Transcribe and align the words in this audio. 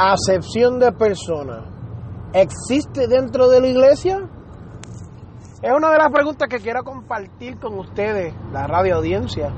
Acepción 0.00 0.78
de 0.78 0.92
personas 0.92 1.64
existe 2.32 3.06
dentro 3.06 3.48
de 3.48 3.60
la 3.60 3.66
iglesia? 3.66 4.20
Es 5.60 5.72
una 5.76 5.90
de 5.90 5.98
las 5.98 6.10
preguntas 6.10 6.48
que 6.48 6.58
quiero 6.58 6.82
compartir 6.82 7.58
con 7.58 7.78
ustedes, 7.78 8.34
la 8.50 8.66
radio 8.66 8.96
audiencia, 8.96 9.50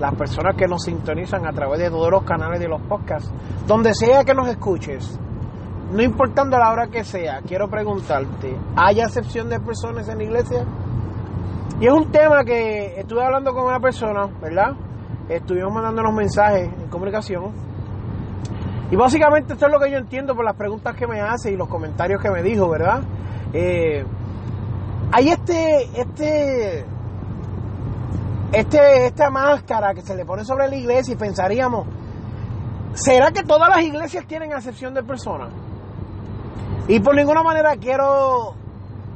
las 0.00 0.14
personas 0.16 0.56
que 0.56 0.66
nos 0.66 0.82
sintonizan 0.82 1.46
a 1.46 1.52
través 1.52 1.78
de 1.78 1.88
todos 1.88 2.10
los 2.10 2.24
canales 2.24 2.58
de 2.58 2.66
los 2.66 2.82
podcasts, 2.82 3.30
donde 3.68 3.94
sea 3.94 4.24
que 4.24 4.34
nos 4.34 4.48
escuches, 4.48 5.20
no 5.92 6.02
importando 6.02 6.58
la 6.58 6.72
hora 6.72 6.88
que 6.88 7.04
sea, 7.04 7.40
quiero 7.46 7.68
preguntarte, 7.68 8.58
¿hay 8.74 9.00
acepción 9.00 9.48
de 9.48 9.60
personas 9.60 10.08
en 10.08 10.18
la 10.18 10.24
iglesia? 10.24 10.66
Y 11.80 11.86
es 11.86 11.92
un 11.92 12.10
tema 12.10 12.42
que 12.44 12.98
estuve 12.98 13.22
hablando 13.22 13.52
con 13.54 13.66
una 13.66 13.78
persona, 13.78 14.26
¿verdad? 14.40 14.72
Estuvimos 15.28 15.72
mandándonos 15.72 16.12
mensajes 16.12 16.70
en 16.76 16.88
comunicación 16.88 17.65
y 18.90 18.96
básicamente 18.96 19.54
esto 19.54 19.66
es 19.66 19.72
lo 19.72 19.80
que 19.80 19.90
yo 19.90 19.98
entiendo 19.98 20.36
por 20.36 20.44
las 20.44 20.54
preguntas 20.54 20.94
que 20.94 21.06
me 21.06 21.20
hace 21.20 21.50
y 21.50 21.56
los 21.56 21.68
comentarios 21.68 22.22
que 22.22 22.30
me 22.30 22.42
dijo, 22.42 22.68
¿verdad? 22.68 23.02
Eh, 23.52 24.04
hay 25.10 25.28
este, 25.28 26.00
este, 26.00 26.84
este, 28.52 29.06
esta 29.06 29.30
máscara 29.30 29.92
que 29.92 30.02
se 30.02 30.14
le 30.14 30.24
pone 30.24 30.44
sobre 30.44 30.68
la 30.68 30.76
iglesia 30.76 31.14
y 31.14 31.16
pensaríamos, 31.16 31.86
¿será 32.94 33.32
que 33.32 33.42
todas 33.42 33.68
las 33.68 33.82
iglesias 33.82 34.24
tienen 34.26 34.52
acepción 34.52 34.94
de 34.94 35.02
personas? 35.02 35.48
Y 36.86 37.00
por 37.00 37.16
ninguna 37.16 37.42
manera 37.42 37.74
quiero 37.76 38.54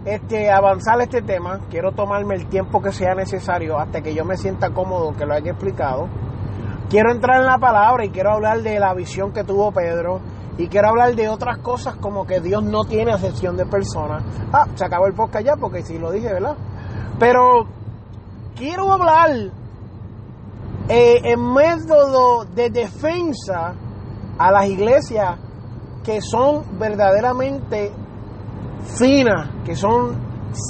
este, 0.05 0.51
avanzar 0.51 1.01
este 1.01 1.23
tema, 1.23 1.61
quiero 1.71 1.93
tomarme 1.93 2.35
el 2.35 2.47
tiempo 2.47 2.83
que 2.83 2.91
sea 2.91 3.15
necesario 3.15 3.79
hasta 3.79 4.03
que 4.03 4.15
yo 4.15 4.25
me 4.25 4.37
sienta 4.37 4.71
cómodo 4.71 5.15
que 5.17 5.27
lo 5.27 5.35
haya 5.35 5.53
explicado 5.53 6.09
quiero 6.91 7.13
entrar 7.13 7.41
en 7.41 7.47
la 7.47 7.59
palabra 7.59 8.05
y 8.05 8.11
quiero 8.11 8.33
hablar 8.33 8.61
de 8.63 8.79
la 8.79 8.93
visión 8.93 9.33
que 9.33 9.45
tuvo 9.45 9.73
Pedro 9.73 10.21
y 10.59 10.67
quiero 10.67 10.89
hablar 10.89 11.15
de 11.15 11.29
otras 11.29 11.59
cosas 11.59 11.95
como 11.95 12.27
que 12.27 12.41
Dios 12.41 12.63
no 12.63 12.85
tiene 12.85 13.13
acepción 13.13 13.57
de 13.57 13.65
personas. 13.65 14.23
Ah, 14.53 14.67
se 14.75 14.85
acabó 14.85 15.07
el 15.07 15.15
podcast 15.15 15.47
ya 15.47 15.57
porque 15.57 15.83
sí 15.83 15.99
lo 15.99 16.11
dije, 16.11 16.33
¿verdad? 16.33 16.57
Pero 17.19 17.67
quiero 18.57 18.93
hablar 18.93 19.31
eh, 20.89 21.21
en 21.23 21.55
método 21.55 22.45
de 22.45 22.69
defensa 22.69 23.75
a 24.37 24.51
las 24.51 24.67
iglesias 24.67 25.39
que 26.05 26.21
son 26.21 26.79
verdaderamente 26.79 27.93
finas, 28.99 29.51
que 29.65 29.77
son 29.77 30.19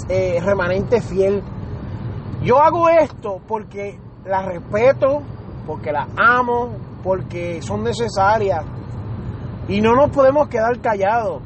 eh, 0.08 0.38
remanentes 0.44 1.04
fiel. 1.04 1.42
Yo 2.42 2.60
hago 2.60 2.88
esto 2.88 3.40
porque 3.48 3.98
la 4.24 4.42
respeto, 4.42 5.22
porque 5.70 5.92
las 5.92 6.08
amo, 6.16 6.70
porque 7.00 7.62
son 7.62 7.84
necesarias. 7.84 8.64
Y 9.68 9.80
no 9.80 9.94
nos 9.94 10.10
podemos 10.10 10.48
quedar 10.48 10.80
callados. 10.80 11.40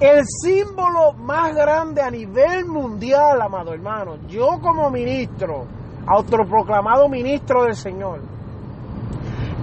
El 0.00 0.22
símbolo 0.24 1.12
más 1.12 1.54
grande 1.54 2.00
a 2.00 2.10
nivel 2.10 2.64
mundial, 2.64 3.42
amado 3.42 3.74
hermano, 3.74 4.16
yo 4.26 4.58
como 4.62 4.90
ministro, 4.90 5.66
autoproclamado 6.06 7.10
ministro 7.10 7.64
del 7.64 7.76
Señor, 7.76 8.20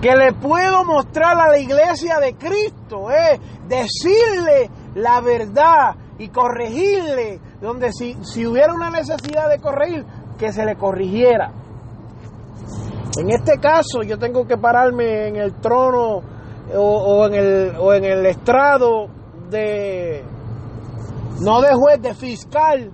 que 0.03 0.15
le 0.15 0.33
puedo 0.33 0.85
mostrar 0.85 1.35
a 1.39 1.49
la 1.49 1.57
iglesia 1.57 2.19
de 2.19 2.35
Cristo, 2.35 3.09
es 3.09 3.39
decirle 3.67 4.69
la 4.93 5.19
verdad 5.19 5.95
y 6.19 6.29
corregirle, 6.29 7.39
donde 7.59 7.91
si, 7.91 8.15
si 8.21 8.45
hubiera 8.45 8.71
una 8.71 8.91
necesidad 8.91 9.49
de 9.49 9.59
corregir, 9.59 10.05
que 10.37 10.53
se 10.53 10.63
le 10.63 10.75
corrigiera. 10.75 11.51
En 13.17 13.29
este 13.31 13.59
caso 13.59 14.03
yo 14.05 14.17
tengo 14.17 14.45
que 14.45 14.57
pararme 14.57 15.27
en 15.29 15.35
el 15.37 15.55
trono 15.55 16.21
o, 16.75 17.25
en, 17.25 17.33
el, 17.33 17.75
o 17.77 17.93
en 17.93 18.05
el 18.05 18.25
estrado 18.25 19.07
de, 19.49 20.23
no 21.41 21.61
de 21.61 21.73
juez, 21.73 22.01
de 22.01 22.13
fiscal, 22.13 22.91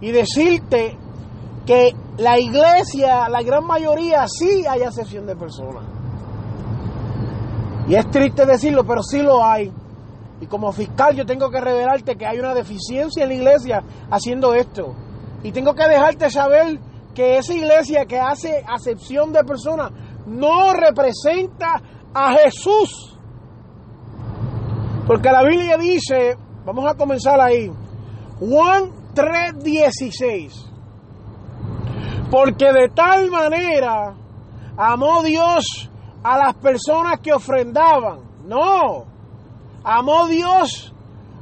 y 0.00 0.10
decirte 0.10 0.98
que 1.64 1.92
la 2.18 2.38
iglesia, 2.38 3.28
la 3.28 3.42
gran 3.42 3.64
mayoría, 3.64 4.26
sí 4.26 4.64
hay 4.68 4.82
asesión 4.82 5.26
de 5.26 5.36
personas. 5.36 5.84
Y 7.86 7.94
es 7.94 8.10
triste 8.10 8.44
decirlo, 8.46 8.84
pero 8.84 9.02
sí 9.02 9.22
lo 9.22 9.44
hay. 9.44 9.72
Y 10.40 10.46
como 10.46 10.72
fiscal 10.72 11.14
yo 11.14 11.24
tengo 11.24 11.50
que 11.50 11.60
revelarte 11.60 12.16
que 12.16 12.26
hay 12.26 12.38
una 12.40 12.54
deficiencia 12.54 13.22
en 13.22 13.28
la 13.28 13.34
iglesia 13.34 13.84
haciendo 14.10 14.54
esto. 14.54 14.94
Y 15.44 15.52
tengo 15.52 15.74
que 15.74 15.86
dejarte 15.86 16.30
saber 16.30 16.80
que 17.14 17.38
esa 17.38 17.54
iglesia 17.54 18.06
que 18.06 18.18
hace 18.18 18.64
acepción 18.66 19.32
de 19.32 19.44
personas 19.44 19.92
no 20.26 20.72
representa 20.72 21.80
a 22.14 22.34
Jesús. 22.34 23.18
Porque 25.06 25.30
la 25.30 25.42
Biblia 25.42 25.76
dice, 25.76 26.36
vamos 26.64 26.90
a 26.90 26.94
comenzar 26.94 27.40
ahí, 27.40 27.70
Juan 28.38 28.90
3:16, 29.14 30.70
porque 32.30 32.72
de 32.72 32.88
tal 32.88 33.30
manera 33.30 34.14
amó 34.76 35.22
Dios 35.22 35.90
a 36.22 36.38
las 36.38 36.54
personas 36.54 37.20
que 37.20 37.32
ofrendaban, 37.32 38.20
no, 38.46 39.04
amó 39.84 40.28
Dios 40.28 40.94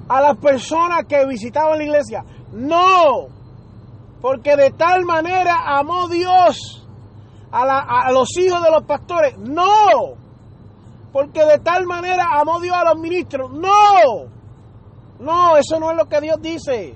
a 0.08 0.20
las 0.20 0.36
personas 0.38 1.04
que 1.06 1.26
visitaban 1.26 1.78
la 1.78 1.84
iglesia, 1.84 2.24
no, 2.52 3.28
porque 4.20 4.56
de 4.56 4.70
tal 4.70 5.04
manera 5.04 5.78
amó 5.78 6.08
Dios 6.08 6.86
a, 7.50 8.10
los 8.12 8.36
hijos 8.36 8.62
de 8.62 8.70
los 8.70 8.82
pastores. 8.84 9.36
No. 9.38 10.14
Porque 11.12 11.44
de 11.44 11.58
tal 11.58 11.86
manera 11.86 12.26
amó 12.38 12.60
Dios 12.60 12.76
a 12.76 12.84
los 12.84 12.98
ministros. 13.00 13.50
No. 13.50 14.28
No, 15.18 15.56
eso 15.56 15.80
no 15.80 15.90
es 15.90 15.96
lo 15.96 16.06
que 16.06 16.20
Dios 16.20 16.40
dice. 16.40 16.94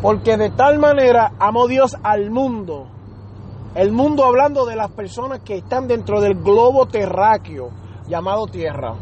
Porque 0.00 0.36
de 0.36 0.50
tal 0.50 0.78
manera 0.78 1.32
amó 1.38 1.66
Dios 1.66 1.96
al 2.02 2.30
mundo. 2.30 2.86
El 3.74 3.92
mundo 3.92 4.24
hablando 4.24 4.66
de 4.66 4.76
las 4.76 4.90
personas 4.90 5.40
que 5.40 5.58
están 5.58 5.86
dentro 5.86 6.20
del 6.20 6.34
globo 6.34 6.86
terráqueo 6.86 7.70
llamado 8.08 8.46
tierra. 8.46 8.94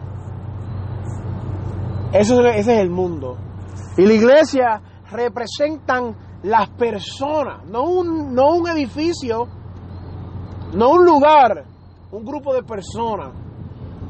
Eso, 2.12 2.40
ese 2.46 2.74
es 2.74 2.80
el 2.80 2.90
mundo. 2.90 3.36
Y 3.96 4.06
la 4.06 4.12
iglesia 4.12 4.82
representan 5.10 6.27
las 6.42 6.68
personas, 6.70 7.64
no 7.66 7.84
un, 7.84 8.34
no 8.34 8.54
un 8.54 8.68
edificio, 8.68 9.48
no 10.72 10.90
un 10.90 11.04
lugar, 11.04 11.64
un 12.12 12.24
grupo 12.24 12.54
de 12.54 12.62
personas. 12.62 13.30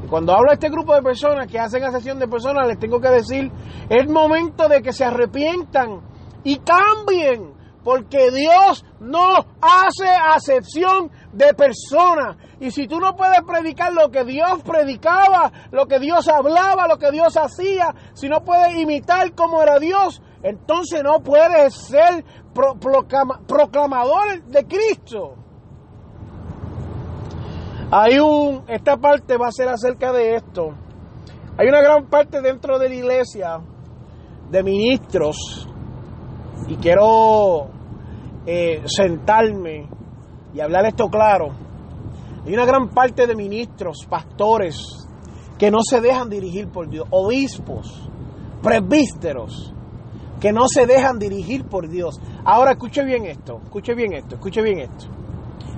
Y 0.03 0.07
cuando 0.07 0.33
hablo 0.33 0.49
de 0.49 0.55
este 0.55 0.69
grupo 0.69 0.93
de 0.93 1.01
personas 1.01 1.47
que 1.47 1.59
hacen 1.59 1.83
asesión 1.83 2.19
de 2.19 2.27
personas, 2.27 2.67
les 2.67 2.79
tengo 2.79 2.99
que 2.99 3.09
decir, 3.09 3.51
es 3.89 4.09
momento 4.09 4.67
de 4.67 4.81
que 4.81 4.93
se 4.93 5.05
arrepientan 5.05 6.01
y 6.43 6.57
cambien, 6.57 7.53
porque 7.83 8.29
Dios 8.31 8.85
no 8.99 9.45
hace 9.61 10.07
acepción 10.07 11.09
de 11.33 11.53
personas. 11.53 12.37
Y 12.59 12.71
si 12.71 12.87
tú 12.87 12.99
no 12.99 13.15
puedes 13.15 13.41
predicar 13.47 13.93
lo 13.93 14.09
que 14.09 14.23
Dios 14.25 14.61
predicaba, 14.63 15.51
lo 15.71 15.85
que 15.87 15.99
Dios 15.99 16.27
hablaba, 16.27 16.87
lo 16.87 16.97
que 16.97 17.11
Dios 17.11 17.35
hacía, 17.37 17.93
si 18.13 18.29
no 18.29 18.43
puedes 18.43 18.77
imitar 18.77 19.33
cómo 19.33 19.61
era 19.61 19.79
Dios, 19.79 20.21
entonces 20.43 21.03
no 21.03 21.19
puedes 21.21 21.73
ser 21.75 22.23
proclamador 23.47 24.43
de 24.45 24.65
Cristo. 24.65 25.35
Hay 27.91 28.19
un, 28.19 28.63
esta 28.67 28.97
parte 28.97 29.35
va 29.37 29.47
a 29.47 29.51
ser 29.51 29.67
acerca 29.67 30.13
de 30.13 30.35
esto. 30.35 30.75
Hay 31.57 31.67
una 31.67 31.81
gran 31.81 32.07
parte 32.07 32.41
dentro 32.41 32.77
de 32.79 32.89
la 32.89 32.95
iglesia 32.95 33.59
de 34.49 34.63
ministros 34.63 35.67
y 36.67 36.75
quiero 36.75 37.67
eh, 38.45 38.83
sentarme 38.85 39.89
y 40.53 40.59
hablar 40.59 40.85
esto 40.85 41.07
claro. 41.09 41.49
Hay 42.45 42.53
una 42.53 42.65
gran 42.65 42.89
parte 42.89 43.27
de 43.27 43.35
ministros, 43.35 44.05
pastores, 44.09 44.77
que 45.57 45.69
no 45.69 45.79
se 45.81 45.99
dejan 45.99 46.29
dirigir 46.29 46.69
por 46.69 46.89
Dios, 46.89 47.05
obispos, 47.11 48.09
presbíteros, 48.63 49.73
que 50.39 50.51
no 50.53 50.67
se 50.67 50.85
dejan 50.85 51.19
dirigir 51.19 51.65
por 51.65 51.89
Dios. 51.89 52.19
Ahora 52.45 52.71
escuche 52.71 53.03
bien 53.03 53.25
esto, 53.25 53.59
escuche 53.63 53.93
bien 53.93 54.13
esto, 54.13 54.35
escuche 54.35 54.61
bien 54.61 54.79
esto. 54.79 55.05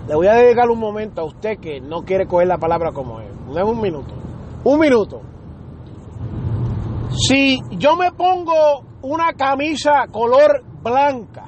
Le 0.07 0.15
voy 0.15 0.27
a 0.27 0.33
dedicar 0.33 0.69
un 0.69 0.79
momento 0.79 1.21
a 1.21 1.25
usted 1.25 1.59
que 1.59 1.79
no 1.79 2.03
quiere 2.03 2.25
coger 2.25 2.47
la 2.47 2.57
palabra 2.57 2.91
como 2.91 3.19
es. 3.21 3.29
Un 3.47 3.81
minuto. 3.81 4.13
Un 4.63 4.79
minuto. 4.79 5.21
Si 7.11 7.59
yo 7.71 7.95
me 7.95 8.11
pongo 8.11 8.83
una 9.01 9.33
camisa 9.33 10.07
color 10.11 10.63
blanca 10.81 11.45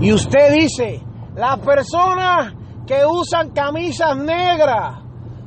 y 0.00 0.12
usted 0.12 0.52
dice, 0.52 1.02
las 1.34 1.58
personas 1.60 2.54
que 2.86 3.06
usan 3.06 3.50
camisas 3.50 4.16
negras 4.16 5.02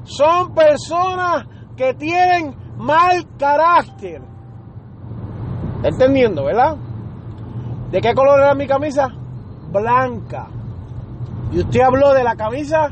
son 0.06 0.54
personas 0.54 1.46
que 1.76 1.94
tienen 1.94 2.56
mal 2.78 3.26
carácter. 3.38 4.22
¿Entendiendo, 5.86 6.44
verdad? 6.44 6.78
¿De 7.92 8.02
qué 8.02 8.16
color 8.16 8.40
era 8.40 8.56
mi 8.56 8.66
camisa? 8.66 9.08
Blanca. 9.72 10.48
Y 11.52 11.60
usted 11.60 11.82
habló 11.82 12.12
de 12.12 12.24
la 12.24 12.36
camisa 12.36 12.90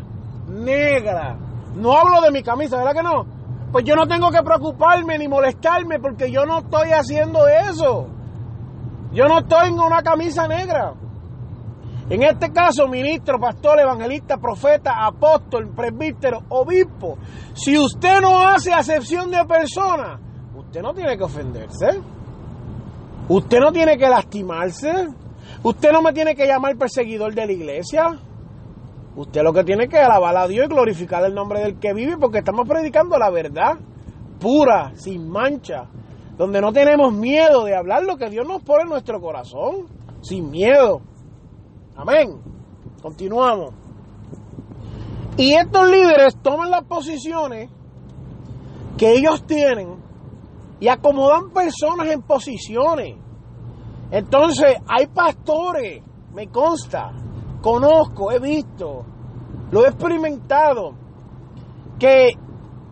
negra. 0.47 1.35
No 1.75 1.97
hablo 1.97 2.21
de 2.21 2.29
mi 2.29 2.43
camisa, 2.43 2.77
¿verdad 2.77 2.93
que 2.93 3.01
no? 3.01 3.25
Pues 3.71 3.83
yo 3.83 3.95
no 3.95 4.05
tengo 4.05 4.29
que 4.29 4.43
preocuparme 4.43 5.17
ni 5.17 5.27
molestarme 5.27 5.97
porque 5.97 6.31
yo 6.31 6.45
no 6.45 6.59
estoy 6.59 6.91
haciendo 6.91 7.47
eso. 7.47 8.09
Yo 9.11 9.27
no 9.27 9.39
estoy 9.39 9.69
en 9.69 9.79
una 9.79 10.03
camisa 10.03 10.47
negra. 10.47 10.93
En 12.11 12.21
este 12.21 12.51
caso, 12.51 12.87
ministro, 12.87 13.39
pastor, 13.39 13.79
evangelista, 13.79 14.37
profeta, 14.37 15.03
apóstol, 15.03 15.71
presbítero, 15.75 16.43
obispo, 16.49 17.17
si 17.55 17.75
usted 17.75 18.21
no 18.21 18.47
hace 18.47 18.71
acepción 18.71 19.31
de 19.31 19.43
persona, 19.45 20.19
usted 20.55 20.83
no 20.83 20.93
tiene 20.93 21.17
que 21.17 21.23
ofenderse. 21.23 21.87
Usted 23.29 23.59
no 23.59 23.71
tiene 23.71 23.97
que 23.97 24.09
lastimarse. 24.09 25.07
Usted 25.63 25.91
no 25.91 26.01
me 26.01 26.13
tiene 26.13 26.35
que 26.35 26.45
llamar 26.45 26.77
perseguidor 26.77 27.33
de 27.33 27.45
la 27.45 27.51
iglesia. 27.51 28.19
Usted 29.15 29.41
lo 29.43 29.53
que 29.53 29.63
tiene 29.63 29.87
que 29.87 29.97
alabar 29.97 30.35
a 30.35 30.47
Dios 30.47 30.65
y 30.65 30.69
glorificar 30.69 31.23
el 31.23 31.35
nombre 31.35 31.61
del 31.61 31.79
que 31.79 31.93
vive 31.93 32.17
porque 32.17 32.39
estamos 32.39 32.67
predicando 32.67 33.17
la 33.17 33.29
verdad 33.29 33.77
pura, 34.39 34.91
sin 34.95 35.29
mancha, 35.29 35.85
donde 36.37 36.59
no 36.59 36.73
tenemos 36.73 37.13
miedo 37.13 37.63
de 37.63 37.75
hablar 37.75 38.03
lo 38.03 38.17
que 38.17 38.29
Dios 38.29 38.45
nos 38.45 38.61
pone 38.61 38.83
en 38.83 38.89
nuestro 38.89 39.21
corazón, 39.21 39.87
sin 40.21 40.49
miedo. 40.49 41.01
Amén. 41.95 42.41
Continuamos. 43.01 43.73
Y 45.37 45.53
estos 45.53 45.89
líderes 45.89 46.35
toman 46.41 46.69
las 46.71 46.83
posiciones 46.83 47.69
que 48.97 49.13
ellos 49.13 49.45
tienen 49.45 50.03
y 50.83 50.89
acomodan 50.89 51.49
personas 51.51 52.07
en 52.07 52.23
posiciones. 52.23 53.15
Entonces, 54.11 54.75
hay 54.85 55.07
pastores, 55.07 56.03
me 56.33 56.49
consta, 56.49 57.13
conozco, 57.61 58.33
he 58.33 58.39
visto, 58.39 59.05
lo 59.71 59.85
he 59.85 59.87
experimentado, 59.87 60.93
que 61.97 62.33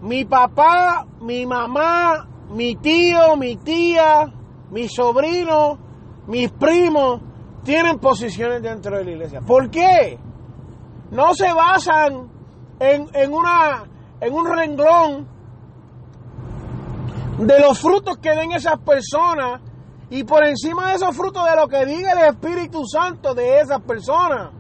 mi 0.04 0.24
papá, 0.24 1.06
mi 1.20 1.46
mamá, 1.46 2.30
mi 2.52 2.78
tío, 2.78 3.36
mi 3.36 3.58
tía, 3.58 4.24
mi 4.70 4.88
sobrino, 4.88 5.78
mis 6.28 6.50
primos, 6.50 7.20
tienen 7.66 8.00
posiciones 8.00 8.62
dentro 8.62 9.00
de 9.00 9.04
la 9.04 9.12
iglesia. 9.12 9.42
¿Por 9.42 9.70
qué? 9.70 10.18
No 11.12 11.34
se 11.34 11.54
basan 11.54 12.32
en, 12.80 13.10
en, 13.14 13.34
una, 13.34 13.84
en 14.22 14.34
un 14.34 14.48
renglón 14.48 15.31
de 17.42 17.60
los 17.60 17.80
frutos 17.80 18.18
que 18.18 18.36
den 18.36 18.52
esas 18.52 18.80
personas 18.80 19.62
y 20.10 20.24
por 20.24 20.46
encima 20.46 20.90
de 20.90 20.96
esos 20.96 21.16
frutos 21.16 21.44
de 21.50 21.56
lo 21.56 21.68
que 21.68 21.86
diga 21.86 22.12
el 22.12 22.36
Espíritu 22.36 22.86
Santo 22.86 23.34
de 23.34 23.60
esas 23.60 23.82
personas, 23.82 24.52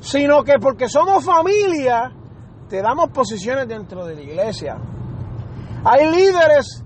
sino 0.00 0.44
que 0.44 0.58
porque 0.60 0.88
somos 0.88 1.24
familia, 1.24 2.12
te 2.68 2.80
damos 2.80 3.10
posiciones 3.10 3.66
dentro 3.66 4.06
de 4.06 4.14
la 4.14 4.22
iglesia. 4.22 4.76
Hay 5.84 6.10
líderes 6.10 6.84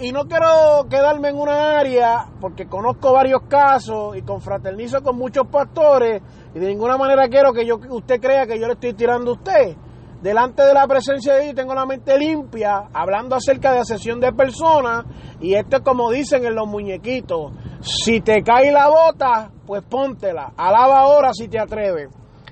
y 0.00 0.10
no 0.10 0.26
quiero 0.26 0.88
quedarme 0.90 1.28
en 1.28 1.36
una 1.38 1.78
área, 1.78 2.26
porque 2.40 2.66
conozco 2.66 3.12
varios 3.12 3.42
casos 3.48 4.16
y 4.16 4.22
confraternizo 4.22 5.02
con 5.02 5.16
muchos 5.16 5.46
pastores, 5.46 6.20
y 6.52 6.58
de 6.58 6.66
ninguna 6.66 6.96
manera 6.96 7.28
quiero 7.28 7.52
que 7.52 7.64
yo, 7.64 7.78
usted 7.90 8.20
crea 8.20 8.44
que 8.44 8.58
yo 8.58 8.66
le 8.66 8.72
estoy 8.72 8.94
tirando 8.94 9.30
a 9.30 9.34
usted. 9.34 9.76
Delante 10.22 10.64
de 10.64 10.74
la 10.74 10.86
presencia 10.88 11.34
de 11.34 11.44
Dios 11.44 11.54
tengo 11.54 11.74
la 11.74 11.86
mente 11.86 12.18
limpia, 12.18 12.88
hablando 12.92 13.36
acerca 13.36 13.72
de 13.72 13.78
asesión 13.78 14.18
de 14.18 14.32
personas, 14.32 15.04
y 15.40 15.54
esto 15.54 15.76
es 15.76 15.82
como 15.82 16.10
dicen 16.10 16.44
en 16.44 16.56
los 16.56 16.66
muñequitos, 16.66 17.52
si 17.80 18.20
te 18.20 18.42
cae 18.42 18.72
la 18.72 18.88
bota, 18.88 19.52
pues 19.64 19.84
póntela, 19.84 20.52
alaba 20.56 21.00
ahora 21.00 21.32
si 21.32 21.46
te 21.46 21.60
atreves. 21.60 22.08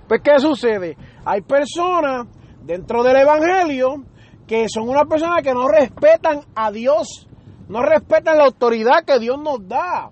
Pues 0.07 0.21
¿qué 0.23 0.39
sucede? 0.39 0.97
Hay 1.25 1.41
personas 1.41 2.29
dentro 2.63 3.03
del 3.03 3.17
Evangelio 3.17 4.05
que 4.47 4.69
son 4.69 4.89
unas 4.89 5.07
personas 5.07 5.43
que 5.43 5.53
no 5.53 5.67
respetan 5.67 6.43
a 6.55 6.71
Dios, 6.71 7.27
no 7.69 7.83
respetan 7.83 8.39
la 8.39 8.45
autoridad 8.45 9.05
que 9.05 9.19
Dios 9.19 9.39
nos 9.43 9.67
da, 9.67 10.11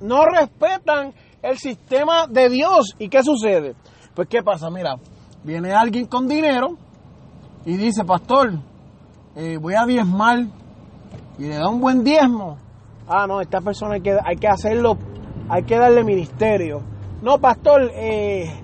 no 0.00 0.24
respetan 0.24 1.14
el 1.42 1.58
sistema 1.58 2.26
de 2.26 2.48
Dios. 2.48 2.96
¿Y 2.98 3.08
qué 3.08 3.22
sucede? 3.22 3.76
Pues 4.14 4.26
¿qué 4.28 4.42
pasa? 4.42 4.68
Mira, 4.68 4.96
viene 5.44 5.72
alguien 5.72 6.06
con 6.06 6.28
dinero 6.28 6.76
y 7.64 7.76
dice, 7.76 8.04
pastor, 8.04 8.52
eh, 9.36 9.58
voy 9.58 9.74
a 9.74 9.86
diezmar 9.86 10.46
y 11.38 11.42
le 11.42 11.56
da 11.56 11.68
un 11.68 11.80
buen 11.80 12.04
diezmo. 12.04 12.58
Ah, 13.08 13.26
no, 13.26 13.40
esta 13.40 13.60
persona 13.60 13.94
hay 13.94 14.00
que, 14.00 14.16
hay 14.24 14.36
que 14.36 14.48
hacerlo, 14.48 14.96
hay 15.48 15.64
que 15.64 15.76
darle 15.76 16.04
ministerio. 16.04 16.82
No, 17.22 17.38
pastor, 17.38 17.90
eh, 17.94 18.62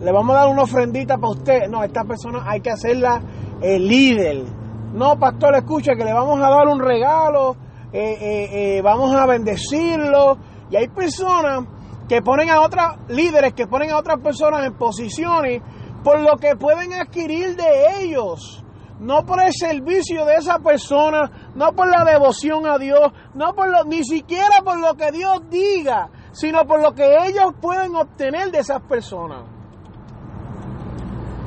le 0.00 0.12
vamos 0.12 0.36
a 0.36 0.40
dar 0.40 0.48
una 0.48 0.62
ofrendita 0.62 1.16
para 1.16 1.32
usted. 1.32 1.68
No, 1.68 1.82
esta 1.82 2.04
persona 2.04 2.42
hay 2.46 2.60
que 2.60 2.70
hacerla 2.70 3.20
el 3.60 3.88
líder. 3.88 4.44
No, 4.92 5.18
pastor, 5.18 5.54
escucha 5.56 5.94
que 5.94 6.04
le 6.04 6.12
vamos 6.12 6.38
a 6.38 6.48
dar 6.48 6.68
un 6.68 6.80
regalo, 6.80 7.56
eh, 7.92 8.16
eh, 8.20 8.76
eh, 8.78 8.82
vamos 8.82 9.14
a 9.14 9.26
bendecirlo. 9.26 10.38
Y 10.70 10.76
hay 10.76 10.88
personas 10.88 11.64
que 12.08 12.22
ponen 12.22 12.50
a 12.50 12.60
otras 12.60 12.96
líderes, 13.08 13.52
que 13.54 13.66
ponen 13.66 13.90
a 13.90 13.98
otras 13.98 14.20
personas 14.20 14.64
en 14.66 14.74
posiciones 14.74 15.62
por 16.06 16.20
lo 16.20 16.36
que 16.36 16.54
pueden 16.54 16.92
adquirir 16.92 17.56
de 17.56 18.00
ellos. 18.00 18.62
No 19.00 19.26
por 19.26 19.42
el 19.42 19.52
servicio 19.52 20.24
de 20.24 20.36
esa 20.36 20.60
persona, 20.60 21.50
no 21.56 21.72
por 21.72 21.90
la 21.90 22.04
devoción 22.04 22.64
a 22.64 22.78
Dios, 22.78 23.10
no 23.34 23.54
por 23.54 23.68
lo, 23.68 23.82
ni 23.82 24.04
siquiera 24.04 24.62
por 24.64 24.78
lo 24.78 24.94
que 24.94 25.10
Dios 25.10 25.40
diga, 25.50 26.08
sino 26.30 26.64
por 26.64 26.80
lo 26.80 26.92
que 26.92 27.12
ellos 27.26 27.54
pueden 27.60 27.96
obtener 27.96 28.52
de 28.52 28.60
esas 28.60 28.82
personas. 28.82 29.46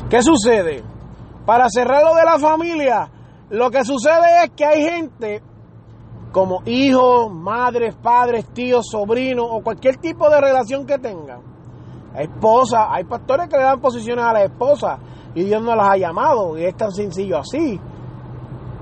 ¿Qué 0.09 0.21
sucede? 0.21 0.83
Para 1.45 1.69
cerrar 1.69 2.03
lo 2.03 2.13
de 2.15 2.25
la 2.25 2.37
familia, 2.37 3.09
lo 3.51 3.71
que 3.71 3.85
sucede 3.85 4.43
es 4.43 4.49
que 4.57 4.65
hay 4.65 4.83
gente 4.83 5.41
como 6.33 6.63
hijos, 6.65 7.31
madres, 7.31 7.95
padres, 7.95 8.45
tíos, 8.53 8.87
sobrinos 8.91 9.47
o 9.49 9.61
cualquier 9.63 9.95
tipo 9.95 10.29
de 10.29 10.41
relación 10.41 10.85
que 10.85 10.99
tengan. 10.99 11.48
Esposa, 12.15 12.87
hay 12.93 13.03
pastores 13.03 13.47
que 13.47 13.57
le 13.57 13.63
dan 13.63 13.79
posiciones 13.79 14.25
a 14.25 14.33
la 14.33 14.43
esposa 14.43 14.97
y 15.35 15.43
Dios 15.43 15.61
no 15.61 15.75
las 15.75 15.89
ha 15.89 15.97
llamado 15.97 16.57
y 16.57 16.65
es 16.65 16.75
tan 16.75 16.91
sencillo 16.91 17.37
así. 17.37 17.79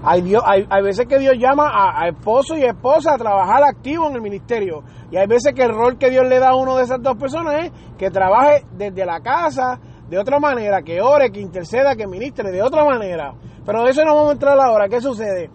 Hay, 0.03 0.21
Dios, 0.21 0.41
hay, 0.45 0.65
hay 0.69 0.83
veces 0.83 1.07
que 1.07 1.19
Dios 1.19 1.35
llama 1.37 1.69
a, 1.69 2.03
a, 2.03 2.07
esposo 2.07 2.55
y 2.55 2.63
esposa 2.63 3.15
a 3.15 3.17
trabajar 3.17 3.63
activo 3.63 4.07
en 4.07 4.15
el 4.15 4.21
ministerio. 4.21 4.83
Y 5.11 5.17
hay 5.17 5.27
veces 5.27 5.53
que 5.53 5.63
el 5.63 5.73
rol 5.73 5.97
que 5.97 6.09
Dios 6.09 6.25
le 6.27 6.39
da 6.39 6.49
a 6.49 6.55
uno 6.55 6.77
de 6.77 6.83
esas 6.83 7.01
dos 7.01 7.17
personas 7.17 7.65
es 7.65 7.71
que 7.97 8.09
trabaje 8.09 8.63
desde 8.73 9.05
la 9.05 9.19
casa, 9.21 9.79
de 10.07 10.17
otra 10.17 10.39
manera, 10.39 10.81
que 10.81 11.01
ore, 11.01 11.31
que 11.31 11.41
interceda, 11.41 11.95
que 11.95 12.07
ministre, 12.07 12.51
de 12.51 12.61
otra 12.61 12.85
manera. 12.85 13.33
Pero 13.65 13.83
de 13.83 13.91
eso 13.91 14.05
no 14.05 14.15
vamos 14.15 14.29
a 14.29 14.33
entrar 14.33 14.57
ahora. 14.59 14.87
¿Qué 14.87 15.01
sucede? 15.01 15.49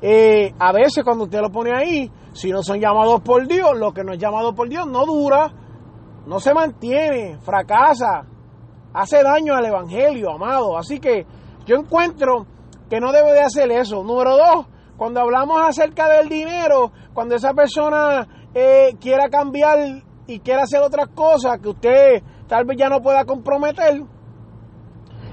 Eh, 0.00 0.54
a 0.58 0.72
veces 0.72 1.04
cuando 1.04 1.24
usted 1.24 1.40
lo 1.40 1.50
pone 1.50 1.72
ahí, 1.74 2.10
si 2.32 2.50
no 2.50 2.62
son 2.62 2.80
llamados 2.80 3.20
por 3.20 3.46
Dios, 3.46 3.76
lo 3.76 3.92
que 3.92 4.02
no 4.02 4.14
es 4.14 4.18
llamado 4.18 4.54
por 4.54 4.68
Dios 4.68 4.86
no 4.86 5.04
dura, 5.04 5.52
no 6.26 6.40
se 6.40 6.54
mantiene, 6.54 7.38
fracasa, 7.40 8.24
hace 8.92 9.22
daño 9.22 9.54
al 9.54 9.66
Evangelio, 9.66 10.32
amado. 10.32 10.76
Así 10.76 10.98
que 10.98 11.26
yo 11.66 11.76
encuentro 11.76 12.46
que 12.88 13.00
no 13.00 13.12
debe 13.12 13.32
de 13.32 13.40
hacer 13.40 13.70
eso. 13.70 14.02
Número 14.02 14.36
dos, 14.36 14.66
cuando 14.96 15.20
hablamos 15.20 15.60
acerca 15.66 16.08
del 16.08 16.28
dinero, 16.28 16.92
cuando 17.14 17.34
esa 17.34 17.54
persona 17.54 18.26
eh, 18.54 18.96
quiera 19.00 19.28
cambiar 19.28 19.78
y 20.26 20.40
quiera 20.40 20.64
hacer 20.64 20.82
otras 20.82 21.08
cosas 21.14 21.58
que 21.60 21.68
usted 21.68 22.22
tal 22.48 22.64
vez 22.64 22.76
ya 22.78 22.88
no 22.88 23.00
pueda 23.00 23.24
comprometer, 23.24 24.02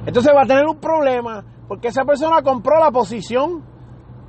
entonces 0.06 0.34
va 0.36 0.44
a 0.44 0.48
tener 0.48 0.66
un 0.66 0.80
problema 0.80 1.44
porque 1.68 1.90
esa 1.90 2.06
persona 2.06 2.42
compró 2.42 2.80
la 2.80 2.92
posición 2.92 3.64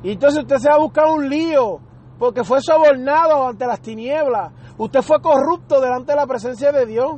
y 0.03 0.12
entonces 0.12 0.43
usted 0.43 0.57
se 0.57 0.69
va 0.69 0.77
a 0.77 0.81
buscar 0.81 1.07
un 1.07 1.29
lío 1.29 1.81
porque 2.19 2.43
fue 2.43 2.61
sobornado 2.61 3.49
ante 3.49 3.67
las 3.67 3.81
tinieblas. 3.81 4.53
Usted 4.79 5.03
fue 5.03 5.21
corrupto 5.21 5.81
delante 5.81 6.13
de 6.13 6.17
la 6.17 6.27
presencia 6.27 6.71
de 6.71 6.87
Dios. 6.87 7.17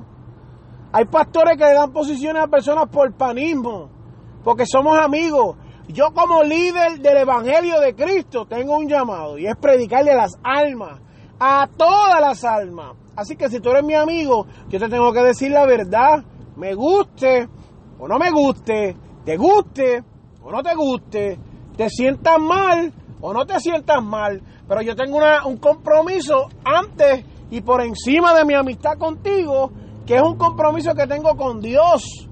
Hay 0.93 1.05
pastores 1.05 1.59
que 1.59 1.65
le 1.65 1.75
dan 1.75 1.93
posiciones 1.93 2.43
a 2.43 2.49
personas 2.49 2.89
por 2.89 3.13
panismo, 3.13 3.91
porque 4.43 4.65
somos 4.65 4.99
amigos. 4.99 5.57
Yo 5.89 6.13
como 6.15 6.43
líder 6.43 7.01
del 7.01 7.19
Evangelio 7.19 7.79
de 7.79 7.95
Cristo 7.95 8.47
tengo 8.47 8.77
un 8.77 8.89
llamado 8.89 9.37
y 9.39 9.47
es 9.47 9.57
predicarle 9.57 10.13
a 10.13 10.17
las 10.17 10.39
almas, 10.43 11.01
a 11.39 11.69
todas 11.77 12.21
las 12.21 12.45
almas. 12.45 12.97
Así 13.15 13.37
que 13.37 13.51
si 13.51 13.61
tú 13.61 13.71
eres 13.71 13.85
mi 13.85 13.95
amigo, 13.95 14.47
yo 14.69 14.79
te 14.79 14.89
tengo 14.89 15.13
que 15.13 15.23
decir 15.23 15.51
la 15.51 15.67
verdad, 15.67 16.25
me 16.57 16.75
guste 16.75 17.47
o 17.99 18.09
no 18.09 18.19
me 18.19 18.31
guste, 18.31 18.97
te 19.25 19.37
guste 19.37 20.03
o 20.43 20.51
no 20.51 20.63
te 20.63 20.75
guste, 20.75 21.39
te 21.77 21.91
sientas 21.91 22.39
mal 22.41 22.93
o 23.21 23.35
no 23.35 23.45
te 23.45 23.61
sientas 23.61 24.03
mal, 24.03 24.41
pero 24.67 24.81
yo 24.81 24.97
tengo 24.97 25.19
un 25.45 25.59
compromiso 25.59 26.49
antes 26.65 27.25
y 27.51 27.61
por 27.61 27.83
encima 27.83 28.33
de 28.35 28.45
mi 28.45 28.55
amistad 28.55 28.97
contigo, 28.99 29.73
que 30.07 30.17
es 30.17 30.23
un 30.23 30.37
compromiso 30.37 30.95
que 30.95 31.07
tengo 31.07 31.37
con 31.37 31.61
Dios. 31.61 32.29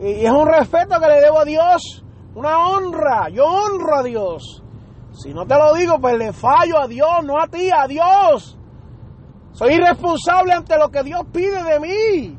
Y 0.00 0.24
es 0.24 0.30
un 0.30 0.46
respeto 0.46 0.98
que 1.00 1.08
le 1.08 1.20
debo 1.20 1.40
a 1.40 1.44
Dios, 1.44 2.04
una 2.34 2.68
honra, 2.68 3.28
yo 3.30 3.44
honro 3.44 3.96
a 3.96 4.02
Dios. 4.02 4.62
Si 5.12 5.34
no 5.34 5.44
te 5.46 5.56
lo 5.56 5.74
digo, 5.74 5.98
pues 6.00 6.16
le 6.16 6.32
fallo 6.32 6.78
a 6.78 6.86
Dios, 6.86 7.24
no 7.24 7.40
a 7.40 7.48
ti, 7.48 7.70
a 7.70 7.86
Dios. 7.88 8.56
Soy 9.52 9.74
irresponsable 9.74 10.52
ante 10.52 10.78
lo 10.78 10.88
que 10.90 11.02
Dios 11.02 11.22
pide 11.32 11.64
de 11.64 11.80
mí. 11.80 12.38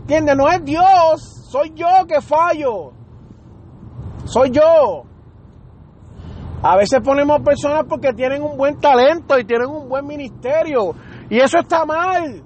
¿Entiendes? 0.00 0.36
No 0.36 0.48
es 0.48 0.64
Dios, 0.64 1.46
soy 1.50 1.72
yo 1.74 2.06
que 2.08 2.22
fallo. 2.22 2.92
Soy 4.24 4.50
yo. 4.50 5.04
A 6.66 6.78
veces 6.78 7.00
ponemos 7.04 7.42
personas 7.42 7.84
porque 7.86 8.14
tienen 8.14 8.42
un 8.42 8.56
buen 8.56 8.80
talento 8.80 9.38
y 9.38 9.44
tienen 9.44 9.68
un 9.68 9.86
buen 9.86 10.06
ministerio. 10.06 10.94
Y 11.28 11.38
eso 11.38 11.58
está 11.58 11.84
mal. 11.84 12.42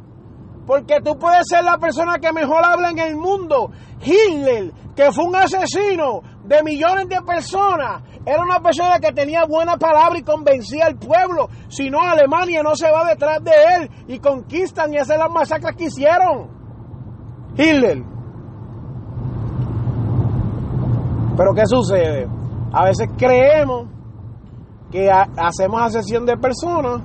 Porque 0.67 1.01
tú 1.01 1.17
puedes 1.17 1.47
ser 1.49 1.63
la 1.63 1.79
persona 1.79 2.19
que 2.19 2.33
mejor 2.33 2.65
habla 2.65 2.91
en 2.91 2.99
el 2.99 3.17
mundo. 3.17 3.71
Hitler, 4.03 4.73
que 4.97 5.13
fue 5.13 5.25
un 5.25 5.37
asesino 5.37 6.23
de 6.43 6.65
millones 6.65 7.09
de 7.09 7.23
personas, 7.23 8.03
era 8.27 8.43
una 8.43 8.59
persona 8.59 8.99
que 8.99 9.13
tenía 9.13 9.45
buena 9.45 9.77
palabra 9.77 10.19
y 10.19 10.25
convencía 10.25 10.87
al 10.87 10.97
pueblo. 10.97 11.49
Si 11.69 11.89
no, 11.89 12.01
Alemania 12.01 12.61
no 12.65 12.75
se 12.75 12.91
va 12.91 13.05
detrás 13.05 13.39
de 13.45 13.53
él 13.77 13.91
y 14.09 14.19
conquistan 14.19 14.93
y 14.93 14.99
hacen 14.99 15.21
las 15.21 15.31
masacres 15.31 15.77
que 15.77 15.85
hicieron. 15.85 16.51
Hitler. 17.57 18.03
Pero 21.37 21.55
¿qué 21.55 21.67
sucede? 21.67 22.27
A 22.73 22.85
veces 22.85 23.07
creemos 23.17 23.98
que 24.90 25.11
hacemos 25.11 25.83
asesión 25.83 26.25
de 26.26 26.37
personas 26.37 27.02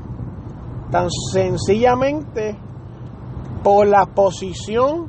tan 0.91 1.09
sencillamente 1.31 2.57
por 3.63 3.87
la 3.87 4.05
posición 4.05 5.07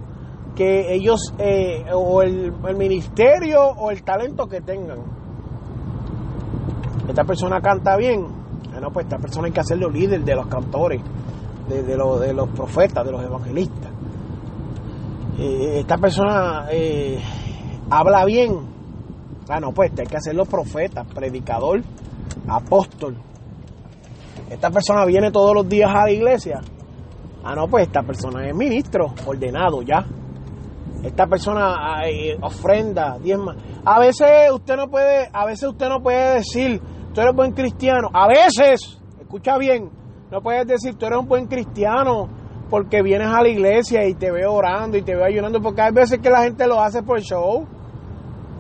que 0.55 0.95
ellos 0.95 1.35
eh, 1.39 1.85
o 1.93 2.23
el, 2.23 2.53
ministerio 2.77 3.61
o 3.63 3.91
el 3.91 4.03
talento 4.03 4.47
que 4.47 4.61
tengan. 4.61 4.99
Esta 7.09 7.25
persona 7.25 7.61
canta 7.61 7.97
bien, 7.97 8.27
bueno, 8.71 8.91
pues 8.93 9.07
esta 9.07 9.19
persona 9.19 9.47
hay 9.47 9.53
que 9.53 9.61
hacerlo 9.61 9.91
líder 9.91 10.25
de 10.25 10.35
los 10.35 10.47
cantores, 10.47 11.03
de, 11.69 11.83
de, 11.83 11.97
de 11.97 12.33
los 12.33 12.49
profetas, 12.51 13.05
de 13.05 13.13
los 13.13 13.23
evangelistas. 13.23 13.91
Eh, 15.39 15.81
esta 15.81 15.99
persona 15.99 16.67
eh, 16.71 17.21
habla 17.91 18.25
bien, 18.25 18.75
Ah, 19.49 19.61
no, 19.61 19.73
pues 19.73 19.93
hay 19.99 20.07
que 20.07 20.17
hacerlo 20.17 20.47
profeta, 20.47 21.05
predicador, 21.05 21.83
apóstol. 22.49 23.17
Esta 24.51 24.71
persona 24.71 25.05
viene 25.05 25.31
todos 25.31 25.55
los 25.55 25.69
días 25.69 25.91
a 25.93 26.05
la 26.05 26.11
iglesia. 26.11 26.61
Ah, 27.43 27.55
no, 27.55 27.69
pues 27.69 27.87
esta 27.87 28.03
persona 28.03 28.47
es 28.47 28.55
ministro, 28.55 29.15
ordenado 29.27 29.83
ya. 29.83 30.05
Esta 31.03 31.27
persona 31.27 32.01
ofrenda, 32.41 33.19
diezma. 33.19 33.57
A 33.85 33.99
veces 34.01 34.51
usted 34.53 34.77
no 34.77 34.89
puede, 34.89 35.29
a 35.33 35.45
veces 35.45 35.69
usted 35.69 35.89
no 35.89 36.03
puede 36.03 36.37
decir, 36.37 36.81
tú 37.13 37.21
eres 37.21 37.35
buen 37.35 37.53
cristiano. 37.53 38.09
A 38.13 38.27
veces, 38.27 38.99
escucha 39.21 39.59
bien, 39.59 39.91
no 40.31 40.41
puedes 40.41 40.67
decir, 40.67 40.97
tú 40.97 41.05
eres 41.07 41.19
un 41.19 41.29
buen 41.29 41.47
cristiano 41.47 42.29
porque 42.71 43.03
vienes 43.03 43.29
a 43.29 43.43
la 43.43 43.49
iglesia 43.49 44.07
y 44.07 44.15
te 44.15 44.31
veo 44.31 44.53
orando 44.53 44.97
y 44.97 45.03
te 45.03 45.15
veo 45.15 45.25
ayunando, 45.25 45.61
porque 45.61 45.83
hay 45.83 45.93
veces 45.93 46.19
que 46.21 46.31
la 46.31 46.43
gente 46.43 46.67
lo 46.67 46.81
hace 46.81 47.03
por 47.03 47.21
show. 47.21 47.67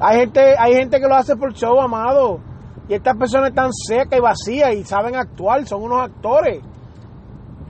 Hay 0.00 0.19
gente, 0.19 0.55
hay 0.59 0.75
gente 0.75 1.00
que 1.00 1.09
lo 1.09 1.14
hace 1.14 1.37
por 1.37 1.53
show, 1.55 1.81
amado. 1.81 2.41
Y 2.88 2.95
estas 2.95 3.17
personas 3.17 3.50
están 3.50 3.73
secas 3.73 4.19
y 4.19 4.23
vacías 4.23 4.75
y 4.75 4.85
saben 4.85 5.17
actuar, 5.17 5.67
son 5.67 5.83
unos 5.83 6.03
actores. 6.03 6.62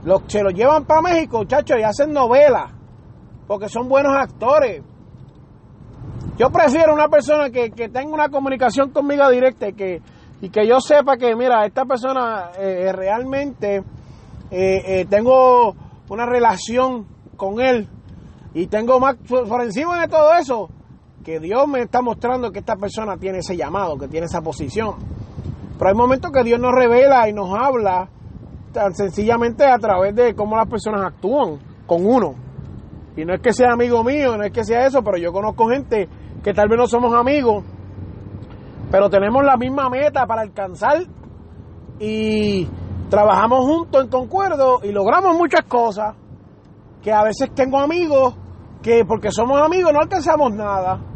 Los, 0.03 0.23
se 0.27 0.43
los 0.43 0.53
llevan 0.53 0.85
para 0.85 1.01
México, 1.01 1.39
muchachos, 1.39 1.77
y 1.79 1.83
hacen 1.83 2.11
novelas. 2.11 2.71
Porque 3.47 3.69
son 3.69 3.87
buenos 3.87 4.13
actores. 4.15 4.83
Yo 6.37 6.49
prefiero 6.49 6.93
una 6.93 7.07
persona 7.07 7.49
que, 7.49 7.69
tenga 7.69 8.13
una 8.13 8.29
comunicación 8.29 8.91
conmigo 8.91 9.29
directa 9.29 9.69
y 9.69 9.73
que, 9.73 10.01
y 10.41 10.49
que 10.49 10.67
yo 10.67 10.81
sepa 10.81 11.15
que, 11.15 11.33
mira, 11.35 11.65
esta 11.65 11.85
persona 11.85 12.51
eh, 12.59 12.91
realmente 12.91 13.77
eh, 14.51 14.81
eh, 15.01 15.05
tengo 15.09 15.75
una 16.09 16.25
relación 16.25 17.07
con 17.37 17.61
él 17.61 17.87
y 18.53 18.67
tengo 18.67 18.99
más 18.99 19.15
por 19.27 19.61
encima 19.63 20.01
de 20.01 20.07
todo 20.07 20.33
eso 20.35 20.69
que 21.25 21.39
Dios 21.39 21.67
me 21.67 21.81
está 21.81 22.03
mostrando 22.03 22.51
que 22.51 22.59
esta 22.59 22.75
persona 22.75 23.17
tiene 23.17 23.39
ese 23.39 23.57
llamado, 23.57 23.97
que 23.97 24.07
tiene 24.07 24.27
esa 24.27 24.41
posición. 24.41 24.93
Pero 25.75 25.89
hay 25.89 25.95
momentos 25.95 26.31
que 26.31 26.43
Dios 26.43 26.59
nos 26.59 26.71
revela 26.71 27.27
y 27.27 27.33
nos 27.33 27.49
habla 27.51 28.07
tan 28.71 28.93
sencillamente 28.93 29.65
a 29.65 29.79
través 29.79 30.13
de 30.13 30.35
cómo 30.35 30.55
las 30.55 30.69
personas 30.69 31.03
actúan 31.03 31.57
con 31.87 32.05
uno. 32.05 32.35
Y 33.17 33.25
no 33.25 33.33
es 33.33 33.41
que 33.41 33.53
sea 33.53 33.73
amigo 33.73 34.03
mío, 34.03 34.37
no 34.37 34.43
es 34.43 34.51
que 34.51 34.63
sea 34.63 34.85
eso, 34.85 35.01
pero 35.01 35.17
yo 35.17 35.33
conozco 35.33 35.67
gente 35.67 36.07
que 36.43 36.53
tal 36.53 36.69
vez 36.69 36.77
no 36.77 36.85
somos 36.85 37.11
amigos, 37.15 37.63
pero 38.91 39.09
tenemos 39.09 39.43
la 39.43 39.57
misma 39.57 39.89
meta 39.89 40.27
para 40.27 40.43
alcanzar 40.43 41.07
y 41.99 42.67
trabajamos 43.09 43.61
juntos 43.61 44.03
en 44.03 44.09
concuerdo 44.11 44.81
y 44.83 44.91
logramos 44.91 45.35
muchas 45.35 45.65
cosas 45.65 46.15
que 47.01 47.11
a 47.11 47.23
veces 47.23 47.49
tengo 47.55 47.79
amigos 47.79 48.35
que 48.83 49.03
porque 49.05 49.31
somos 49.31 49.59
amigos 49.59 49.91
no 49.91 50.01
alcanzamos 50.01 50.53
nada. 50.53 51.14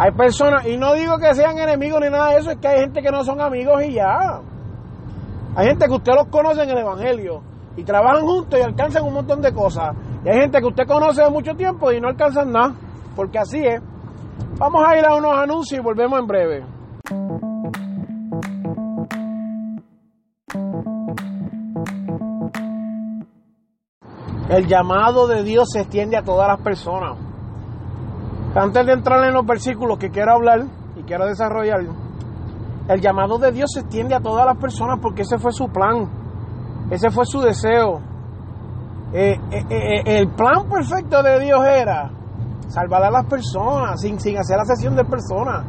Hay 0.00 0.12
personas, 0.12 0.64
y 0.64 0.76
no 0.76 0.94
digo 0.94 1.18
que 1.18 1.34
sean 1.34 1.58
enemigos 1.58 2.00
ni 2.00 2.08
nada 2.08 2.30
de 2.30 2.38
eso, 2.38 2.52
es 2.52 2.58
que 2.58 2.68
hay 2.68 2.80
gente 2.82 3.02
que 3.02 3.10
no 3.10 3.24
son 3.24 3.40
amigos 3.40 3.82
y 3.82 3.94
ya. 3.94 4.40
Hay 5.56 5.66
gente 5.66 5.86
que 5.86 5.92
usted 5.92 6.12
los 6.14 6.28
conoce 6.28 6.62
en 6.62 6.70
el 6.70 6.78
Evangelio 6.78 7.42
y 7.76 7.82
trabajan 7.82 8.24
juntos 8.24 8.60
y 8.60 8.62
alcanzan 8.62 9.04
un 9.04 9.14
montón 9.14 9.42
de 9.42 9.52
cosas. 9.52 9.96
Y 10.24 10.28
hay 10.28 10.40
gente 10.42 10.60
que 10.60 10.66
usted 10.66 10.86
conoce 10.86 11.22
de 11.22 11.30
mucho 11.30 11.52
tiempo 11.54 11.90
y 11.90 12.00
no 12.00 12.08
alcanzan 12.08 12.52
nada, 12.52 12.74
porque 13.16 13.40
así 13.40 13.58
es. 13.58 13.82
Vamos 14.58 14.84
a 14.86 14.96
ir 14.96 15.04
a 15.04 15.16
unos 15.16 15.36
anuncios 15.36 15.80
y 15.80 15.82
volvemos 15.82 16.20
en 16.20 16.26
breve. 16.28 16.64
El 24.48 24.66
llamado 24.68 25.26
de 25.26 25.42
Dios 25.42 25.70
se 25.72 25.80
extiende 25.80 26.16
a 26.16 26.22
todas 26.22 26.46
las 26.46 26.60
personas. 26.60 27.18
Antes 28.54 28.86
de 28.86 28.92
entrar 28.92 29.24
en 29.24 29.34
los 29.34 29.44
versículos 29.44 29.98
que 29.98 30.10
quiero 30.10 30.32
hablar 30.32 30.64
y 30.96 31.02
quiero 31.02 31.26
desarrollar, 31.26 31.80
el 32.88 33.00
llamado 33.00 33.38
de 33.38 33.52
Dios 33.52 33.70
se 33.72 33.80
extiende 33.80 34.14
a 34.14 34.20
todas 34.20 34.46
las 34.46 34.56
personas 34.56 34.98
porque 35.00 35.22
ese 35.22 35.38
fue 35.38 35.52
su 35.52 35.68
plan, 35.68 36.08
ese 36.90 37.10
fue 37.10 37.26
su 37.26 37.40
deseo. 37.40 38.00
Eh, 39.12 39.38
eh, 39.50 39.64
eh, 39.70 40.02
el 40.18 40.28
plan 40.28 40.68
perfecto 40.68 41.22
de 41.22 41.40
Dios 41.40 41.60
era 41.66 42.10
salvar 42.68 43.04
a 43.04 43.10
las 43.10 43.26
personas 43.26 44.00
sin, 44.00 44.18
sin 44.18 44.38
hacer 44.38 44.56
la 44.56 44.64
sesión 44.64 44.96
de 44.96 45.04
personas. 45.04 45.64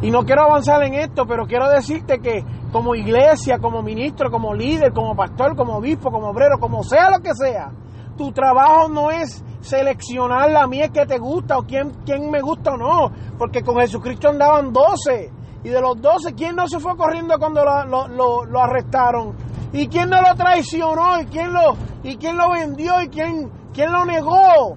Y 0.00 0.10
no 0.10 0.24
quiero 0.24 0.42
avanzar 0.44 0.82
en 0.82 0.94
esto, 0.94 1.26
pero 1.26 1.46
quiero 1.46 1.68
decirte 1.68 2.18
que 2.18 2.44
como 2.72 2.94
iglesia, 2.94 3.58
como 3.58 3.82
ministro, 3.82 4.30
como 4.30 4.54
líder, 4.54 4.92
como 4.92 5.14
pastor, 5.14 5.56
como 5.56 5.76
obispo, 5.76 6.10
como 6.10 6.28
obrero, 6.28 6.58
como 6.58 6.82
sea 6.82 7.10
lo 7.10 7.20
que 7.20 7.34
sea, 7.34 7.70
tu 8.16 8.32
trabajo 8.32 8.88
no 8.88 9.10
es 9.10 9.42
seleccionar 9.64 10.50
la 10.50 10.66
miel 10.66 10.92
que 10.92 11.06
te 11.06 11.18
gusta 11.18 11.58
o 11.58 11.62
quién, 11.64 11.90
quién 12.04 12.30
me 12.30 12.40
gusta 12.40 12.72
o 12.72 12.76
no, 12.76 13.10
porque 13.38 13.62
con 13.62 13.76
Jesucristo 13.78 14.28
andaban 14.28 14.72
12 14.72 15.32
y 15.64 15.70
de 15.70 15.80
los 15.80 16.00
12, 16.00 16.34
¿quién 16.34 16.54
no 16.54 16.68
se 16.68 16.78
fue 16.78 16.94
corriendo 16.94 17.38
cuando 17.38 17.64
lo, 17.64 18.44
lo, 18.44 18.60
arrestaron? 18.60 19.34
¿Y 19.72 19.88
quién 19.88 20.10
no 20.10 20.20
lo 20.20 20.34
traicionó? 20.36 21.18
¿Y 21.20 21.24
quién 21.26 21.54
lo, 21.54 21.74
y 22.02 22.16
quién 22.16 22.36
lo 22.36 22.50
vendió? 22.50 23.00
¿Y 23.00 23.08
quién, 23.08 23.50
quién 23.72 23.90
lo 23.90 24.04
negó? 24.04 24.76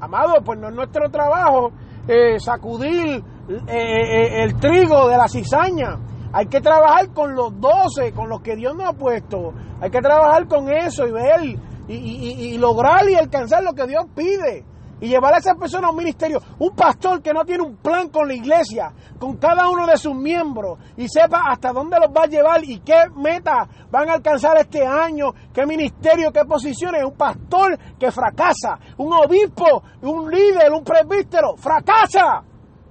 Amado, 0.00 0.34
pues 0.44 0.60
no 0.60 0.68
es 0.68 0.74
nuestro 0.74 1.10
trabajo 1.10 1.72
eh, 2.06 2.38
sacudir 2.38 3.16
eh, 3.48 3.64
eh, 3.66 4.44
el 4.44 4.56
trigo 4.60 5.08
de 5.08 5.16
la 5.16 5.26
cizaña. 5.26 5.98
Hay 6.32 6.46
que 6.46 6.60
trabajar 6.60 7.12
con 7.12 7.34
los 7.34 7.60
12, 7.60 8.12
con 8.12 8.28
los 8.28 8.40
que 8.42 8.54
Dios 8.54 8.76
nos 8.76 8.90
ha 8.90 8.92
puesto. 8.92 9.54
Hay 9.80 9.90
que 9.90 10.00
trabajar 10.00 10.46
con 10.46 10.70
eso 10.70 11.04
y 11.04 11.10
ver 11.10 11.58
y, 11.88 12.58
lograr 12.58 13.08
y 13.08 13.14
alcanzar 13.14 13.62
lo 13.62 13.72
que 13.72 13.86
Dios 13.86 14.06
pide 14.14 14.64
y 15.00 15.08
llevar 15.08 15.34
a 15.34 15.38
esa 15.38 15.54
persona 15.54 15.88
a 15.88 15.90
un 15.90 15.96
ministerio. 15.96 16.40
Un 16.58 16.74
pastor 16.74 17.20
que 17.22 17.32
no 17.32 17.44
tiene 17.44 17.62
un 17.62 17.76
plan 17.76 18.08
con 18.08 18.28
la 18.28 18.34
iglesia, 18.34 18.92
con 19.18 19.36
cada 19.36 19.68
uno 19.68 19.86
de 19.86 19.96
sus 19.96 20.14
miembros 20.14 20.78
y 20.96 21.08
sepa 21.08 21.42
hasta 21.50 21.72
dónde 21.72 21.98
los 22.00 22.08
va 22.08 22.24
a 22.24 22.26
llevar 22.26 22.64
y 22.64 22.80
qué 22.80 23.04
meta 23.14 23.68
van 23.90 24.08
a 24.08 24.14
alcanzar 24.14 24.56
este 24.58 24.86
año, 24.86 25.32
qué 25.52 25.66
ministerio, 25.66 26.32
qué 26.32 26.44
posiciones. 26.44 27.04
Un 27.04 27.16
pastor 27.16 27.78
que 27.98 28.10
fracasa, 28.10 28.78
un 28.98 29.12
obispo, 29.12 29.82
un 30.02 30.30
líder, 30.30 30.72
un 30.72 30.82
presbítero, 30.82 31.56
fracasa, 31.56 32.42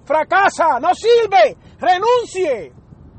fracasa, 0.03 0.79
no 0.79 0.93
sirve, 0.93 1.57
renuncie, 1.79 2.71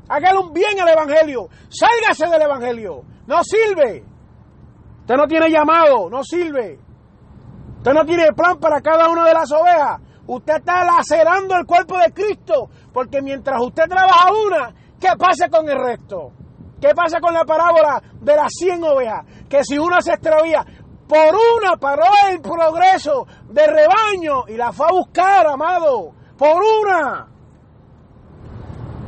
hágale 0.07 0.39
un 0.39 0.53
bien 0.53 0.79
al 0.79 0.89
evangelio, 0.89 1.49
sálgase 1.69 2.27
del 2.27 2.41
evangelio, 2.41 3.03
no 3.27 3.43
sirve. 3.43 4.16
Usted 5.07 5.15
no 5.15 5.25
tiene 5.25 5.49
llamado, 5.49 6.09
no 6.09 6.21
sirve. 6.21 6.77
Usted 7.77 7.93
no 7.93 8.05
tiene 8.05 8.33
plan 8.33 8.59
para 8.59 8.81
cada 8.81 9.09
una 9.09 9.25
de 9.25 9.33
las 9.33 9.49
ovejas. 9.51 10.01
Usted 10.27 10.57
está 10.57 10.83
lacerando 10.83 11.55
el 11.55 11.65
cuerpo 11.65 11.97
de 11.97 12.11
Cristo, 12.11 12.69
porque 12.91 13.21
mientras 13.21 13.61
usted 13.61 13.85
trabaja 13.87 14.29
una, 14.45 14.73
¿Qué 14.99 15.09
pasa 15.17 15.47
con 15.49 15.69
el 15.69 15.77
resto? 15.77 16.31
¿Qué 16.81 16.89
pasa 16.95 17.19
con 17.19 17.33
la 17.33 17.43
parábola 17.45 18.01
de 18.19 18.35
las 18.35 18.51
100 18.57 18.83
ovejas? 18.83 19.25
Que 19.47 19.63
si 19.63 19.77
una 19.77 20.01
se 20.01 20.13
extravía, 20.13 20.65
por 21.07 21.35
una 21.35 21.77
paró 21.77 22.03
el 22.29 22.41
progreso 22.41 23.25
de 23.49 23.65
rebaño 23.67 24.47
y 24.47 24.55
la 24.55 24.71
fue 24.71 24.87
a 24.87 24.91
buscar, 24.91 25.47
amado. 25.47 26.11
Por 26.37 26.61
una. 26.61 27.27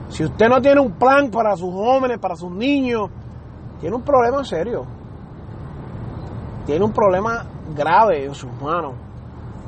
Si 0.09 0.23
usted 0.23 0.47
no 0.47 0.61
tiene 0.61 0.81
un 0.81 0.93
plan 0.97 1.29
para 1.29 1.55
sus 1.55 1.71
jóvenes, 1.71 2.19
para 2.19 2.35
sus 2.35 2.51
niños, 2.51 3.09
tiene 3.79 3.95
un 3.95 4.03
problema 4.03 4.43
serio. 4.43 4.98
Tiene 6.69 6.85
un 6.85 6.93
problema 6.93 7.47
grave 7.75 8.25
en 8.25 8.35
sus 8.35 8.51
manos. 8.61 8.93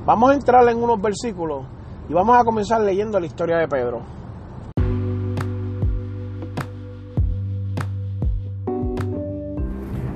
Vamos 0.06 0.30
a 0.30 0.34
entrar 0.36 0.70
en 0.70 0.78
unos 0.78 1.02
versículos 1.02 1.66
y 2.08 2.14
vamos 2.14 2.38
a 2.40 2.44
comenzar 2.44 2.80
leyendo 2.82 3.20
la 3.20 3.26
historia 3.26 3.58
de 3.58 3.68
Pedro. 3.68 4.02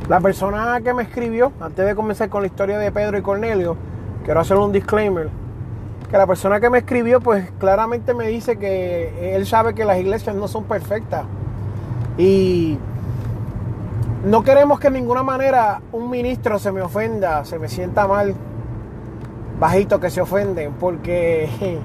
La 0.07 0.19
persona 0.19 0.79
que 0.83 0.93
me 0.93 1.01
escribió, 1.01 1.51
antes 1.59 1.83
de 1.87 1.95
comenzar 1.95 2.29
con 2.29 2.43
la 2.43 2.49
historia 2.49 2.77
de 2.77 2.91
Pedro 2.91 3.17
y 3.17 3.23
Cornelio, 3.23 3.75
quiero 4.23 4.41
hacer 4.41 4.57
un 4.57 4.71
disclaimer. 4.71 5.31
Que 6.11 6.17
la 6.19 6.27
persona 6.27 6.59
que 6.59 6.69
me 6.69 6.77
escribió, 6.77 7.19
pues 7.19 7.49
claramente 7.57 8.13
me 8.13 8.27
dice 8.27 8.57
que 8.57 9.35
él 9.35 9.47
sabe 9.47 9.73
que 9.73 9.85
las 9.85 9.97
iglesias 9.97 10.35
no 10.35 10.47
son 10.47 10.65
perfectas. 10.65 11.25
Y 12.19 12.77
no 14.25 14.43
queremos 14.43 14.79
que 14.79 14.89
de 14.89 14.99
ninguna 14.99 15.21
manera 15.21 15.81
un 15.91 16.09
ministro 16.09 16.57
se 16.57 16.71
me 16.71 16.81
ofenda, 16.81 17.45
se 17.45 17.59
me 17.59 17.67
sienta 17.67 18.07
mal, 18.07 18.33
bajito 19.59 19.99
que 19.99 20.09
se 20.09 20.19
ofenden, 20.19 20.73
porque 20.73 21.47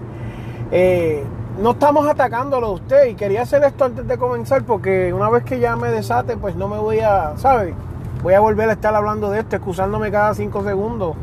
eh, 0.72 1.22
no 1.60 1.72
estamos 1.72 2.08
atacándolo 2.08 2.68
a 2.68 2.70
usted. 2.70 3.08
Y 3.08 3.14
quería 3.14 3.42
hacer 3.42 3.62
esto 3.64 3.84
antes 3.84 4.08
de 4.08 4.16
comenzar, 4.16 4.62
porque 4.64 5.12
una 5.12 5.28
vez 5.28 5.44
que 5.44 5.60
ya 5.60 5.76
me 5.76 5.90
desate, 5.90 6.38
pues 6.38 6.56
no 6.56 6.66
me 6.68 6.78
voy 6.78 7.00
a, 7.00 7.36
¿sabe? 7.36 7.74
voy 8.22 8.34
a 8.34 8.40
volver 8.40 8.70
a 8.70 8.72
estar 8.72 8.94
hablando 8.94 9.30
de 9.30 9.40
esto, 9.40 9.56
excusándome 9.56 10.10
cada 10.10 10.32
cinco 10.34 10.64
segundos. 10.64 11.16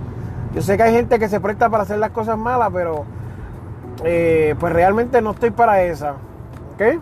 Yo 0.54 0.62
sé 0.62 0.78
que 0.78 0.84
hay 0.84 0.94
gente 0.94 1.18
que 1.18 1.30
se 1.30 1.40
presta 1.40 1.70
para 1.70 1.84
hacer 1.84 1.98
las 1.98 2.12
cosas 2.12 2.38
malas, 2.38 2.70
pero 2.72 3.06
eh, 4.04 4.56
pues 4.60 4.72
realmente 4.72 5.20
no 5.24 5.32
estoy 5.32 5.50
para 5.50 5.82
esa. 5.82 6.12
¿Ok? 6.76 7.02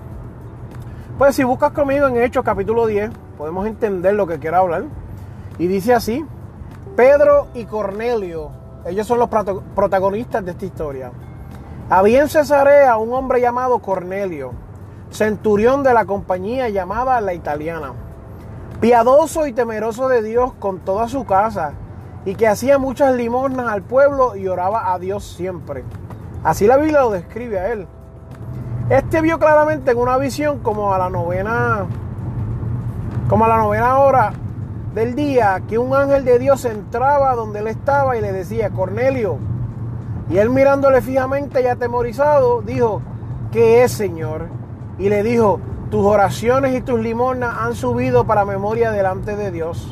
Pues 1.17 1.35
si 1.35 1.43
buscas 1.43 1.71
conmigo 1.71 2.07
en 2.07 2.17
Hechos 2.17 2.43
capítulo 2.43 2.87
10, 2.87 3.09
podemos 3.37 3.65
entender 3.67 4.13
lo 4.15 4.27
que 4.27 4.37
quiero 4.37 4.57
hablar. 4.57 4.83
Y 5.57 5.67
dice 5.67 5.93
así, 5.93 6.25
Pedro 6.95 7.47
y 7.53 7.65
Cornelio, 7.65 8.51
ellos 8.85 9.07
son 9.07 9.19
los 9.19 9.29
protagonistas 9.29 10.43
de 10.43 10.51
esta 10.51 10.65
historia. 10.65 11.11
Había 11.89 12.21
en 12.21 12.29
Cesarea 12.29 12.97
un 12.97 13.13
hombre 13.13 13.39
llamado 13.39 13.79
Cornelio, 13.79 14.51
centurión 15.09 15.83
de 15.83 15.93
la 15.93 16.05
compañía 16.05 16.67
llamada 16.69 17.21
La 17.21 17.33
Italiana 17.33 17.93
piadoso 18.79 19.47
y 19.47 19.53
temeroso 19.53 20.09
de 20.09 20.21
Dios 20.21 20.53
con 20.59 20.79
toda 20.79 21.07
su 21.07 21.25
casa, 21.25 21.73
y 22.25 22.35
que 22.35 22.47
hacía 22.47 22.77
muchas 22.77 23.15
limosnas 23.15 23.67
al 23.67 23.81
pueblo 23.81 24.35
y 24.35 24.47
oraba 24.47 24.93
a 24.93 24.99
Dios 24.99 25.23
siempre. 25.23 25.83
Así 26.43 26.67
la 26.67 26.77
Biblia 26.77 27.01
lo 27.01 27.11
describe 27.11 27.59
a 27.59 27.71
él. 27.71 27.87
Este 28.89 29.19
vio 29.21 29.39
claramente 29.39 29.91
en 29.91 29.97
una 29.97 30.15
visión 30.17 30.59
como 30.59 30.93
a 30.93 30.99
la 30.99 31.09
novena, 31.09 31.87
como 33.27 33.45
a 33.45 33.47
la 33.47 33.57
novena 33.57 33.97
hora 33.97 34.31
del 34.93 35.15
día, 35.15 35.63
que 35.67 35.79
un 35.79 35.95
ángel 35.95 36.23
de 36.23 36.37
Dios 36.37 36.65
entraba 36.65 37.33
donde 37.33 37.61
él 37.61 37.67
estaba 37.67 38.15
y 38.15 38.21
le 38.21 38.31
decía, 38.31 38.69
Cornelio. 38.69 39.39
Y 40.29 40.37
él 40.37 40.51
mirándole 40.51 41.01
fijamente 41.01 41.63
y 41.63 41.65
atemorizado, 41.65 42.61
dijo, 42.61 43.01
¿qué 43.51 43.83
es, 43.83 43.91
Señor? 43.91 44.49
Y 44.99 45.09
le 45.09 45.23
dijo, 45.23 45.59
tus 45.89 46.05
oraciones 46.05 46.75
y 46.75 46.81
tus 46.81 46.99
limosnas 46.99 47.55
han 47.59 47.73
subido 47.73 48.25
para 48.25 48.45
memoria 48.45 48.91
delante 48.91 49.35
de 49.35 49.49
Dios. 49.49 49.91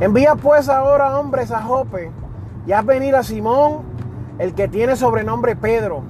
Envía 0.00 0.34
pues 0.34 0.68
ahora 0.68 1.18
hombres 1.18 1.50
a 1.50 1.62
Jope 1.62 2.10
y 2.66 2.72
haz 2.72 2.84
venir 2.84 3.16
a 3.16 3.22
Simón, 3.22 3.78
el 4.38 4.52
que 4.52 4.68
tiene 4.68 4.96
sobrenombre 4.96 5.56
Pedro. 5.56 6.02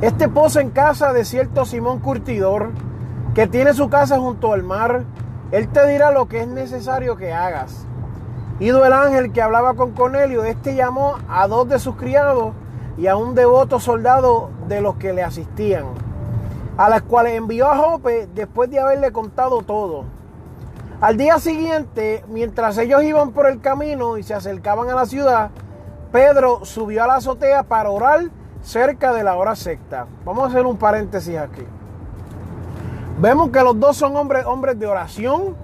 Este 0.00 0.28
posa 0.28 0.60
en 0.60 0.70
casa 0.70 1.12
de 1.12 1.24
cierto 1.24 1.64
Simón 1.64 2.00
Curtidor, 2.00 2.70
que 3.34 3.46
tiene 3.46 3.74
su 3.74 3.88
casa 3.88 4.18
junto 4.18 4.52
al 4.52 4.62
mar. 4.62 5.04
Él 5.52 5.68
te 5.68 5.86
dirá 5.86 6.10
lo 6.10 6.26
que 6.26 6.40
es 6.40 6.48
necesario 6.48 7.16
que 7.16 7.32
hagas. 7.32 7.86
Ido 8.60 8.84
el 8.84 8.92
ángel 8.92 9.32
que 9.32 9.42
hablaba 9.42 9.74
con 9.74 9.92
Cornelio, 9.92 10.44
este 10.44 10.74
llamó 10.74 11.16
a 11.28 11.46
dos 11.48 11.68
de 11.68 11.78
sus 11.78 11.96
criados 11.96 12.54
y 12.96 13.06
a 13.06 13.16
un 13.16 13.34
devoto 13.34 13.80
soldado 13.80 14.50
de 14.68 14.80
los 14.80 14.96
que 14.96 15.12
le 15.12 15.22
asistían 15.22 15.86
a 16.80 16.88
las 16.88 17.02
cuales 17.02 17.34
envió 17.34 17.70
a 17.70 17.76
Jope 17.76 18.26
después 18.34 18.70
de 18.70 18.80
haberle 18.80 19.12
contado 19.12 19.60
todo. 19.60 20.04
Al 21.02 21.18
día 21.18 21.38
siguiente, 21.38 22.24
mientras 22.28 22.78
ellos 22.78 23.02
iban 23.02 23.32
por 23.32 23.46
el 23.50 23.60
camino 23.60 24.16
y 24.16 24.22
se 24.22 24.32
acercaban 24.32 24.88
a 24.88 24.94
la 24.94 25.04
ciudad, 25.04 25.50
Pedro 26.10 26.64
subió 26.64 27.04
a 27.04 27.06
la 27.06 27.16
azotea 27.16 27.64
para 27.64 27.90
orar 27.90 28.30
cerca 28.62 29.12
de 29.12 29.24
la 29.24 29.36
hora 29.36 29.56
secta. 29.56 30.06
Vamos 30.24 30.44
a 30.44 30.46
hacer 30.48 30.66
un 30.66 30.76
paréntesis 30.76 31.36
aquí. 31.36 31.64
Vemos 33.18 33.50
que 33.50 33.62
los 33.62 33.78
dos 33.78 33.96
son 33.96 34.16
hombres, 34.16 34.46
hombres 34.46 34.78
de 34.78 34.86
oración. 34.86 35.56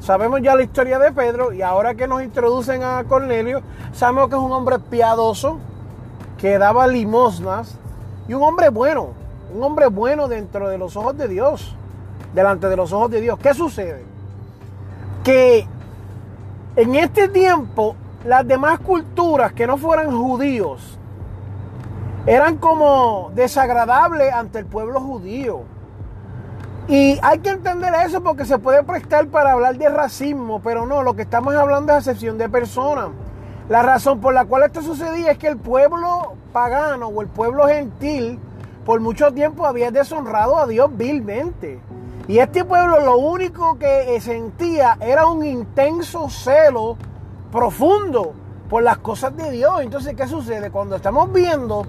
Sabemos 0.00 0.40
ya 0.42 0.54
la 0.54 0.62
historia 0.62 0.98
de 0.98 1.12
Pedro 1.12 1.52
y 1.52 1.62
ahora 1.62 1.94
que 1.94 2.06
nos 2.06 2.22
introducen 2.22 2.82
a 2.82 3.04
Cornelio, 3.04 3.62
sabemos 3.92 4.28
que 4.28 4.36
es 4.36 4.40
un 4.40 4.52
hombre 4.52 4.78
piadoso, 4.78 5.58
que 6.38 6.58
daba 6.58 6.86
limosnas 6.86 7.78
y 8.28 8.34
un 8.34 8.42
hombre 8.42 8.68
bueno 8.68 9.24
un 9.54 9.62
hombre 9.62 9.86
bueno 9.86 10.26
dentro 10.26 10.68
de 10.68 10.78
los 10.78 10.96
ojos 10.96 11.16
de 11.16 11.28
Dios, 11.28 11.74
delante 12.34 12.68
de 12.68 12.76
los 12.76 12.92
ojos 12.92 13.10
de 13.10 13.20
Dios. 13.20 13.38
¿Qué 13.38 13.54
sucede? 13.54 14.04
Que 15.22 15.66
en 16.74 16.94
este 16.96 17.28
tiempo 17.28 17.94
las 18.24 18.46
demás 18.46 18.80
culturas 18.80 19.52
que 19.52 19.66
no 19.66 19.76
fueran 19.76 20.10
judíos 20.10 20.98
eran 22.26 22.56
como 22.56 23.30
desagradables 23.34 24.32
ante 24.32 24.60
el 24.60 24.66
pueblo 24.66 25.00
judío. 25.00 25.62
Y 26.88 27.18
hay 27.22 27.38
que 27.38 27.50
entender 27.50 27.94
eso 28.06 28.22
porque 28.22 28.44
se 28.44 28.58
puede 28.58 28.82
prestar 28.82 29.28
para 29.28 29.52
hablar 29.52 29.76
de 29.76 29.88
racismo, 29.88 30.60
pero 30.62 30.86
no, 30.86 31.02
lo 31.02 31.14
que 31.14 31.22
estamos 31.22 31.54
hablando 31.54 31.92
es 31.92 31.98
excepción 31.98 32.36
de 32.36 32.48
personas. 32.48 33.08
La 33.68 33.82
razón 33.82 34.20
por 34.20 34.34
la 34.34 34.44
cual 34.44 34.64
esto 34.64 34.82
sucedía 34.82 35.32
es 35.32 35.38
que 35.38 35.48
el 35.48 35.56
pueblo 35.56 36.34
pagano 36.52 37.08
o 37.08 37.22
el 37.22 37.28
pueblo 37.28 37.66
gentil 37.66 38.38
por 38.84 39.00
mucho 39.00 39.32
tiempo 39.32 39.64
había 39.64 39.90
deshonrado 39.90 40.58
a 40.58 40.66
Dios 40.66 40.90
vilmente. 40.94 41.80
Y 42.28 42.38
este 42.38 42.64
pueblo 42.64 43.00
lo 43.00 43.18
único 43.18 43.78
que 43.78 44.18
sentía 44.20 44.98
era 45.00 45.26
un 45.26 45.44
intenso 45.44 46.28
celo 46.28 46.96
profundo 47.50 48.34
por 48.68 48.82
las 48.82 48.98
cosas 48.98 49.36
de 49.36 49.50
Dios. 49.50 49.80
Entonces, 49.80 50.14
¿qué 50.14 50.26
sucede? 50.26 50.70
Cuando 50.70 50.96
estamos 50.96 51.32
viendo 51.32 51.86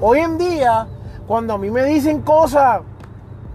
hoy 0.00 0.20
en 0.20 0.38
día, 0.38 0.86
cuando 1.26 1.54
a 1.54 1.58
mí 1.58 1.70
me 1.70 1.84
dicen 1.84 2.22
cosas 2.22 2.80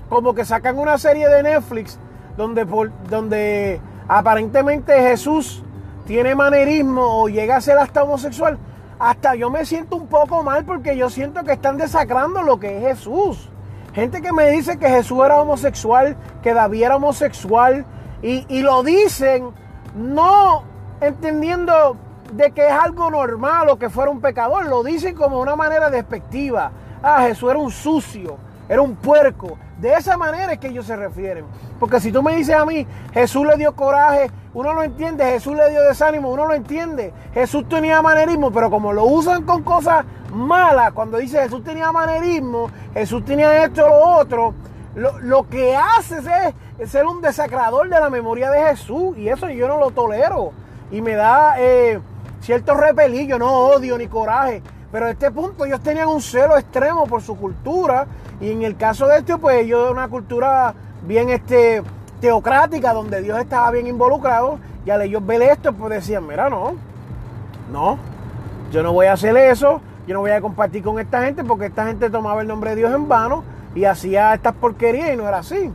como 0.10 0.34
que 0.34 0.43
sacan 0.43 0.80
una 0.80 0.97
serie 0.97 1.28
de 1.30 1.43
Netflix 1.43 1.99
donde, 2.36 2.65
donde 3.10 3.80
aparentemente 4.08 4.93
Jesús 5.02 5.63
tiene 6.06 6.34
manerismo 6.34 7.21
o 7.21 7.30
llega 7.30 7.58
a 7.58 7.62
ser 7.62 7.78
hasta 7.78 8.04
homosexual, 8.04 8.58
hasta 8.97 9.36
yo 9.36 9.49
me 9.49 9.65
siento 9.65 9.95
un 9.95 10.08
poco 10.08 10.43
mal 10.43 10.65
porque 10.65 10.97
yo 10.97 11.10
siento 11.10 11.43
que 11.43 11.54
están 11.54 11.78
desacrando 11.78 12.41
lo 12.41 12.60
que 12.60 12.78
es 12.78 12.97
Jesús. 12.97 13.49
Gente 13.93 14.21
que 14.21 14.34
me 14.34 14.49
dice 14.49 14.78
que 14.78 14.89
Jesús 14.89 15.23
era 15.23 15.41
homosexual, 15.41 16.17
que 16.41 16.54
David 16.54 16.84
era 16.84 16.95
homosexual, 16.97 17.86
y, 18.21 18.62
lo 18.62 18.84
dicen 18.84 19.52
no 19.95 20.63
entendiendo 20.99 21.95
de 22.32 22.52
que 22.52 22.68
es 22.68 22.74
algo 22.74 23.10
normal 23.10 23.70
o 23.70 23.78
que 23.78 23.89
fuera 23.89 24.12
un 24.12 24.22
pecador, 24.22 24.65
lo 24.65 24.84
dicen 24.84 25.15
como 25.15 25.39
una 25.39 25.56
manera 25.56 25.89
despectiva. 25.89 26.72
Ah, 27.02 27.22
Jesús 27.22 27.50
era 27.50 27.60
un 27.60 27.72
sucio, 27.72 28.38
era 28.68 28.82
un 28.82 28.96
puerco. 28.96 29.58
De 29.80 29.94
esa 29.94 30.18
manera 30.18 30.54
es 30.54 30.60
que 30.60 30.68
ellos 30.68 30.86
se 30.86 30.96
refieren. 30.96 31.46
Porque 31.80 32.02
si 32.02 32.12
tú 32.12 32.22
me 32.22 32.36
dices 32.36 32.56
a 32.56 32.65
mí, 32.65 32.86
Jesús 33.13 33.48
le 33.48 33.56
dio 33.56 33.74
coraje, 33.74 34.30
uno 34.54 34.74
lo 34.74 34.84
entiende, 34.84 35.24
Jesús 35.24 35.56
le 35.56 35.70
dio 35.70 35.82
desánimo, 35.84 36.32
uno 36.32 36.46
lo 36.46 36.54
entiende. 36.54 37.13
Jesús 37.34 37.68
tenía 37.70 38.02
manerismo, 38.02 38.52
pero 38.52 38.70
como 38.70 38.92
lo 38.92 39.06
usan 39.06 39.44
con 39.44 39.63
cosas 39.63 40.04
malas, 40.34 40.92
cuando 40.92 41.18
dice 41.18 41.42
Jesús 41.42 41.63
tenía 41.63 41.92
manerismo, 41.92 42.70
Jesús 42.94 43.24
tenía 43.24 43.63
esto 43.63 43.86
o 43.86 43.88
lo 43.88 44.20
otro, 44.20 44.54
lo, 44.96 45.48
que 45.48 45.76
haces 45.76 46.26
es, 46.80 46.89
ser 46.89 47.06
un 47.06 47.22
desacrador 47.22 47.89
de 47.89 48.00
la 48.00 48.10
memoria 48.10 48.52
de 48.52 48.62
Jesús. 48.65 49.18
Y 49.18 49.30
eso 49.30 49.50
yo 49.50 49.68
no 49.68 49.78
lo 49.78 49.92
tolero. 49.92 50.52
Y 50.92 51.02
me 51.02 51.13
da 51.13 51.56
eh, 51.58 52.00
cierto 52.41 52.73
repelillo, 52.75 53.38
no 53.39 53.52
odio 53.52 53.97
ni 53.97 54.08
coraje. 54.08 54.62
Pero 54.91 55.06
a 55.06 55.12
este 55.12 55.30
punto 55.32 55.65
ellos 55.65 55.82
tenían 55.82 56.08
un 56.08 56.21
celo 56.21 56.58
extremo 56.58 57.06
por 57.06 57.21
su 57.21 57.38
cultura. 57.38 58.08
Y 58.41 58.52
en 58.52 58.63
el 58.63 58.75
caso 58.75 59.08
de 59.08 59.19
este, 59.19 59.38
pues 59.38 59.62
ellos 59.62 59.91
una 59.91 60.08
cultura 60.08 60.73
bien 61.04 61.30
este 61.30 61.84
teocrática 62.19 62.93
donde 62.93 63.21
Dios 63.21 63.39
estaba 63.39 63.71
bien 63.71 63.88
involucrado 63.88 64.60
y 64.86 64.89
al 64.89 65.02
ellos 65.02 65.25
ver 65.25 65.41
esto 65.41 65.73
pues 65.73 65.91
decían, 65.91 66.28
mira, 66.28 66.49
no, 66.49 66.73
no, 67.71 67.97
yo 68.71 68.84
no 68.84 68.91
voy 68.93 69.08
a 69.08 69.13
hacer 69.13 69.36
eso, 69.38 69.82
yo 70.08 70.13
no 70.13 70.21
voy 70.21 70.32
a 70.32 70.41
compartir 70.41 70.84
con 70.84 70.99
esta 70.99 71.23
gente 71.23 71.43
porque 71.43 71.67
esta 71.67 71.86
gente 71.86 72.10
tomaba 72.10 72.41
el 72.41 72.47
nombre 72.47 72.71
de 72.71 72.78
Dios 72.78 72.93
en 72.93 73.08
vano 73.08 73.43
y 73.75 73.86
hacía 73.86 74.34
estas 74.34 74.54
porquerías 74.56 75.13
y 75.13 75.15
no 75.15 75.28
era 75.28 75.39
así. 75.39 75.71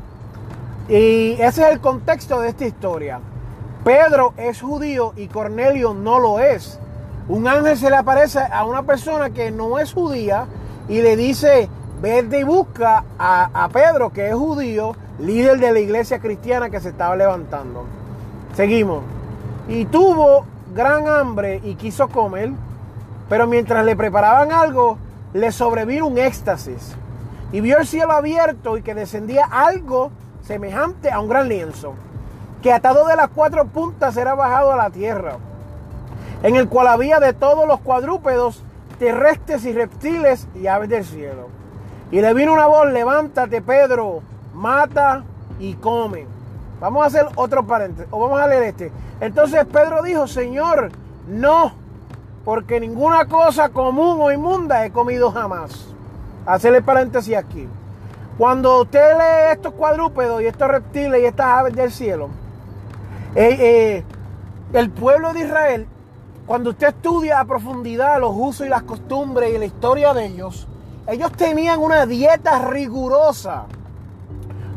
Y 0.88 1.32
ese 1.40 1.62
es 1.62 1.72
el 1.72 1.80
contexto 1.80 2.40
de 2.40 2.48
esta 2.50 2.66
historia. 2.66 3.20
Pedro 3.84 4.32
es 4.38 4.62
judío 4.62 5.12
y 5.14 5.28
Cornelio 5.28 5.92
no 5.92 6.18
lo 6.18 6.40
es. 6.40 6.78
Un 7.28 7.46
ángel 7.46 7.76
se 7.76 7.90
le 7.90 7.96
aparece 7.96 8.40
a 8.40 8.64
una 8.64 8.82
persona 8.82 9.30
que 9.30 9.50
no 9.50 9.78
es 9.78 9.92
judía 9.92 10.46
y 10.88 11.02
le 11.02 11.16
dice, 11.16 11.68
vete 12.00 12.40
y 12.40 12.42
busca 12.44 13.04
a, 13.18 13.64
a 13.64 13.68
Pedro, 13.68 14.10
que 14.10 14.28
es 14.28 14.34
judío, 14.34 14.96
líder 15.18 15.58
de 15.58 15.72
la 15.72 15.80
iglesia 15.80 16.18
cristiana 16.18 16.70
que 16.70 16.80
se 16.80 16.88
estaba 16.88 17.14
levantando. 17.14 17.84
Seguimos. 18.54 19.02
Y 19.68 19.84
tuvo 19.84 20.46
gran 20.74 21.06
hambre 21.06 21.60
y 21.62 21.74
quiso 21.74 22.08
comer, 22.08 22.52
pero 23.28 23.46
mientras 23.46 23.84
le 23.84 23.96
preparaban 23.96 24.50
algo, 24.50 24.98
le 25.34 25.52
sobrevino 25.52 26.06
un 26.06 26.18
éxtasis. 26.18 26.94
Y 27.52 27.60
vio 27.60 27.78
el 27.78 27.86
cielo 27.86 28.12
abierto 28.12 28.78
y 28.78 28.82
que 28.82 28.94
descendía 28.94 29.44
algo 29.44 30.10
semejante 30.42 31.10
a 31.10 31.20
un 31.20 31.28
gran 31.28 31.48
lienzo, 31.48 31.94
que 32.64 32.72
atado 32.72 33.06
de 33.06 33.14
las 33.14 33.28
cuatro 33.28 33.66
puntas 33.66 34.16
era 34.16 34.34
bajado 34.34 34.72
a 34.72 34.76
la 34.76 34.88
tierra, 34.88 35.36
en 36.42 36.56
el 36.56 36.66
cual 36.66 36.88
había 36.88 37.20
de 37.20 37.34
todos 37.34 37.68
los 37.68 37.78
cuadrúpedos, 37.80 38.64
terrestres 38.98 39.66
y 39.66 39.74
reptiles 39.74 40.48
y 40.54 40.66
aves 40.66 40.88
del 40.88 41.04
cielo. 41.04 41.50
Y 42.10 42.22
le 42.22 42.32
vino 42.32 42.54
una 42.54 42.66
voz, 42.66 42.90
levántate 42.90 43.60
Pedro, 43.60 44.22
mata 44.54 45.24
y 45.60 45.74
come. 45.74 46.26
Vamos 46.80 47.04
a 47.04 47.08
hacer 47.08 47.26
otro 47.34 47.66
paréntesis, 47.66 48.10
o 48.10 48.18
vamos 48.18 48.40
a 48.40 48.46
leer 48.46 48.62
este. 48.62 48.90
Entonces 49.20 49.66
Pedro 49.66 50.02
dijo, 50.02 50.26
Señor, 50.26 50.90
no, 51.28 51.74
porque 52.46 52.80
ninguna 52.80 53.26
cosa 53.26 53.68
común 53.68 54.16
o 54.22 54.32
inmunda 54.32 54.86
he 54.86 54.90
comido 54.90 55.30
jamás. 55.30 55.86
Hacerle 56.46 56.80
paréntesis 56.80 57.36
aquí. 57.36 57.68
Cuando 58.38 58.80
usted 58.80 59.18
lee 59.18 59.52
estos 59.52 59.74
cuadrúpedos 59.74 60.40
y 60.40 60.46
estos 60.46 60.66
reptiles 60.66 61.20
y 61.20 61.26
estas 61.26 61.46
aves 61.46 61.74
del 61.74 61.92
cielo, 61.92 62.30
eh, 63.34 63.56
eh, 63.58 64.04
el 64.72 64.90
pueblo 64.90 65.32
de 65.32 65.40
Israel, 65.40 65.88
cuando 66.46 66.70
usted 66.70 66.88
estudia 66.88 67.40
a 67.40 67.44
profundidad 67.44 68.20
los 68.20 68.32
usos 68.34 68.66
y 68.66 68.70
las 68.70 68.82
costumbres 68.82 69.54
y 69.54 69.58
la 69.58 69.64
historia 69.64 70.14
de 70.14 70.26
ellos, 70.26 70.68
ellos 71.06 71.32
tenían 71.32 71.80
una 71.80 72.06
dieta 72.06 72.66
rigurosa, 72.68 73.66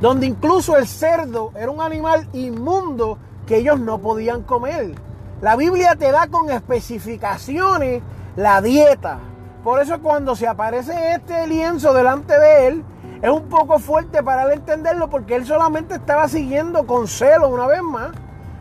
donde 0.01 0.27
incluso 0.27 0.75
el 0.77 0.87
cerdo 0.87 1.51
era 1.55 1.71
un 1.71 1.81
animal 1.81 2.27
inmundo 2.33 3.17
que 3.45 3.57
ellos 3.57 3.79
no 3.79 3.99
podían 3.99 4.43
comer. 4.43 4.95
La 5.41 5.55
Biblia 5.55 5.95
te 5.95 6.11
da 6.11 6.27
con 6.27 6.49
especificaciones 6.49 8.01
la 8.35 8.61
dieta. 8.61 9.19
Por 9.63 9.81
eso 9.81 9.99
cuando 10.01 10.35
se 10.35 10.47
aparece 10.47 11.13
este 11.13 11.45
lienzo 11.47 11.93
delante 11.93 12.37
de 12.39 12.67
él, 12.67 12.83
es 13.21 13.29
un 13.29 13.43
poco 13.49 13.79
fuerte 13.79 14.23
para 14.23 14.43
él 14.43 14.51
entenderlo 14.53 15.09
porque 15.09 15.35
él 15.35 15.45
solamente 15.45 15.95
estaba 15.95 16.27
siguiendo 16.27 16.85
con 16.85 17.07
celo 17.07 17.49
una 17.49 17.67
vez 17.67 17.81
más, 17.81 18.11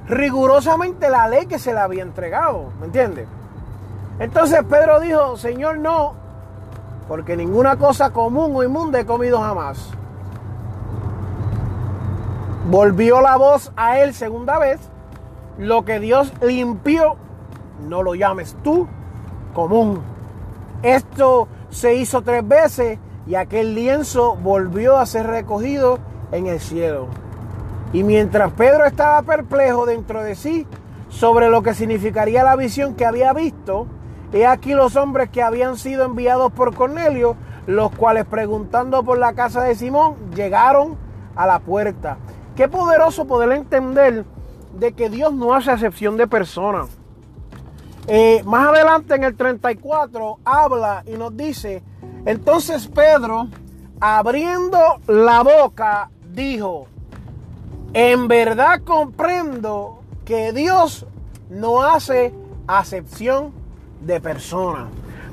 rigurosamente 0.08 1.10
la 1.10 1.28
ley 1.28 1.46
que 1.46 1.58
se 1.58 1.72
le 1.72 1.80
había 1.80 2.02
entregado, 2.02 2.70
¿me 2.80 2.86
entiendes? 2.86 3.26
Entonces 4.18 4.62
Pedro 4.64 5.00
dijo, 5.00 5.36
Señor, 5.36 5.78
no, 5.78 6.14
porque 7.08 7.36
ninguna 7.36 7.76
cosa 7.76 8.10
común 8.10 8.52
o 8.54 8.62
inmunda 8.62 9.00
he 9.00 9.06
comido 9.06 9.40
jamás. 9.40 9.90
Volvió 12.68 13.20
la 13.20 13.36
voz 13.36 13.72
a 13.76 14.00
él 14.00 14.12
segunda 14.12 14.58
vez. 14.58 14.80
Lo 15.58 15.84
que 15.84 16.00
Dios 16.00 16.32
limpió, 16.42 17.16
no 17.88 18.02
lo 18.02 18.14
llames 18.14 18.56
tú 18.62 18.88
común. 19.54 20.00
Esto 20.82 21.48
se 21.70 21.94
hizo 21.94 22.22
tres 22.22 22.46
veces 22.46 22.98
y 23.26 23.34
aquel 23.36 23.74
lienzo 23.74 24.36
volvió 24.36 24.98
a 24.98 25.06
ser 25.06 25.26
recogido 25.26 25.98
en 26.32 26.46
el 26.46 26.60
cielo. 26.60 27.06
Y 27.96 28.04
mientras 28.04 28.52
Pedro 28.52 28.84
estaba 28.84 29.22
perplejo 29.22 29.86
dentro 29.86 30.22
de 30.22 30.34
sí 30.34 30.66
sobre 31.08 31.48
lo 31.48 31.62
que 31.62 31.72
significaría 31.72 32.44
la 32.44 32.54
visión 32.54 32.94
que 32.94 33.06
había 33.06 33.32
visto, 33.32 33.86
he 34.34 34.44
aquí 34.44 34.74
los 34.74 34.96
hombres 34.96 35.30
que 35.30 35.42
habían 35.42 35.78
sido 35.78 36.04
enviados 36.04 36.52
por 36.52 36.74
Cornelio, 36.74 37.36
los 37.66 37.90
cuales 37.92 38.26
preguntando 38.26 39.02
por 39.02 39.16
la 39.16 39.32
casa 39.32 39.62
de 39.62 39.74
Simón, 39.74 40.16
llegaron 40.34 40.98
a 41.36 41.46
la 41.46 41.60
puerta. 41.60 42.18
Qué 42.54 42.68
poderoso 42.68 43.26
poder 43.26 43.50
entender 43.52 44.26
de 44.78 44.92
que 44.92 45.08
Dios 45.08 45.32
no 45.32 45.54
hace 45.54 45.72
excepción 45.72 46.18
de 46.18 46.26
personas. 46.26 46.90
Eh, 48.08 48.42
más 48.44 48.68
adelante 48.68 49.14
en 49.14 49.24
el 49.24 49.34
34 49.34 50.40
habla 50.44 51.02
y 51.06 51.12
nos 51.12 51.34
dice, 51.34 51.82
entonces 52.26 52.88
Pedro, 52.88 53.48
abriendo 54.00 55.00
la 55.06 55.42
boca, 55.42 56.10
dijo, 56.30 56.88
en 57.92 58.28
verdad 58.28 58.82
comprendo 58.84 60.00
que 60.24 60.52
Dios 60.52 61.06
no 61.48 61.82
hace 61.82 62.34
acepción 62.66 63.52
de 64.00 64.20
personas. 64.20 64.88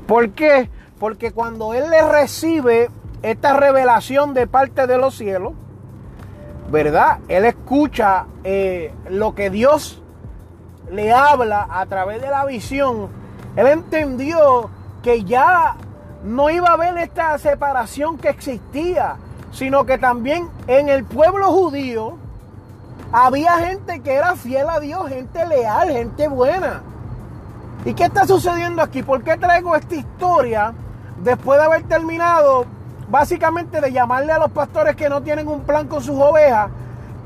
¿Por 0.07 0.31
qué? 0.31 0.69
Porque 0.99 1.31
cuando 1.31 1.73
Él 1.73 1.89
le 1.89 2.01
recibe 2.01 2.89
esta 3.21 3.57
revelación 3.57 4.33
de 4.33 4.47
parte 4.47 4.87
de 4.87 4.97
los 4.97 5.15
cielos, 5.15 5.53
¿verdad? 6.69 7.19
Él 7.27 7.45
escucha 7.45 8.25
eh, 8.43 8.93
lo 9.09 9.35
que 9.35 9.49
Dios 9.49 10.01
le 10.91 11.11
habla 11.11 11.67
a 11.69 11.85
través 11.85 12.21
de 12.21 12.29
la 12.29 12.45
visión. 12.45 13.09
Él 13.55 13.67
entendió 13.67 14.69
que 15.01 15.23
ya 15.23 15.75
no 16.23 16.49
iba 16.49 16.69
a 16.69 16.73
haber 16.73 16.97
esta 16.97 17.37
separación 17.37 18.17
que 18.17 18.29
existía, 18.29 19.17
sino 19.51 19.85
que 19.85 19.97
también 19.97 20.49
en 20.67 20.89
el 20.89 21.03
pueblo 21.03 21.51
judío 21.51 22.17
había 23.13 23.57
gente 23.59 24.01
que 24.01 24.13
era 24.13 24.35
fiel 24.35 24.67
a 24.67 24.79
Dios, 24.79 25.07
gente 25.07 25.45
leal, 25.45 25.89
gente 25.89 26.27
buena. 26.27 26.81
¿Y 27.85 27.93
qué 27.93 28.05
está 28.05 28.25
sucediendo 28.25 28.81
aquí? 28.81 29.03
¿Por 29.03 29.23
qué 29.23 29.37
traigo 29.37 29.75
esta 29.75 29.95
historia 29.95 30.73
después 31.23 31.59
de 31.59 31.65
haber 31.65 31.83
terminado 31.83 32.65
básicamente 33.09 33.79
de 33.79 33.91
llamarle 33.91 34.31
a 34.31 34.39
los 34.39 34.51
pastores 34.51 34.95
que 34.95 35.09
no 35.09 35.21
tienen 35.21 35.47
un 35.47 35.61
plan 35.61 35.87
con 35.87 36.01
sus 36.01 36.19
ovejas, 36.19 36.69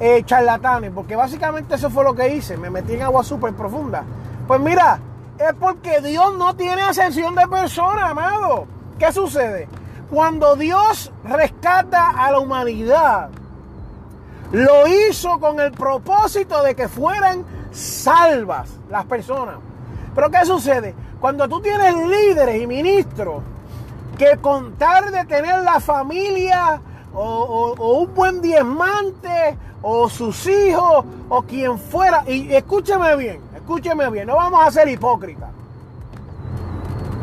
eh, 0.01 0.23
charlatanes, 0.25 0.91
porque 0.93 1.15
básicamente 1.15 1.75
eso 1.75 1.89
fue 1.89 2.03
lo 2.03 2.13
que 2.13 2.35
hice, 2.35 2.57
me 2.57 2.69
metí 2.69 2.95
en 2.95 3.03
agua 3.03 3.23
súper 3.23 3.53
profunda. 3.53 4.03
Pues 4.45 4.59
mira, 4.59 4.99
es 5.39 5.53
porque 5.57 6.01
Dios 6.01 6.35
no 6.37 6.55
tiene 6.55 6.81
ascensión 6.81 7.33
de 7.35 7.47
personas, 7.47 8.11
amado. 8.11 8.65
¿Qué 8.99 9.11
sucede? 9.13 9.69
Cuando 10.09 10.55
Dios 10.55 11.13
rescata 11.23 12.09
a 12.09 12.31
la 12.31 12.39
humanidad, 12.39 13.29
lo 14.51 14.87
hizo 14.87 15.39
con 15.39 15.59
el 15.59 15.71
propósito 15.71 16.63
de 16.63 16.75
que 16.75 16.87
fueran 16.87 17.45
salvas 17.71 18.69
las 18.89 19.05
personas. 19.05 19.55
Pero 20.15 20.31
¿qué 20.31 20.45
sucede? 20.45 20.95
Cuando 21.19 21.47
tú 21.47 21.61
tienes 21.61 21.93
líderes 21.95 22.61
y 22.61 22.67
ministros 22.67 23.43
que 24.17 24.37
contar 24.37 25.11
de 25.11 25.25
tener 25.25 25.63
la 25.63 25.79
familia 25.79 26.81
o, 27.13 27.75
un 28.01 28.13
buen 28.13 28.41
diezmante 28.41 29.57
o 29.81 30.09
sus 30.09 30.47
hijos 30.47 31.05
o 31.29 31.41
quien 31.43 31.77
fuera. 31.77 32.23
Y 32.27 32.53
escúcheme 32.53 33.15
bien, 33.15 33.41
escúcheme 33.55 34.09
bien, 34.09 34.27
no 34.27 34.35
vamos 34.35 34.65
a 34.65 34.71
ser 34.71 34.87
hipócritas. 34.87 35.49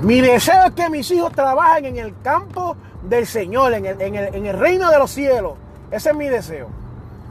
Mi 0.02 0.20
deseo 0.20 0.66
es 0.66 0.72
que 0.72 0.90
mis 0.90 1.10
hijos 1.10 1.32
trabajen 1.32 1.86
en 1.86 1.96
el 1.96 2.14
campo 2.20 2.76
del 3.02 3.26
Señor, 3.26 3.72
en 3.72 3.86
el, 3.86 4.00
en 4.00 4.46
el 4.46 4.58
reino 4.58 4.90
de 4.90 4.98
los 4.98 5.10
cielos. 5.10 5.54
Ese 5.90 6.10
es 6.10 6.16
mi 6.16 6.28
deseo. 6.28 6.83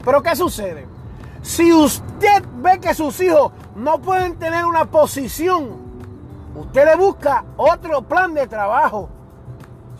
Pero 0.04 0.22
¿qué 0.22 0.36
sucede? 0.36 0.86
Si 1.42 1.72
usted 1.72 2.42
ve 2.56 2.80
que 2.80 2.94
sus 2.94 3.20
hijos 3.20 3.52
no 3.76 3.98
pueden 3.98 4.36
tener 4.38 4.64
una 4.64 4.84
posición, 4.86 5.76
usted 6.54 6.84
le 6.84 6.96
busca 6.96 7.44
otro 7.56 8.02
plan 8.02 8.34
de 8.34 8.46
trabajo 8.46 9.08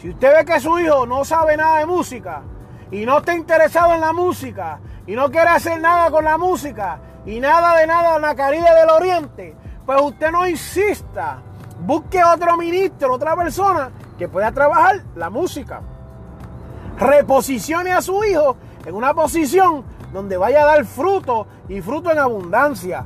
si 0.04 0.10
usted 0.10 0.36
ve 0.36 0.44
que 0.44 0.60
su 0.60 0.78
hijo 0.78 1.06
no 1.06 1.24
sabe 1.24 1.56
nada 1.56 1.78
de 1.78 1.86
música 1.86 2.42
y 2.90 3.06
no 3.06 3.18
está 3.18 3.32
interesado 3.32 3.94
en 3.94 4.02
la 4.02 4.12
música 4.12 4.78
y 5.06 5.14
no 5.14 5.30
quiere 5.30 5.48
hacer 5.48 5.80
nada 5.80 6.10
con 6.10 6.24
la 6.24 6.36
música 6.36 6.98
y 7.24 7.40
nada 7.40 7.78
de 7.78 7.86
nada 7.86 8.16
en 8.16 8.20
la 8.20 8.34
Caribe 8.34 8.68
del 8.70 8.90
Oriente, 8.90 9.56
pues 9.86 9.98
usted 10.02 10.30
no 10.30 10.46
insista. 10.46 11.38
Busque 11.80 12.22
otro 12.22 12.54
ministro, 12.58 13.14
otra 13.14 13.34
persona 13.34 13.90
que 14.18 14.28
pueda 14.28 14.52
trabajar 14.52 15.02
la 15.16 15.30
música. 15.30 15.80
Reposicione 16.98 17.92
a 17.92 18.02
su 18.02 18.22
hijo 18.24 18.58
en 18.84 18.94
una 18.94 19.14
posición 19.14 19.84
donde 20.14 20.36
vaya 20.36 20.62
a 20.62 20.66
dar 20.66 20.84
fruto 20.86 21.46
y 21.68 21.82
fruto 21.82 22.10
en 22.10 22.18
abundancia. 22.18 23.04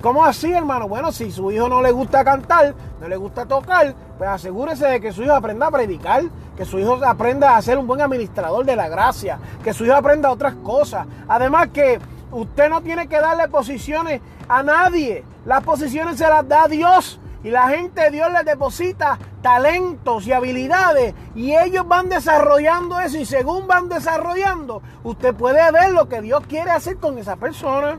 ¿Cómo 0.00 0.24
así, 0.24 0.52
hermano? 0.52 0.86
Bueno, 0.86 1.10
si 1.10 1.32
su 1.32 1.50
hijo 1.50 1.68
no 1.68 1.82
le 1.82 1.90
gusta 1.90 2.24
cantar, 2.24 2.74
no 3.00 3.08
le 3.08 3.16
gusta 3.16 3.44
tocar, 3.44 3.94
pues 4.16 4.30
asegúrese 4.30 4.86
de 4.86 5.00
que 5.00 5.12
su 5.12 5.24
hijo 5.24 5.32
aprenda 5.34 5.66
a 5.66 5.70
predicar, 5.70 6.22
que 6.56 6.64
su 6.64 6.78
hijo 6.78 7.00
aprenda 7.04 7.56
a 7.56 7.62
ser 7.62 7.76
un 7.76 7.86
buen 7.86 8.00
administrador 8.00 8.64
de 8.64 8.76
la 8.76 8.88
gracia, 8.88 9.38
que 9.64 9.74
su 9.74 9.84
hijo 9.84 9.96
aprenda 9.96 10.30
otras 10.30 10.54
cosas. 10.56 11.06
Además 11.26 11.68
que 11.72 11.98
usted 12.30 12.70
no 12.70 12.82
tiene 12.82 13.08
que 13.08 13.18
darle 13.18 13.48
posiciones 13.48 14.20
a 14.48 14.62
nadie. 14.62 15.24
Las 15.44 15.64
posiciones 15.64 16.18
se 16.18 16.28
las 16.28 16.46
da 16.46 16.68
Dios. 16.68 17.18
Y 17.44 17.50
la 17.50 17.68
gente, 17.68 18.10
Dios 18.10 18.32
les 18.32 18.44
deposita 18.46 19.18
talentos 19.42 20.26
y 20.26 20.32
habilidades. 20.32 21.14
Y 21.34 21.54
ellos 21.54 21.86
van 21.86 22.08
desarrollando 22.08 22.98
eso. 23.00 23.18
Y 23.18 23.26
según 23.26 23.66
van 23.66 23.90
desarrollando, 23.90 24.80
usted 25.04 25.34
puede 25.34 25.70
ver 25.70 25.92
lo 25.92 26.08
que 26.08 26.22
Dios 26.22 26.42
quiere 26.48 26.70
hacer 26.70 26.96
con 26.96 27.18
esa 27.18 27.36
persona. 27.36 27.98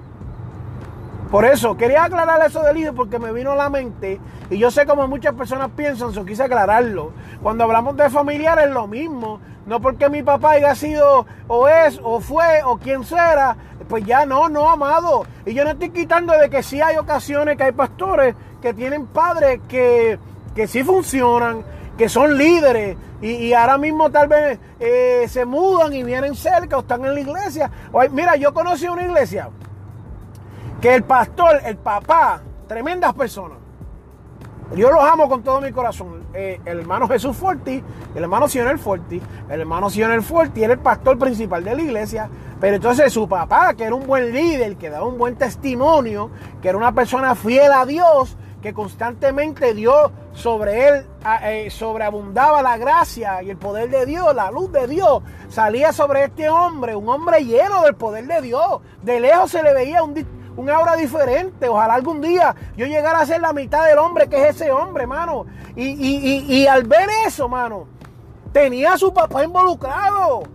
Por 1.29 1.45
eso, 1.45 1.77
quería 1.77 2.05
aclarar 2.05 2.43
eso 2.43 2.63
del 2.63 2.77
hijo 2.77 2.93
porque 2.93 3.19
me 3.19 3.31
vino 3.31 3.51
a 3.51 3.55
la 3.55 3.69
mente. 3.69 4.19
Y 4.49 4.58
yo 4.58 4.71
sé 4.71 4.88
como 4.88 5.08
muchas 5.08 5.36
personas 5.36 5.69
piensan, 5.75 6.12
yo 6.12 6.25
quise 6.25 6.43
aclararlo. 6.43 7.12
Cuando 7.43 7.65
hablamos 7.65 7.95
de 7.97 8.10
familiares 8.10 8.65
es 8.65 8.71
lo 8.71 8.88
mismo. 8.88 9.39
No 9.67 9.79
porque 9.79 10.10
mi 10.10 10.21
papá 10.21 10.51
haya 10.51 10.75
sido 10.75 11.25
o 11.47 11.67
es 11.67 11.99
o 12.03 12.19
fue 12.19 12.62
o 12.63 12.77
quien 12.77 13.03
sea, 13.03 13.58
pues 13.89 14.05
ya 14.05 14.25
no, 14.25 14.47
no, 14.49 14.69
amado. 14.69 15.25
Y 15.45 15.53
yo 15.53 15.63
no 15.63 15.71
estoy 15.71 15.89
quitando 15.89 16.34
de 16.34 16.49
que 16.49 16.62
sí 16.62 16.81
hay 16.81 16.97
ocasiones 16.97 17.58
que 17.58 17.63
hay 17.63 17.71
pastores 17.71 18.36
que 18.61 18.73
tienen 18.73 19.07
padres 19.07 19.59
que, 19.67 20.19
que 20.55 20.67
sí 20.67 20.83
funcionan, 20.83 21.63
que 21.97 22.09
son 22.09 22.37
líderes 22.37 22.97
y, 23.21 23.53
ahora 23.53 23.77
mismo 23.77 24.11
tal 24.11 24.27
vez 24.27 24.59
eh, 24.79 25.25
se 25.27 25.45
mudan 25.45 25.93
y 25.93 26.03
vienen 26.03 26.35
cerca 26.35 26.77
o 26.77 26.81
están 26.81 27.05
en 27.05 27.13
la 27.13 27.19
iglesia. 27.19 27.71
mira, 28.11 28.35
yo 28.35 28.53
conocí 28.53 28.87
una 28.87 29.03
iglesia 29.03 29.49
que 30.81 30.93
el 30.93 31.03
pastor, 31.03 31.61
el 31.65 31.77
papá, 31.77 32.41
tremendas 32.67 33.13
personas. 33.13 33.57
Yo 34.75 34.91
los 34.91 35.03
amo 35.03 35.29
con 35.29 35.43
todo 35.43 35.61
mi 35.61 35.71
corazón. 35.71 36.23
Eh, 36.33 36.59
el 36.65 36.79
hermano 36.79 37.07
Jesús 37.07 37.35
Forti, 37.37 37.81
el 38.15 38.23
hermano 38.23 38.47
Sionel 38.47 38.79
Forti, 38.79 39.21
el 39.49 39.61
hermano 39.61 39.89
Sionel 39.89 40.21
Forti 40.21 40.63
era 40.63 40.73
el 40.73 40.79
pastor 40.79 41.17
principal 41.17 41.63
de 41.63 41.75
la 41.75 41.81
iglesia, 41.81 42.29
pero 42.59 42.75
entonces 42.75 43.13
su 43.13 43.27
papá, 43.27 43.73
que 43.75 43.83
era 43.83 43.95
un 43.95 44.05
buen 44.05 44.33
líder, 44.33 44.75
que 44.75 44.89
daba 44.89 45.05
un 45.05 45.17
buen 45.17 45.35
testimonio, 45.35 46.31
que 46.61 46.69
era 46.69 46.77
una 46.77 46.91
persona 46.93 47.35
fiel 47.35 47.71
a 47.71 47.85
Dios, 47.85 48.37
que 48.65 48.73
constantemente 48.73 49.75
dio 49.75 50.12
sobre 50.34 50.88
él, 50.88 51.06
eh, 51.43 51.69
sobreabundaba 51.69 52.63
la 52.63 52.78
gracia 52.78 53.43
y 53.43 53.51
el 53.51 53.58
poder 53.58 53.91
de 53.91 54.08
Dios, 54.08 54.34
la 54.34 54.49
luz 54.49 54.71
de 54.71 54.88
Dios, 54.88 55.21
salía 55.49 55.93
sobre 55.93 56.23
este 56.23 56.49
hombre, 56.49 56.95
un 56.95 57.08
hombre 57.08 57.45
lleno 57.45 57.84
del 57.84 57.93
poder 57.93 58.25
de 58.25 58.41
Dios. 58.41 58.82
De 59.04 59.19
lejos 59.19 59.51
se 59.51 59.62
le 59.62 59.71
veía 59.71 60.01
un, 60.01 60.15
un 60.58 60.69
aura 60.71 60.95
diferente. 60.95 61.69
Ojalá 61.69 61.93
algún 61.93 62.21
día 62.21 62.56
yo 62.75 62.88
llegara 62.88 63.19
a 63.19 63.25
ser 63.28 63.39
la 63.39 63.54
mitad 63.54 63.86
del 63.86 63.99
hombre 63.99 64.28
que 64.28 64.49
es 64.49 64.56
ese 64.56 64.71
hombre, 64.71 65.06
mano. 65.06 65.45
Y, 65.75 65.86
y 65.86 66.65
al 66.65 66.86
ver 66.86 67.08
eso, 67.28 67.47
mano, 67.47 67.86
tenía 68.51 68.93
a 68.93 68.97
su 68.97 69.13
papá 69.13 69.43
involucrado. 69.43 70.54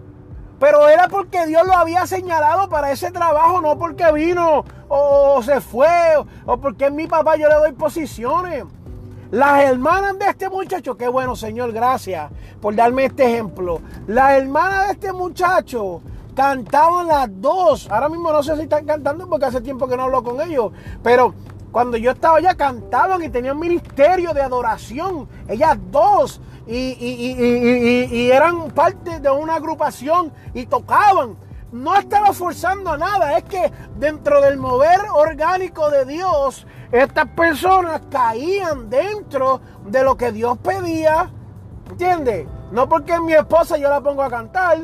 Pero 0.61 0.89
era 0.91 1.09
porque 1.09 1.47
Dios 1.47 1.67
lo 1.67 1.73
había 1.73 2.07
señalado 2.07 2.69
para 2.69 2.93
ese 2.93 3.11
trabajo, 3.11 3.63
no 3.63 3.79
porque 3.79 4.13
vino 4.13 4.63
o 4.89 5.43
se 5.43 5.61
fue 5.63 5.89
o 6.45 6.57
porque 6.59 6.87
es 6.87 6.93
mi 6.93 7.07
papá 7.07 7.37
yo 7.37 7.49
le 7.49 7.55
doy 7.55 7.73
posiciones. 7.73 8.65
Las 9.31 9.63
hermanas 9.63 10.19
de 10.19 10.27
este 10.27 10.51
muchacho, 10.51 10.97
qué 10.99 11.09
bueno 11.09 11.35
Señor, 11.35 11.73
gracias 11.73 12.31
por 12.61 12.75
darme 12.75 13.07
este 13.07 13.25
ejemplo. 13.25 13.81
Las 14.07 14.33
hermanas 14.33 14.89
de 14.89 14.93
este 14.93 15.13
muchacho 15.15 16.03
cantaban 16.35 17.07
las 17.07 17.29
dos. 17.41 17.91
Ahora 17.91 18.11
mismo 18.11 18.31
no 18.31 18.43
sé 18.43 18.55
si 18.57 18.63
están 18.63 18.85
cantando 18.85 19.27
porque 19.29 19.47
hace 19.47 19.63
tiempo 19.63 19.89
que 19.89 19.97
no 19.97 20.03
hablo 20.03 20.23
con 20.23 20.43
ellos, 20.43 20.73
pero 21.03 21.35
cuando 21.73 21.97
yo 21.97 22.13
estaba 22.13 22.39
allá 22.39 22.55
cantaban 22.55 23.23
y 23.23 23.29
tenían 23.29 23.59
ministerio 23.59 24.33
de 24.33 24.43
adoración. 24.43 25.29
Ellas 25.49 25.79
dos 25.91 26.41
y, 26.67 28.31
eran 28.31 28.71
parte 28.71 29.21
de 29.21 29.31
una 29.31 29.57
agrupación 29.57 30.33
y 30.55 30.67
tocaban. 30.67 31.37
No 31.73 31.97
estaba 31.97 32.33
forzando 32.33 32.97
nada, 32.97 33.39
es 33.39 33.45
que 33.45 33.71
dentro 33.97 34.41
del 34.41 34.57
mover 34.57 35.01
orgánico 35.15 35.89
de 35.91 36.05
Dios, 36.05 36.67
estas 36.91 37.29
personas 37.29 38.03
caían 38.11 38.91
dentro 38.91 39.61
de 39.87 40.03
lo 40.03 40.17
que 40.17 40.33
Dios 40.33 40.59
pedía. 40.59 41.31
¿Entiendes? 41.89 42.47
No 42.73 42.89
porque 42.89 43.21
mi 43.21 43.35
esposa 43.35 43.77
yo 43.77 43.89
la 43.89 44.01
pongo 44.01 44.23
a 44.23 44.31
cantar. 44.31 44.79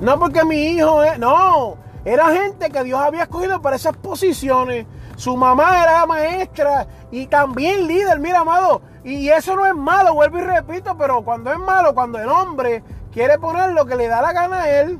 No 0.00 0.18
porque 0.18 0.44
mi 0.44 0.56
hijo. 0.56 1.02
No. 1.18 1.76
Era 2.04 2.30
gente 2.30 2.70
que 2.70 2.84
Dios 2.84 3.00
había 3.00 3.22
escogido 3.22 3.62
para 3.62 3.76
esas 3.76 3.96
posiciones. 3.96 4.86
Su 5.16 5.36
mamá 5.36 5.82
era 5.82 6.06
maestra 6.06 6.86
y 7.10 7.26
también 7.26 7.86
líder, 7.86 8.18
mira, 8.18 8.40
amado. 8.40 8.82
Y 9.04 9.28
eso 9.28 9.54
no 9.54 9.66
es 9.66 9.74
malo, 9.74 10.14
vuelvo 10.14 10.38
y 10.38 10.42
repito, 10.42 10.96
pero 10.96 11.22
cuando 11.22 11.52
es 11.52 11.58
malo, 11.58 11.94
cuando 11.94 12.18
el 12.18 12.28
hombre 12.28 12.82
quiere 13.12 13.38
poner 13.38 13.72
lo 13.72 13.86
que 13.86 13.96
le 13.96 14.08
da 14.08 14.22
la 14.22 14.32
gana 14.32 14.62
a 14.62 14.80
él, 14.80 14.98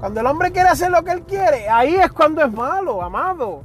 cuando 0.00 0.20
el 0.20 0.26
hombre 0.26 0.50
quiere 0.50 0.68
hacer 0.68 0.90
lo 0.90 1.02
que 1.04 1.12
él 1.12 1.22
quiere, 1.22 1.68
ahí 1.68 1.94
es 1.94 2.10
cuando 2.10 2.42
es 2.42 2.52
malo, 2.52 3.02
amado. 3.02 3.62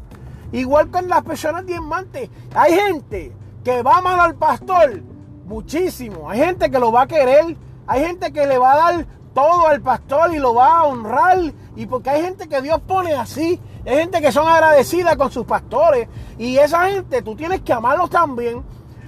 Igual 0.51 0.89
con 0.91 1.09
las 1.09 1.23
personas 1.23 1.65
diamantes. 1.65 2.29
Hay 2.53 2.73
gente 2.73 3.31
que 3.63 3.81
va 3.81 4.01
mal 4.01 4.19
al 4.19 4.35
pastor, 4.35 5.01
muchísimo. 5.45 6.29
Hay 6.29 6.39
gente 6.39 6.69
que 6.69 6.79
lo 6.79 6.91
va 6.91 7.01
a 7.03 7.07
querer, 7.07 7.57
hay 7.88 8.05
gente 8.05 8.31
que 8.31 8.45
le 8.45 8.57
va 8.57 8.73
a 8.73 8.77
dar 8.77 9.07
todo 9.36 9.67
al 9.67 9.82
pastor 9.82 10.34
y 10.34 10.39
lo 10.39 10.56
va 10.56 10.80
a 10.80 10.84
honrar. 10.86 11.38
Y 11.76 11.86
porque 11.86 12.10
hay 12.10 12.24
gente 12.24 12.48
que 12.48 12.62
Dios 12.62 12.80
pone 12.88 13.13
así. 13.13 13.60
Hay 13.86 13.98
gente 13.98 14.21
que 14.21 14.32
son 14.32 14.48
agradecidas 14.48 15.17
con 15.17 15.30
sus 15.30 15.45
pastores. 15.45 16.08
Y 16.39 16.58
esa 16.58 16.89
gente 16.89 17.21
tú 17.21 17.36
tienes 17.36 17.62
que 17.62 17.74
amarlos 17.74 18.10
también. 18.10 18.63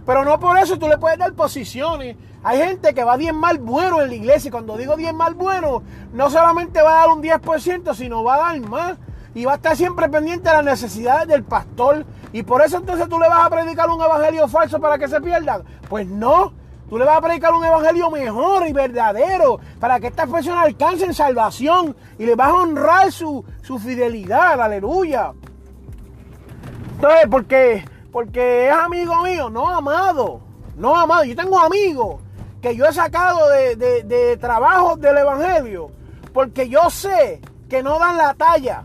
Pero 0.06 0.24
no 0.26 0.40
por 0.40 0.58
eso 0.60 0.78
tú 0.78 0.88
le 0.88 0.98
puedes 0.98 1.18
dar 1.18 1.34
posiciones. 1.34 2.18
Hay 2.44 2.60
gente 2.60 2.94
que 2.94 3.04
va 3.04 3.18
bien 3.18 3.36
mal 3.36 3.58
bueno 3.58 4.02
en 4.02 4.10
la 4.10 4.16
iglesia. 4.16 4.50
Y 4.50 4.52
cuando 4.52 4.78
digo 4.78 4.98
bien 4.98 5.16
mal 5.16 5.34
bueno, 5.34 5.82
no 6.14 6.30
solamente 6.30 6.82
va 6.82 6.92
a 6.92 7.08
dar 7.08 7.10
un 7.16 7.24
10%, 7.24 7.96
sino 7.96 8.24
va 8.24 8.36
a 8.36 8.52
dar 8.52 8.60
más. 8.60 8.98
Y 9.34 9.46
va 9.46 9.54
a 9.54 9.56
estar 9.56 9.78
siempre 9.78 10.10
pendiente 10.10 10.50
de 10.50 10.56
las 10.56 10.66
necesidades 10.66 11.28
del 11.30 11.44
pastor. 11.44 12.06
Y 12.34 12.44
por 12.44 12.62
eso 12.62 12.78
entonces 12.78 13.08
tú 13.08 13.18
le 13.18 13.30
vas 13.30 13.46
a 13.46 13.50
predicar 13.50 13.90
un 13.90 14.02
evangelio 14.02 14.48
falso 14.50 14.80
para 14.80 14.98
que 14.98 15.08
se 15.08 15.22
pierdan. 15.22 15.64
Pues 15.90 16.06
no. 16.06 16.52
Tú 16.90 16.98
le 16.98 17.06
vas 17.06 17.18
a 17.18 17.22
predicar 17.22 17.54
un 17.54 17.66
evangelio 17.66 18.10
mejor 18.10 18.68
y 18.68 18.74
verdadero 18.74 19.60
para 19.80 20.00
que 20.00 20.08
estas 20.08 20.30
personas 20.30 20.66
alcancen 20.66 21.14
salvación 21.14 21.96
y 22.18 22.26
le 22.26 22.36
vas 22.36 22.50
a 22.50 22.54
honrar 22.54 23.12
su, 23.12 23.44
su 23.62 23.78
fidelidad. 23.78 24.62
Aleluya. 24.62 25.34
Entonces, 26.96 27.28
porque 27.30 27.84
porque 28.12 28.70
es 28.70 28.74
amigo 28.74 29.22
mío, 29.22 29.50
no 29.50 29.68
amado, 29.68 30.42
no 30.76 30.96
amado. 30.96 31.24
Yo 31.26 31.36
tengo 31.36 31.60
amigos 31.60 32.22
que 32.62 32.76
yo 32.76 32.86
he 32.86 32.94
sacado 32.94 33.50
de, 33.50 33.76
de, 33.76 34.04
de 34.04 34.38
del 34.38 35.18
Evangelio 35.18 35.92
porque 36.34 36.70
yo 36.70 36.90
sé 36.90 37.42
que 37.70 37.84
no 37.84 38.00
dan 38.00 38.18
la 38.18 38.34
talla. 38.34 38.84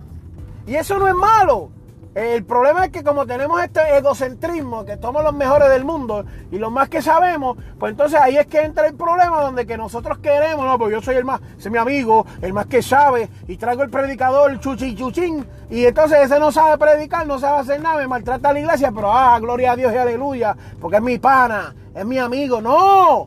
Y 0.66 0.74
eso 0.74 0.98
no 0.98 1.08
es 1.08 1.14
malo. 1.14 1.70
El 2.14 2.44
problema 2.44 2.84
es 2.84 2.90
que 2.90 3.02
como 3.02 3.24
tenemos 3.24 3.62
este 3.62 3.80
egocentrismo, 3.96 4.84
que 4.84 4.98
somos 4.98 5.24
los 5.24 5.32
mejores 5.32 5.70
del 5.70 5.82
mundo 5.82 6.26
y 6.50 6.58
los 6.58 6.70
más 6.70 6.90
que 6.90 7.00
sabemos, 7.00 7.56
pues 7.78 7.92
entonces 7.92 8.20
ahí 8.20 8.36
es 8.36 8.46
que 8.48 8.60
entra 8.60 8.86
el 8.86 8.94
problema 8.94 9.40
donde 9.40 9.66
que 9.66 9.78
nosotros 9.78 10.18
queremos, 10.18 10.66
no, 10.66 10.78
pues 10.78 10.92
yo 10.92 11.00
soy 11.00 11.16
el 11.16 11.24
más, 11.24 11.40
soy 11.56 11.70
mi 11.70 11.78
amigo, 11.78 12.26
el 12.42 12.52
más 12.52 12.66
que 12.66 12.82
sabe, 12.82 13.30
y 13.48 13.56
traigo 13.56 13.82
el 13.82 13.88
predicador 13.88 14.60
chuchi 14.60 14.94
chuchín, 14.94 15.46
y 15.70 15.86
entonces 15.86 16.18
ese 16.24 16.38
no 16.38 16.52
sabe 16.52 16.76
predicar, 16.76 17.26
no 17.26 17.38
sabe 17.38 17.60
hacer 17.60 17.80
nada, 17.80 17.96
me 17.96 18.06
maltrata 18.06 18.50
a 18.50 18.52
la 18.52 18.60
iglesia, 18.60 18.92
pero 18.94 19.10
ah, 19.10 19.38
gloria 19.40 19.72
a 19.72 19.76
Dios 19.76 19.90
y 19.94 19.96
aleluya, 19.96 20.54
porque 20.82 20.98
es 20.98 21.02
mi 21.02 21.18
pana, 21.18 21.74
es 21.94 22.04
mi 22.04 22.18
amigo. 22.18 22.60
No, 22.60 23.26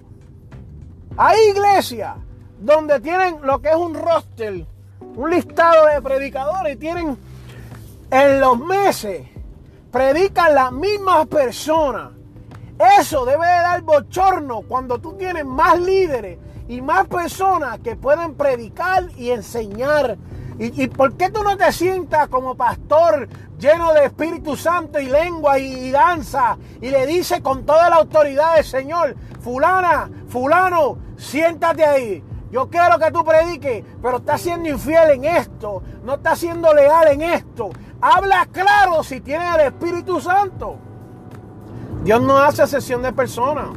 hay 1.18 1.40
iglesias 1.50 2.18
donde 2.60 3.00
tienen 3.00 3.40
lo 3.42 3.60
que 3.64 3.70
es 3.70 3.76
un 3.76 3.96
roster, 3.96 4.64
un 5.16 5.30
listado 5.32 5.88
de 5.88 6.00
predicadores 6.04 6.78
tienen 6.78 7.18
en 8.16 8.40
los 8.40 8.58
meses 8.58 9.28
predican 9.92 10.56
las 10.56 10.72
mismas 10.72 11.28
personas. 11.28 12.12
Eso 13.00 13.26
debe 13.26 13.46
de 13.46 13.54
dar 13.54 13.82
bochorno 13.82 14.62
cuando 14.62 15.00
tú 15.00 15.14
tienes 15.14 15.46
más 15.46 15.78
líderes 15.80 16.40
y 16.70 16.82
más 16.82 17.08
personas 17.08 17.80
que 17.80 17.98
pueden 17.98 18.36
predicar 18.36 19.10
y 19.18 19.32
enseñar. 19.32 20.18
¿Y, 20.58 20.88
por 20.88 21.18
qué 21.18 21.30
tú 21.30 21.44
no 21.44 21.58
te 21.58 21.70
sientas 21.74 22.30
como 22.30 22.56
pastor 22.56 23.28
lleno 23.60 23.92
de 23.92 24.06
Espíritu 24.06 24.56
Santo 24.56 24.98
y 25.00 25.08
lengua 25.08 25.60
y, 25.60 25.92
danza 25.92 26.58
y 26.82 26.90
le 26.90 27.06
dice 27.06 27.42
con 27.42 27.66
toda 27.66 27.90
la 27.90 27.98
autoridad 27.98 28.56
del 28.56 28.64
Señor, 28.64 29.18
fulana, 29.42 30.10
fulano, 30.30 30.98
siéntate 31.18 31.84
ahí. 31.84 32.24
Yo 32.56 32.70
quiero 32.70 32.98
que 32.98 33.12
tú 33.12 33.26
prediques, 33.26 33.84
pero 34.02 34.18
estás 34.20 34.40
siendo 34.40 34.70
infiel 34.70 35.10
en 35.12 35.26
esto, 35.26 35.84
no 36.06 36.16
estás 36.16 36.40
siendo 36.40 36.74
leal 36.74 37.10
en 37.10 37.22
esto. 37.22 37.72
Habla 38.02 38.48
claro 38.52 39.04
si 39.04 39.22
tienes 39.22 39.56
el 39.56 39.62
Espíritu 39.62 40.20
Santo. 40.20 40.78
Dios 42.04 42.22
no 42.22 42.38
hace 42.38 42.68
sesión 42.68 43.02
de 43.02 43.14
personas. 43.14 43.68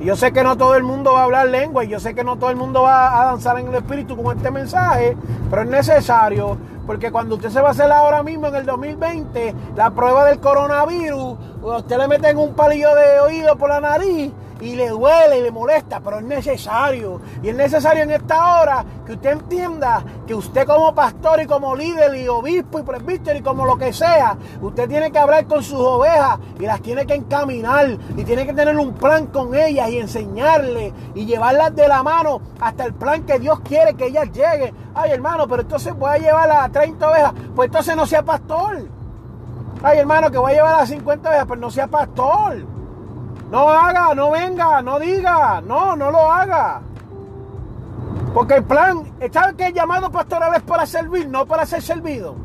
Yo 0.00 0.16
sé 0.16 0.32
que 0.32 0.42
no 0.42 0.56
todo 0.56 0.76
el 0.76 0.82
mundo 0.82 1.12
va 1.12 1.20
a 1.20 1.24
hablar 1.24 1.48
lengua 1.48 1.84
y 1.84 1.88
yo 1.88 2.00
sé 2.00 2.14
que 2.14 2.24
no 2.24 2.36
todo 2.36 2.48
el 2.50 2.56
mundo 2.56 2.82
va 2.82 3.20
a 3.20 3.26
danzar 3.26 3.58
en 3.58 3.68
el 3.68 3.74
Espíritu 3.74 4.16
con 4.16 4.34
este 4.34 4.50
mensaje, 4.50 5.16
pero 5.50 5.62
es 5.62 5.68
necesario 5.68 6.56
porque 6.86 7.12
cuando 7.12 7.36
usted 7.36 7.50
se 7.50 7.60
va 7.60 7.68
a 7.68 7.70
hacer 7.72 7.92
ahora 7.92 8.22
mismo 8.22 8.46
en 8.46 8.56
el 8.56 8.66
2020 8.66 9.54
la 9.76 9.90
prueba 9.90 10.24
del 10.24 10.40
coronavirus, 10.40 11.36
usted 11.62 11.98
le 11.98 12.08
mete 12.08 12.34
un 12.34 12.54
palillo 12.54 12.94
de 12.94 13.20
oído 13.20 13.56
por 13.56 13.68
la 13.68 13.80
nariz 13.80 14.32
y 14.60 14.76
le 14.76 14.90
duele 14.90 15.38
y 15.38 15.42
le 15.42 15.50
molesta, 15.50 16.00
pero 16.00 16.18
es 16.18 16.24
necesario. 16.24 17.20
Y 17.42 17.48
es 17.48 17.54
necesario 17.54 18.02
en 18.02 18.10
esta 18.10 18.60
hora 18.60 18.84
que 19.06 19.12
usted 19.12 19.32
entienda 19.32 20.04
que 20.26 20.34
usted 20.34 20.66
como 20.66 20.94
pastor 20.94 21.40
y 21.40 21.46
como 21.46 21.74
líder 21.74 22.14
y 22.16 22.28
obispo 22.28 22.78
y 22.78 22.82
presbítero 22.82 23.38
y 23.38 23.42
como 23.42 23.64
lo 23.64 23.76
que 23.76 23.92
sea, 23.92 24.36
usted 24.60 24.88
tiene 24.88 25.10
que 25.10 25.18
hablar 25.18 25.46
con 25.46 25.62
sus 25.62 25.80
ovejas 25.80 26.38
y 26.58 26.66
las 26.66 26.80
tiene 26.82 27.06
que 27.06 27.14
encaminar 27.14 27.98
y 28.16 28.24
tiene 28.24 28.46
que 28.46 28.52
tener 28.52 28.76
un 28.76 28.94
plan 28.94 29.26
con 29.26 29.54
ellas 29.54 29.88
y 29.90 29.98
enseñarle 29.98 30.92
y 31.14 31.24
llevarlas 31.24 31.74
de 31.74 31.88
la 31.88 32.02
mano 32.02 32.40
hasta 32.60 32.84
el 32.84 32.94
plan 32.94 33.24
que 33.24 33.38
Dios 33.38 33.60
quiere 33.60 33.94
que 33.94 34.06
ellas 34.06 34.30
lleguen. 34.32 34.74
Ay 34.94 35.12
hermano, 35.12 35.48
pero 35.48 35.62
entonces 35.62 35.94
voy 35.94 36.10
a 36.10 36.18
llevar 36.18 36.50
a 36.50 36.68
30 36.68 37.10
ovejas, 37.10 37.32
pues 37.54 37.66
entonces 37.66 37.96
no 37.96 38.06
sea 38.06 38.22
pastor. 38.22 38.88
Ay 39.82 39.98
hermano, 39.98 40.30
que 40.30 40.38
voy 40.38 40.52
a 40.52 40.56
llevar 40.56 40.80
a 40.80 40.86
50 40.86 41.28
ovejas, 41.28 41.46
pero 41.48 41.60
no 41.60 41.70
sea 41.70 41.86
pastor. 41.86 42.79
No 43.50 43.68
haga, 43.68 44.14
no 44.14 44.30
venga, 44.30 44.80
no 44.80 44.98
diga, 45.00 45.60
no, 45.60 45.96
no 45.96 46.10
lo 46.10 46.30
haga. 46.30 46.82
Porque 48.32 48.54
el 48.54 48.64
plan, 48.64 49.02
¿sabe 49.32 49.56
que 49.56 49.66
el 49.66 49.74
llamado 49.74 50.10
pastoral 50.10 50.54
es 50.54 50.62
para 50.62 50.86
servir, 50.86 51.28
no 51.28 51.46
para 51.46 51.66
ser 51.66 51.82
servido? 51.82 52.36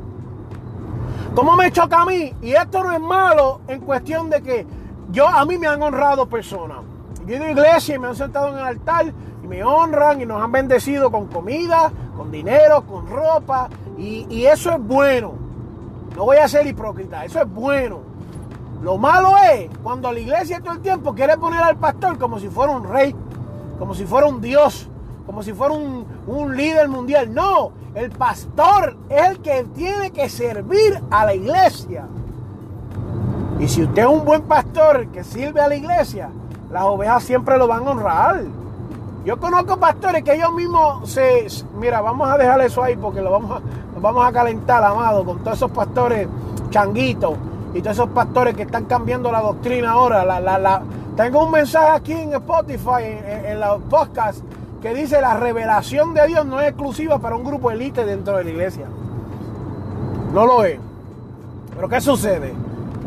¿Cómo 1.36 1.56
me 1.56 1.72
choca 1.72 2.02
a 2.02 2.06
mí? 2.06 2.34
Y 2.42 2.54
esto 2.54 2.84
no 2.84 2.92
es 2.92 3.00
malo 3.00 3.62
en 3.68 3.82
cuestión 3.82 4.30
de 4.30 4.42
que 4.42 4.66
yo, 5.12 5.28
a 5.28 5.46
mí 5.46 5.60
me 5.60 5.68
han 5.68 5.82
honrado 5.82 6.28
personas. 6.28 6.78
Yo 7.28 7.34
he 7.34 7.38
ido 7.38 7.46
a 7.46 7.52
iglesia 7.52 7.96
y 7.96 8.00
me 8.00 8.08
han 8.08 8.16
sentado 8.16 8.50
en 8.50 8.58
el 8.58 8.66
altar 8.66 9.14
y 9.44 9.48
me 9.48 9.64
honran 9.64 10.22
y 10.22 10.26
nos 10.26 10.42
han 10.42 10.52
bendecido 10.52 11.12
con 11.12 11.28
comida, 11.28 11.92
con 12.18 12.32
dinero, 12.32 12.84
con 12.84 13.08
ropa. 13.08 13.70
Y, 13.98 14.26
y 14.30 14.48
eso 14.48 14.72
es 14.72 14.80
bueno. 14.80 15.34
No 16.16 16.26
voy 16.26 16.38
a 16.38 16.48
ser 16.48 16.66
hipócrita, 16.66 17.26
eso 17.26 17.42
es 17.42 17.50
bueno. 17.54 18.15
Lo 18.86 19.00
malo 19.00 19.36
es 19.52 19.68
cuando 19.82 20.12
la 20.12 20.20
iglesia 20.20 20.60
todo 20.60 20.74
el 20.74 20.80
tiempo 20.80 21.16
quiere 21.16 21.36
poner 21.40 21.60
al 21.60 21.76
pastor 21.76 22.20
como 22.20 22.38
si 22.38 22.50
fuera 22.50 22.72
un 22.72 22.84
rey, 22.84 23.16
como 23.80 23.96
si 23.96 24.06
fuera 24.06 24.28
un 24.28 24.40
dios, 24.40 24.88
como 25.26 25.42
si 25.42 25.54
fuera 25.54 25.74
un, 25.74 26.06
un 26.28 26.56
líder 26.56 26.88
mundial. 26.88 27.34
No, 27.34 27.72
el 27.96 28.12
pastor 28.12 28.96
es 29.10 29.30
el 29.32 29.40
que 29.40 29.64
tiene 29.74 30.12
que 30.12 30.30
servir 30.30 31.02
a 31.10 31.26
la 31.26 31.34
iglesia. 31.34 32.06
Y 33.60 33.68
si 33.68 33.82
usted 33.82 34.04
es 34.04 34.08
un 34.08 34.24
buen 34.24 34.44
pastor 34.44 35.08
que 35.08 35.24
sirve 35.24 35.62
a 35.62 35.68
la 35.68 35.76
iglesia, 35.78 36.30
las 36.72 36.84
ovejas 36.84 37.24
siempre 37.24 37.58
lo 37.58 37.66
van 37.68 37.88
a 37.88 37.90
honrar. 37.90 38.44
Yo 39.26 39.40
conozco 39.40 39.78
pastores 39.78 40.22
que 40.22 40.36
ellos 40.36 40.54
mismos 40.54 41.10
se... 41.10 41.48
Mira, 41.80 42.02
vamos 42.02 42.30
a 42.30 42.38
dejar 42.38 42.62
eso 42.62 42.84
ahí 42.84 42.96
porque 42.96 43.20
lo 43.20 43.32
vamos 43.32 43.50
a, 43.50 43.96
lo 43.96 44.00
vamos 44.00 44.24
a 44.24 44.32
calentar, 44.32 44.84
amado, 44.84 45.26
con 45.26 45.40
todos 45.40 45.58
esos 45.58 45.72
pastores 45.72 46.28
changuitos 46.70 47.36
y 47.76 47.82
todos 47.82 47.98
esos 47.98 48.10
pastores 48.10 48.56
que 48.56 48.64
están 48.64 48.86
cambiando 48.86 49.30
la 49.32 49.42
doctrina 49.42 49.92
ahora. 49.92 50.24
La, 50.24 50.40
la, 50.40 50.58
la. 50.58 50.82
Tengo 51.18 51.44
un 51.44 51.52
mensaje 51.52 51.90
aquí 51.90 52.14
en 52.14 52.34
Spotify, 52.34 53.04
en, 53.04 53.46
en 53.46 53.60
los 53.60 53.82
podcasts, 53.84 54.42
que 54.82 54.94
dice 54.94 55.20
la 55.20 55.36
revelación 55.36 56.14
de 56.14 56.26
Dios 56.26 56.46
no 56.46 56.62
es 56.62 56.70
exclusiva 56.70 57.20
para 57.20 57.36
un 57.36 57.44
grupo 57.44 57.72
elite 57.72 58.06
dentro 58.06 58.38
de 58.38 58.46
la 58.46 58.50
iglesia. 58.50 58.86
No 60.34 60.46
lo 60.46 60.64
es. 60.64 60.80
Pero 61.76 61.90
¿qué 61.90 62.00
sucede? 62.00 62.54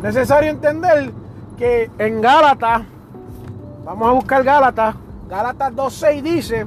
Necesario 0.03 0.51
entender 0.51 1.13
que 1.57 1.91
en 1.99 2.21
Gálatas, 2.21 2.83
vamos 3.87 4.09
a 4.09 4.13
buscar 4.13 4.45
Gálatas, 4.45 4.97
Gálatas 5.31 5.73
2.6 5.73 6.23
dice, 6.23 6.67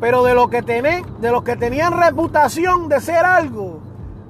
pero 0.00 0.24
de 0.24 0.34
lo 0.34 0.48
que 0.48 0.62
tené, 0.62 1.04
de 1.20 1.30
los 1.30 1.42
que 1.44 1.56
tenían 1.56 1.92
reputación 1.92 2.88
de 2.88 3.00
ser 3.00 3.24
algo, 3.26 3.80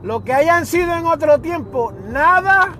lo 0.03 0.25
que 0.25 0.33
hayan 0.33 0.67
sido 0.67 0.95
en 0.95 1.07
otro 1.07 1.39
tiempo, 1.39 1.93
nada 2.11 2.73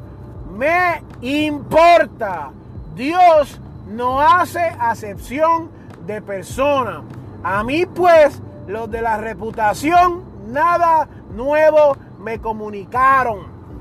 me 0.55 1.03
importa. 1.21 2.51
Dios 2.95 3.61
no 3.89 4.21
hace 4.21 4.61
acepción 4.61 5.69
de 6.07 6.23
persona. 6.23 7.03
A 7.43 7.63
mí 7.65 7.87
pues, 7.87 8.41
los 8.67 8.91
de 8.91 9.03
la 9.03 9.17
reputación, 9.19 10.23
nada 10.49 11.09
nuevo 11.35 11.97
me 12.23 12.39
comunicaron. 12.39 13.41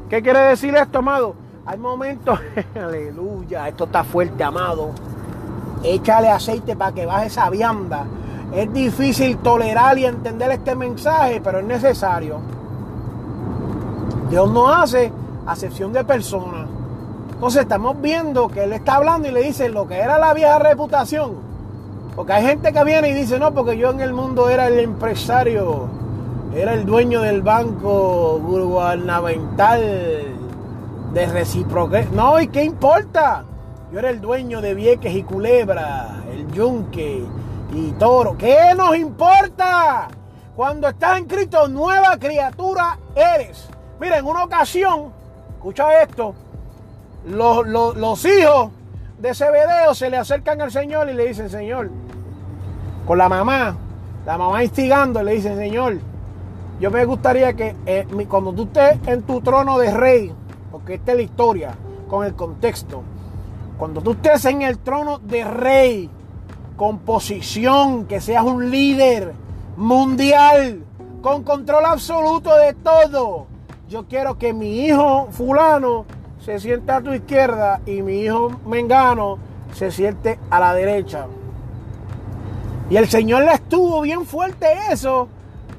¿Qué 0.10 0.22
quiere 0.22 0.40
decir 0.40 0.76
esto, 0.76 1.00
amado? 1.00 1.36
Hay 1.66 1.78
momentos, 1.78 2.40
aleluya, 2.76 3.68
esto 3.70 3.86
está 3.86 4.04
fuerte, 4.04 4.44
amado. 4.44 4.92
Échale 5.84 6.30
aceite 6.30 6.76
para 6.76 6.94
que 6.94 7.06
baje 7.06 7.28
esa 7.28 7.50
vianda. 7.50 8.06
Es 8.54 8.72
difícil 8.72 9.38
tolerar 9.38 9.98
y 9.98 10.06
entender 10.06 10.52
este 10.52 10.76
mensaje, 10.76 11.42
pero 11.42 11.60
es 11.60 11.66
necesario. 11.66 12.40
Dios 14.30 14.52
no 14.52 14.70
hace 14.70 15.12
acepción 15.46 15.94
de 15.94 16.04
personas. 16.04 16.63
Entonces 17.44 17.64
estamos 17.64 18.00
viendo 18.00 18.48
que 18.48 18.64
él 18.64 18.72
está 18.72 18.96
hablando 18.96 19.28
y 19.28 19.32
le 19.32 19.42
dice 19.42 19.68
lo 19.68 19.86
que 19.86 20.00
era 20.00 20.18
la 20.18 20.34
vieja 20.34 20.60
reputación. 20.60 21.36
Porque 22.16 22.32
hay 22.32 22.46
gente 22.46 22.72
que 22.72 22.84
viene 22.86 23.10
y 23.10 23.14
dice, 23.14 23.38
no, 23.38 23.54
porque 23.54 23.78
yo 23.78 23.92
en 23.92 24.00
el 24.00 24.14
mundo 24.14 24.50
era 24.50 24.68
el 24.68 24.80
empresario, 24.80 25.90
era 26.56 26.74
el 26.74 26.86
dueño 26.86 27.20
del 27.20 27.42
banco 27.42 28.40
gubernamental 28.40 29.82
de 31.12 31.26
reciproque. 31.26 32.08
No, 32.14 32.40
¿y 32.40 32.48
qué 32.48 32.64
importa? 32.64 33.44
Yo 33.92 34.00
era 34.00 34.10
el 34.10 34.22
dueño 34.22 34.62
de 34.62 34.74
Vieques 34.74 35.14
y 35.14 35.24
Culebra, 35.24 36.24
el 36.32 36.50
Yunque 36.50 37.26
y 37.74 37.92
Toro. 38.00 38.38
¿Qué 38.38 38.74
nos 38.74 38.96
importa? 38.96 40.08
Cuando 40.56 40.88
estás 40.88 41.18
en 41.18 41.26
Cristo, 41.26 41.68
nueva 41.68 42.16
criatura 42.18 42.98
eres. 43.14 43.68
Mira, 44.00 44.18
en 44.18 44.26
una 44.28 44.46
ocasión, 44.46 45.12
escucha 45.58 46.02
esto, 46.02 46.36
los, 47.26 47.66
los, 47.96 48.26
hijos 48.26 48.72
de 49.20 49.34
Zebedeo 49.34 49.94
se 49.96 50.10
le 50.10 50.18
acercan 50.18 50.62
al 50.62 50.72
Señor 50.72 51.10
y 51.10 51.14
le 51.14 51.28
dicen, 51.28 51.50
Señor, 51.50 51.90
con 53.06 53.18
la 53.18 53.30
mamá, 53.30 53.78
la 54.26 54.38
mamá 54.38 54.64
instigando, 54.64 55.24
le 55.24 55.34
dice, 55.34 55.56
Señor, 55.56 55.98
yo 56.80 56.92
me 56.92 57.06
gustaría 57.06 57.54
que 57.54 57.76
eh, 57.86 58.06
cuando 58.28 58.54
tú 58.54 58.64
estés 58.64 59.00
en 59.08 59.24
tu 59.24 59.42
trono 59.42 59.78
de 59.78 59.92
rey, 59.92 60.34
porque 60.72 60.96
esta 60.96 61.12
es 61.12 61.18
la 61.18 61.24
historia, 61.24 61.76
con 62.10 62.26
el 62.26 62.36
contexto, 62.36 63.04
cuando 63.78 64.02
tú 64.02 64.12
estés 64.12 64.46
en 64.46 64.62
el 64.62 64.80
trono 64.80 65.20
de 65.20 65.44
rey, 65.46 66.10
con 66.76 67.00
posición, 67.00 68.06
que 68.06 68.20
seas 68.20 68.44
un 68.44 68.70
líder 68.70 69.34
mundial, 69.78 70.84
con 71.22 71.44
control 71.44 71.86
absoluto 71.86 72.56
de 72.58 72.74
todo, 72.74 73.48
yo 73.88 74.08
quiero 74.08 74.38
que 74.38 74.54
mi 74.54 74.86
hijo 74.86 75.28
fulano 75.32 76.06
se 76.44 76.60
sienta 76.60 76.98
a 76.98 77.02
tu 77.02 77.14
izquierda 77.14 77.80
y 77.86 78.02
mi 78.02 78.20
hijo 78.20 78.52
Mengano 78.66 79.38
se 79.74 79.92
siente 79.92 80.38
a 80.50 80.60
la 80.60 80.74
derecha. 80.74 81.26
Y 82.90 82.98
el 82.98 83.08
Señor 83.08 83.44
le 83.44 83.54
estuvo 83.54 84.02
bien 84.02 84.26
fuerte 84.26 84.68
eso, 84.92 85.30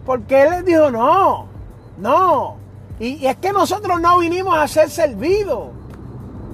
porque 0.07 0.43
Él 0.43 0.51
les 0.51 0.65
dijo, 0.65 0.91
no, 0.91 1.47
no. 1.99 2.57
Y, 2.99 3.27
es 3.27 3.37
que 3.37 3.53
nosotros 3.53 4.01
no 4.01 4.19
vinimos 4.19 4.57
a 4.57 4.67
ser 4.67 4.89
servidos. 4.89 5.69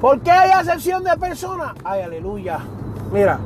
¿Por 0.00 0.20
qué 0.20 0.32
hay 0.32 0.50
asesión 0.50 1.04
de 1.04 1.16
personas? 1.16 1.74
Ay, 1.84 2.02
aleluya. 2.02 2.58
Mira, 3.12 3.38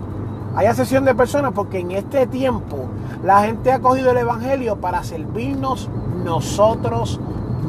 hay 0.56 0.66
asesión 0.66 1.04
de 1.04 1.14
personas 1.14 1.52
porque 1.54 1.80
en 1.80 1.90
este 1.90 2.26
tiempo 2.26 2.86
la 3.22 3.42
gente 3.42 3.70
ha 3.70 3.80
cogido 3.80 4.12
el 4.12 4.18
Evangelio 4.18 4.76
para 4.76 5.04
servirnos 5.04 5.90
nosotros 6.24 7.20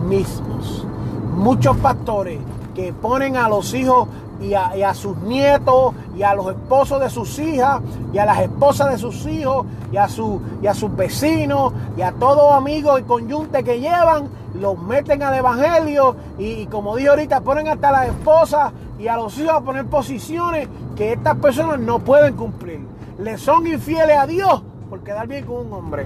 mismos. 0.08 0.88
Muchos 1.36 1.76
pastores 1.78 2.40
que 2.76 2.94
ponen 2.94 3.38
a 3.38 3.50
los 3.50 3.74
hijos 3.74 4.08
y 4.42 4.54
a, 4.54 4.94
sus 4.94 5.18
nietos 5.20 5.94
y 6.16 6.24
a 6.24 6.36
los 6.36 6.48
esposos 6.48 7.00
de 7.00 7.10
sus 7.10 7.40
hijas 7.40 7.82
y 8.14 8.18
a 8.18 8.26
las 8.26 8.42
esposas 8.42 8.92
de 8.92 8.98
sus 8.98 9.26
hijos 9.26 9.66
y 9.92 9.98
a, 9.98 10.10
su, 10.10 10.42
y 10.62 10.68
a 10.68 10.74
sus 10.74 10.94
vecinos 10.96 11.74
y 11.98 12.02
a 12.02 12.12
todos 12.12 12.54
amigos 12.54 13.00
y 13.00 13.04
conyunte 13.04 13.64
que 13.64 13.80
llevan, 13.80 14.30
los 14.54 14.78
meten 14.78 15.24
al 15.24 15.36
evangelio 15.36 16.18
y, 16.38 16.46
y 16.46 16.68
como 16.68 16.96
dije 16.96 17.10
ahorita, 17.10 17.42
ponen 17.42 17.70
hasta 17.70 17.90
a 17.90 17.92
las 17.94 18.08
esposas 18.10 18.74
y 19.00 19.08
a 19.08 19.16
los 19.16 19.38
hijos 19.38 19.54
a 19.54 19.62
poner 19.62 19.86
posiciones 19.86 20.68
que 20.96 21.14
estas 21.14 21.38
personas 21.38 21.80
no 21.80 22.00
pueden 22.00 22.36
cumplir. 22.36 22.82
Le 23.18 23.38
son 23.38 23.66
infieles 23.66 24.18
a 24.18 24.28
Dios 24.28 24.62
por 24.90 25.02
quedar 25.02 25.28
bien 25.28 25.46
con 25.46 25.68
un 25.68 25.74
hombre. 25.74 26.06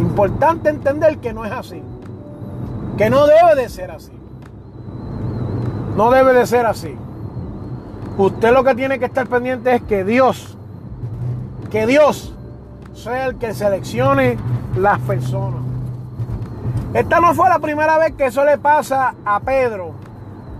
Importante 0.00 0.70
entender 0.70 1.18
que 1.18 1.32
no 1.32 1.44
es 1.44 1.52
así. 1.52 1.82
Que 2.96 3.10
no 3.10 3.26
debe 3.26 3.54
de 3.54 3.68
ser 3.68 3.90
así. 3.90 4.15
No 5.96 6.10
debe 6.10 6.34
de 6.34 6.46
ser 6.46 6.66
así. 6.66 6.94
Usted 8.18 8.52
lo 8.52 8.62
que 8.64 8.74
tiene 8.74 8.98
que 8.98 9.06
estar 9.06 9.26
pendiente 9.26 9.74
es 9.74 9.82
que 9.82 10.04
Dios, 10.04 10.56
que 11.70 11.86
Dios 11.86 12.34
sea 12.94 13.26
el 13.26 13.36
que 13.36 13.54
seleccione 13.54 14.36
las 14.76 14.98
personas. 15.00 15.60
Esta 16.92 17.20
no 17.20 17.34
fue 17.34 17.48
la 17.48 17.58
primera 17.60 17.96
vez 17.96 18.12
que 18.12 18.26
eso 18.26 18.44
le 18.44 18.58
pasa 18.58 19.14
a 19.24 19.40
Pedro. 19.40 19.92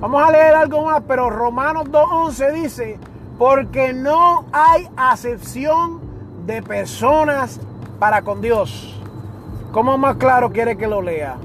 Vamos 0.00 0.26
a 0.26 0.30
leer 0.30 0.54
algo 0.54 0.84
más, 0.84 1.02
pero 1.06 1.28
Romanos 1.28 1.84
2.11 1.90 2.52
dice, 2.52 2.98
porque 3.38 3.92
no 3.92 4.46
hay 4.52 4.88
acepción 4.96 6.00
de 6.46 6.62
personas 6.62 7.60
para 7.98 8.22
con 8.22 8.40
Dios. 8.40 8.98
¿Cómo 9.72 9.98
más 9.98 10.16
claro 10.16 10.50
quiere 10.50 10.78
que 10.78 10.86
lo 10.86 11.02
lea? 11.02 11.36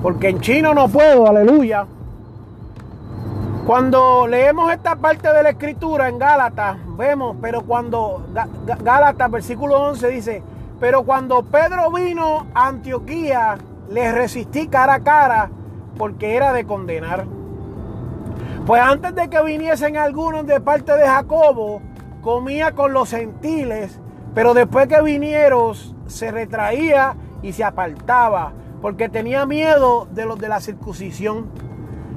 Porque 0.00 0.28
en 0.28 0.40
chino 0.40 0.74
no 0.74 0.88
puedo, 0.88 1.26
aleluya. 1.26 1.86
Cuando 3.70 4.26
leemos 4.26 4.72
esta 4.72 4.96
parte 4.96 5.32
de 5.32 5.44
la 5.44 5.50
escritura 5.50 6.08
en 6.08 6.18
Gálatas, 6.18 6.76
vemos, 6.98 7.36
pero 7.40 7.62
cuando 7.62 8.26
Gálatas 8.82 9.30
versículo 9.30 9.80
11 9.80 10.08
dice, 10.08 10.42
pero 10.80 11.04
cuando 11.04 11.44
Pedro 11.44 11.92
vino 11.92 12.48
a 12.52 12.66
Antioquía, 12.66 13.58
le 13.88 14.10
resistí 14.10 14.66
cara 14.66 14.94
a 14.94 15.04
cara 15.04 15.50
porque 15.96 16.34
era 16.34 16.52
de 16.52 16.64
condenar. 16.64 17.26
Pues 18.66 18.82
antes 18.82 19.14
de 19.14 19.30
que 19.30 19.40
viniesen 19.40 19.96
algunos 19.96 20.44
de 20.48 20.60
parte 20.60 20.96
de 20.96 21.06
Jacobo, 21.06 21.80
comía 22.22 22.72
con 22.72 22.92
los 22.92 23.10
gentiles, 23.10 24.00
pero 24.34 24.52
después 24.52 24.88
que 24.88 25.00
vinieron 25.00 25.76
se 26.08 26.32
retraía 26.32 27.14
y 27.40 27.52
se 27.52 27.62
apartaba, 27.62 28.52
porque 28.82 29.08
tenía 29.08 29.46
miedo 29.46 30.08
de 30.10 30.26
los 30.26 30.40
de 30.40 30.48
la 30.48 30.58
circuncisión. 30.58 31.69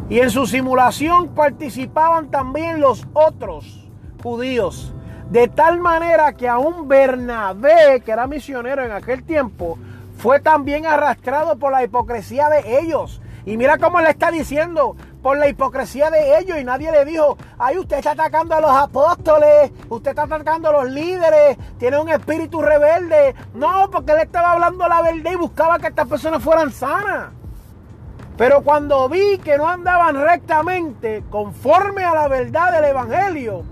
Y 0.10 0.20
en 0.20 0.30
su 0.30 0.46
simulación 0.46 1.30
participaban 1.30 2.30
también 2.30 2.82
los 2.82 3.08
otros 3.14 3.90
judíos, 4.22 4.94
de 5.30 5.48
tal 5.48 5.80
manera 5.80 6.34
que 6.34 6.48
aún 6.48 6.88
Bernabé, 6.88 8.02
que 8.06 8.12
era 8.12 8.28
misionero 8.28 8.84
en 8.84 8.92
aquel 8.92 9.24
tiempo, 9.24 9.78
fue 10.18 10.40
también 10.40 10.86
arrastrado 10.86 11.58
por 11.58 11.72
la 11.72 11.84
hipocresía 11.84 12.50
de 12.50 12.80
ellos. 12.80 13.22
Y 13.46 13.58
mira 13.58 13.78
cómo 13.78 14.00
le 14.00 14.10
está 14.10 14.32
diciendo, 14.32 14.96
por 15.22 15.38
la 15.38 15.48
hipocresía 15.48 16.12
de 16.12 16.38
ellos 16.38 16.60
y 16.60 16.64
nadie 16.64 16.92
le 16.92 17.06
dijo, 17.06 17.38
ay, 17.58 17.78
usted 17.78 17.98
está 17.98 18.12
atacando 18.12 18.56
a 18.56 18.62
los 18.62 18.72
apóstoles, 18.72 19.72
usted 19.90 20.12
está 20.12 20.24
atacando 20.24 20.70
a 20.70 20.84
los 20.84 20.92
líderes, 20.92 21.58
tiene 21.80 21.98
un 21.98 22.10
espíritu 22.10 22.62
rebelde. 22.62 23.34
No, 23.54 23.90
porque 23.90 24.12
él 24.12 24.20
estaba 24.20 24.52
hablando 24.52 24.88
la 24.88 25.02
verdad 25.02 25.32
y 25.32 25.36
buscaba 25.36 25.80
que 25.80 25.88
estas 25.88 26.08
personas 26.08 26.44
fueran 26.44 26.72
sanas. 26.72 27.30
Pero 28.38 28.62
cuando 28.62 29.08
vi 29.10 29.38
que 29.38 29.58
no 29.58 29.68
andaban 29.68 30.16
rectamente 30.16 31.24
conforme 31.30 32.04
a 32.04 32.14
la 32.14 32.28
verdad 32.28 32.72
del 32.72 32.86
Evangelio, 32.86 33.64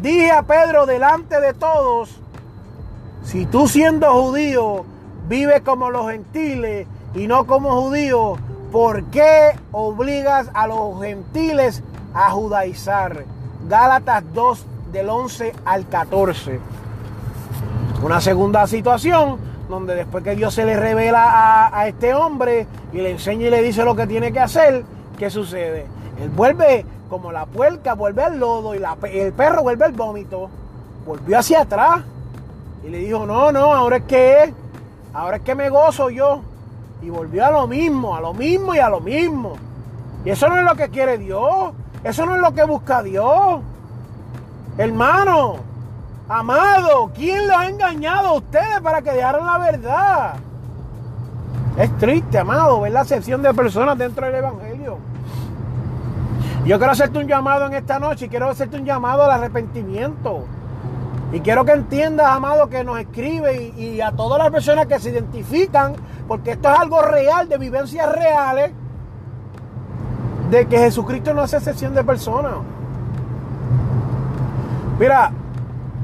dije 0.00 0.30
a 0.30 0.42
Pedro 0.42 0.86
delante 0.86 1.40
de 1.40 1.52
todos, 1.52 2.20
si 3.22 3.44
tú 3.46 3.68
siendo 3.68 4.10
judío 4.12 4.84
vives 5.28 5.60
como 5.60 5.90
los 5.90 6.10
gentiles 6.10 6.86
y 7.14 7.26
no 7.26 7.46
como 7.46 7.82
judíos, 7.82 8.38
¿Por 8.72 9.04
qué 9.04 9.52
obligas 9.72 10.50
a 10.52 10.66
los 10.66 11.00
gentiles 11.00 11.82
a 12.12 12.30
judaizar? 12.30 13.24
Gálatas 13.66 14.22
2 14.34 14.66
del 14.92 15.08
11 15.08 15.54
al 15.64 15.88
14. 15.88 16.60
Una 18.02 18.20
segunda 18.20 18.66
situación 18.66 19.38
donde 19.70 19.94
después 19.94 20.22
que 20.22 20.36
Dios 20.36 20.52
se 20.52 20.66
le 20.66 20.76
revela 20.76 21.70
a, 21.72 21.88
este 21.88 22.14
hombre 22.14 22.66
y 22.92 22.98
le 22.98 23.10
enseña 23.10 23.46
y 23.46 23.50
le 23.50 23.62
dice 23.62 23.84
lo 23.84 23.94
que 23.94 24.06
tiene 24.06 24.32
que 24.32 24.40
hacer, 24.40 24.84
¿qué 25.18 25.30
sucede? 25.30 25.86
Él 26.20 26.30
vuelve 26.30 26.84
como 27.08 27.32
la 27.32 27.46
puerca, 27.46 27.94
vuelve 27.94 28.22
al 28.22 28.38
lodo 28.38 28.74
y 28.74 28.82
el 29.12 29.32
perro 29.32 29.62
vuelve 29.62 29.84
al 29.84 29.92
vómito. 29.92 30.50
Volvió 31.06 31.38
hacia 31.38 31.62
atrás 31.62 32.02
y 32.84 32.88
le 32.88 32.98
dijo, 32.98 33.26
no, 33.26 33.50
no, 33.52 33.72
ahora 33.72 33.96
es 33.96 34.04
que, 34.04 34.52
ahora 35.14 35.38
es 35.38 35.42
que 35.42 35.54
me 35.54 35.70
gozo 35.70 36.10
yo. 36.10 36.42
Y 37.00 37.10
volvió 37.10 37.46
a 37.46 37.50
lo 37.50 37.66
mismo, 37.66 38.16
a 38.16 38.20
lo 38.20 38.34
mismo 38.34 38.74
y 38.74 38.78
a 38.78 38.88
lo 38.88 39.00
mismo. 39.00 39.56
Y 40.24 40.30
eso 40.30 40.48
no 40.48 40.58
es 40.58 40.64
lo 40.64 40.74
que 40.74 40.88
quiere 40.88 41.16
Dios. 41.16 41.72
Eso 42.04 42.26
no 42.26 42.34
es 42.34 42.40
lo 42.40 42.52
que 42.52 42.64
busca 42.64 43.02
Dios. 43.02 43.60
Hermano, 44.76 45.56
amado, 46.28 47.10
¿quién 47.14 47.46
los 47.46 47.56
ha 47.56 47.68
engañado 47.68 48.28
a 48.28 48.34
ustedes 48.34 48.80
para 48.82 49.02
que 49.02 49.12
dejaran 49.12 49.46
la 49.46 49.58
verdad? 49.58 50.34
Es 51.78 51.96
triste, 51.96 52.38
amado, 52.38 52.80
ver 52.80 52.90
la 52.90 53.02
excepción 53.02 53.40
de 53.40 53.54
personas 53.54 53.96
dentro 53.96 54.26
del 54.26 54.34
Evangelio. 54.34 54.98
Yo 56.64 56.76
quiero 56.76 56.90
hacerte 56.90 57.18
un 57.20 57.28
llamado 57.28 57.66
en 57.66 57.74
esta 57.74 58.00
noche 58.00 58.26
y 58.26 58.28
quiero 58.28 58.48
hacerte 58.48 58.78
un 58.78 58.84
llamado 58.84 59.22
al 59.22 59.30
arrepentimiento. 59.30 60.44
Y 61.32 61.38
quiero 61.38 61.64
que 61.64 61.72
entiendas, 61.72 62.26
amado, 62.26 62.68
que 62.68 62.82
nos 62.82 62.98
escribe 62.98 63.72
y, 63.76 64.00
a 64.00 64.10
todas 64.10 64.42
las 64.42 64.50
personas 64.50 64.86
que 64.86 64.98
se 64.98 65.10
identifican, 65.10 65.94
porque 66.26 66.52
esto 66.52 66.68
es 66.68 66.80
algo 66.80 67.00
real, 67.00 67.48
de 67.48 67.58
vivencias 67.58 68.10
reales, 68.12 68.72
de 70.50 70.66
que 70.66 70.78
Jesucristo 70.78 71.32
no 71.32 71.42
hace 71.42 71.58
excepción 71.58 71.94
de 71.94 72.02
personas. 72.02 72.54
Mira, 74.98 75.30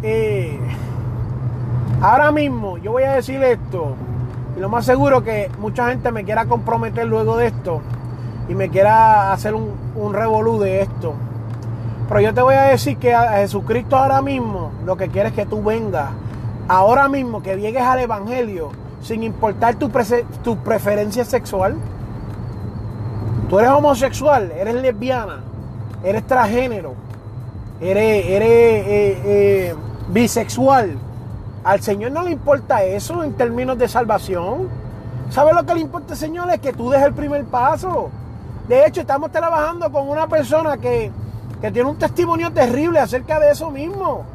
eh, 0.04 0.60
ahora 2.00 2.30
mismo 2.30 2.78
yo 2.78 2.92
voy 2.92 3.02
a 3.02 3.14
decir 3.14 3.42
esto, 3.42 3.96
y 4.56 4.60
lo 4.60 4.68
más 4.68 4.84
seguro 4.84 5.22
que 5.22 5.50
mucha 5.58 5.88
gente 5.88 6.12
me 6.12 6.24
quiera 6.24 6.46
comprometer 6.46 7.06
luego 7.06 7.36
de 7.36 7.48
esto, 7.48 7.80
y 8.48 8.54
me 8.54 8.68
quiera 8.68 9.32
hacer 9.32 9.54
un, 9.54 9.72
un 9.94 10.12
revolú 10.12 10.58
de 10.58 10.82
esto. 10.82 11.14
Pero 12.08 12.20
yo 12.20 12.34
te 12.34 12.42
voy 12.42 12.54
a 12.54 12.62
decir 12.64 12.98
que 12.98 13.14
a 13.14 13.38
Jesucristo 13.38 13.96
ahora 13.96 14.20
mismo 14.20 14.70
lo 14.84 14.96
que 14.96 15.08
quiere 15.08 15.30
es 15.30 15.34
que 15.34 15.46
tú 15.46 15.62
vengas, 15.62 16.10
ahora 16.68 17.08
mismo 17.08 17.42
que 17.42 17.56
llegues 17.56 17.82
al 17.82 18.00
Evangelio, 18.00 18.70
sin 19.00 19.22
importar 19.22 19.76
tu, 19.76 19.90
tu 20.42 20.56
preferencia 20.58 21.24
sexual. 21.24 21.76
Tú 23.48 23.58
eres 23.58 23.70
homosexual, 23.70 24.50
eres 24.56 24.74
lesbiana, 24.76 25.40
eres 26.02 26.26
transgénero, 26.26 26.94
eres, 27.80 28.26
eres 28.26 28.48
eh, 28.48 29.22
eh, 29.24 29.74
bisexual. 30.08 30.96
Al 31.64 31.80
Señor 31.80 32.12
no 32.12 32.22
le 32.22 32.30
importa 32.30 32.82
eso 32.82 33.24
en 33.24 33.32
términos 33.34 33.78
de 33.78 33.88
salvación. 33.88 34.68
¿Sabes 35.30 35.54
lo 35.54 35.64
que 35.64 35.74
le 35.74 35.80
importa, 35.80 36.14
Señor? 36.14 36.50
Es 36.50 36.60
que 36.60 36.72
tú 36.72 36.90
des 36.90 37.02
el 37.02 37.14
primer 37.14 37.44
paso. 37.44 38.10
De 38.68 38.86
hecho, 38.86 39.00
estamos 39.00 39.32
trabajando 39.32 39.90
con 39.90 40.08
una 40.08 40.28
persona 40.28 40.76
que 40.76 41.10
que 41.64 41.70
tiene 41.70 41.88
un 41.88 41.98
testimonio 41.98 42.52
terrible 42.52 43.00
acerca 43.00 43.40
de 43.40 43.50
eso 43.50 43.70
mismo. 43.70 44.26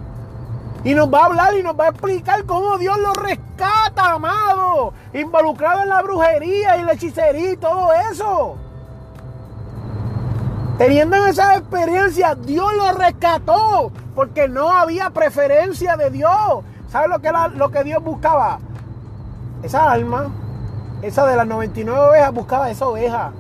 Y 0.84 0.96
nos 0.96 1.14
va 1.14 1.20
a 1.20 1.26
hablar 1.26 1.56
y 1.56 1.62
nos 1.62 1.80
va 1.80 1.86
a 1.86 1.90
explicar 1.90 2.44
cómo 2.46 2.80
Dios 2.80 2.98
lo 2.98 3.14
rescata, 3.14 4.14
amado. 4.14 4.94
Involucrado 5.14 5.84
en 5.84 5.90
la 5.90 6.02
brujería 6.02 6.78
y 6.78 6.84
la 6.84 6.94
hechicería 6.94 7.52
y 7.52 7.58
todo 7.58 7.94
eso. 8.12 8.58
Teniendo 10.80 11.24
esa 11.28 11.56
experiencia, 11.56 12.34
Dios 12.34 12.74
lo 12.74 12.94
rescató. 12.94 13.92
Porque 14.16 14.48
no 14.48 14.72
había 14.72 15.12
preferencia 15.12 15.98
de 15.98 16.10
Dios. 16.10 16.64
¿Sabes 16.90 17.10
lo 17.10 17.20
que, 17.20 17.32
lo 17.56 17.70
que 17.70 17.84
Dios 17.84 18.04
buscaba? 18.04 18.60
Esa 19.62 19.92
alma, 19.92 20.30
esa 21.04 21.26
de 21.28 21.36
las 21.36 21.46
99 21.46 22.00
ovejas, 22.10 22.34
buscaba 22.34 22.72
esa 22.72 22.88
oveja. 22.88 23.32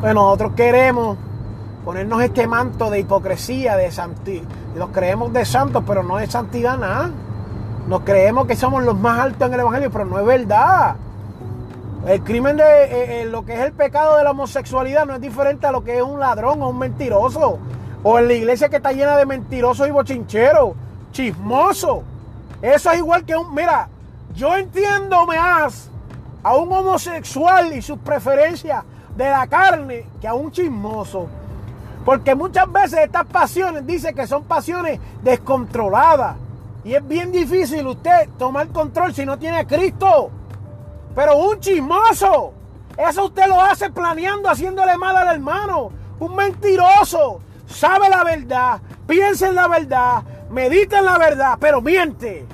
Pues 0.00 0.14
nosotros 0.14 0.52
queremos 0.56 1.18
ponernos 1.84 2.22
este 2.22 2.46
manto 2.46 2.88
de 2.88 3.00
hipocresía, 3.00 3.76
de 3.76 3.90
santidad. 3.90 4.44
Nos 4.74 4.90
creemos 4.90 5.32
de 5.32 5.44
santos, 5.44 5.84
pero 5.86 6.02
no 6.02 6.18
es 6.18 6.30
santidad 6.30 6.78
nada. 6.78 7.10
Nos 7.86 8.00
creemos 8.00 8.46
que 8.46 8.56
somos 8.56 8.82
los 8.82 8.98
más 8.98 9.20
altos 9.20 9.46
en 9.46 9.54
el 9.54 9.60
Evangelio, 9.60 9.90
pero 9.90 10.06
no 10.06 10.18
es 10.18 10.24
verdad. 10.24 10.96
El 12.06 12.22
crimen 12.22 12.56
de 12.56 12.62
eh, 12.62 13.22
eh, 13.22 13.24
lo 13.26 13.44
que 13.44 13.54
es 13.54 13.60
el 13.60 13.72
pecado 13.72 14.16
de 14.16 14.24
la 14.24 14.30
homosexualidad 14.30 15.04
no 15.04 15.14
es 15.14 15.20
diferente 15.20 15.66
a 15.66 15.72
lo 15.72 15.84
que 15.84 15.96
es 15.96 16.02
un 16.02 16.18
ladrón 16.18 16.62
o 16.62 16.68
un 16.68 16.78
mentiroso. 16.78 17.58
O 18.02 18.18
en 18.18 18.28
la 18.28 18.34
iglesia 18.34 18.70
que 18.70 18.76
está 18.76 18.92
llena 18.92 19.16
de 19.16 19.26
mentirosos 19.26 19.86
y 19.86 19.90
bochincheros, 19.90 20.72
chismosos. 21.14 22.02
Eso 22.60 22.90
es 22.90 22.98
igual 22.98 23.24
que 23.24 23.34
un... 23.34 23.54
Mira, 23.54 23.88
yo 24.34 24.54
entiendo 24.56 25.24
más 25.26 25.88
a 26.42 26.56
un 26.56 26.70
homosexual 26.70 27.72
y 27.72 27.80
sus 27.80 27.98
preferencias 27.98 28.84
de 29.16 29.30
la 29.30 29.46
carne 29.46 30.06
que 30.20 30.28
a 30.28 30.34
un 30.34 30.50
chismoso. 30.50 31.28
Porque 32.04 32.34
muchas 32.34 32.70
veces 32.70 33.00
estas 33.04 33.24
pasiones 33.24 33.86
dice 33.86 34.12
que 34.12 34.26
son 34.26 34.44
pasiones 34.44 35.00
descontroladas. 35.22 36.36
Y 36.84 36.94
es 36.94 37.08
bien 37.08 37.32
difícil 37.32 37.86
usted 37.86 38.28
tomar 38.38 38.68
control 38.68 39.14
si 39.14 39.24
no 39.24 39.38
tiene 39.38 39.60
a 39.60 39.66
Cristo. 39.66 40.30
Pero 41.14 41.38
un 41.38 41.60
chismoso, 41.60 42.52
eso 42.98 43.24
usted 43.24 43.46
lo 43.46 43.60
hace 43.60 43.88
planeando, 43.88 44.50
haciéndole 44.50 44.98
mal 44.98 45.16
al 45.16 45.34
hermano. 45.34 45.90
Un 46.18 46.36
mentiroso, 46.36 47.40
sabe 47.66 48.10
la 48.10 48.24
verdad, 48.24 48.80
piensa 49.06 49.48
en 49.48 49.54
la 49.54 49.68
verdad, 49.68 50.22
medita 50.54 51.00
en 51.00 51.04
la 51.04 51.18
verdad, 51.18 51.58
pero 51.60 51.82
miente. 51.82 52.46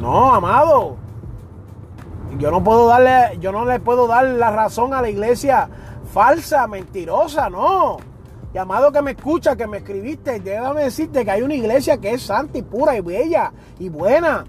No, 0.00 0.34
amado. 0.34 0.96
Yo 2.38 2.50
no 2.50 2.62
puedo 2.64 2.88
darle, 2.88 3.38
yo 3.38 3.52
no 3.52 3.64
le 3.64 3.78
puedo 3.78 4.06
dar 4.06 4.24
la 4.24 4.50
razón 4.50 4.92
a 4.92 5.00
la 5.00 5.08
iglesia 5.08 5.68
falsa, 6.12 6.66
mentirosa, 6.66 7.48
no. 7.48 7.98
Llamado 8.52 8.92
que 8.92 9.00
me 9.00 9.12
escucha, 9.12 9.56
que 9.56 9.66
me 9.66 9.78
escribiste, 9.78 10.40
déjame 10.40 10.84
decirte 10.84 11.24
que 11.24 11.30
hay 11.30 11.42
una 11.42 11.54
iglesia 11.54 11.96
que 11.98 12.12
es 12.12 12.22
santa 12.22 12.58
y 12.58 12.62
pura 12.62 12.96
y 12.96 13.00
bella 13.00 13.52
y 13.78 13.88
buena. 13.88 14.44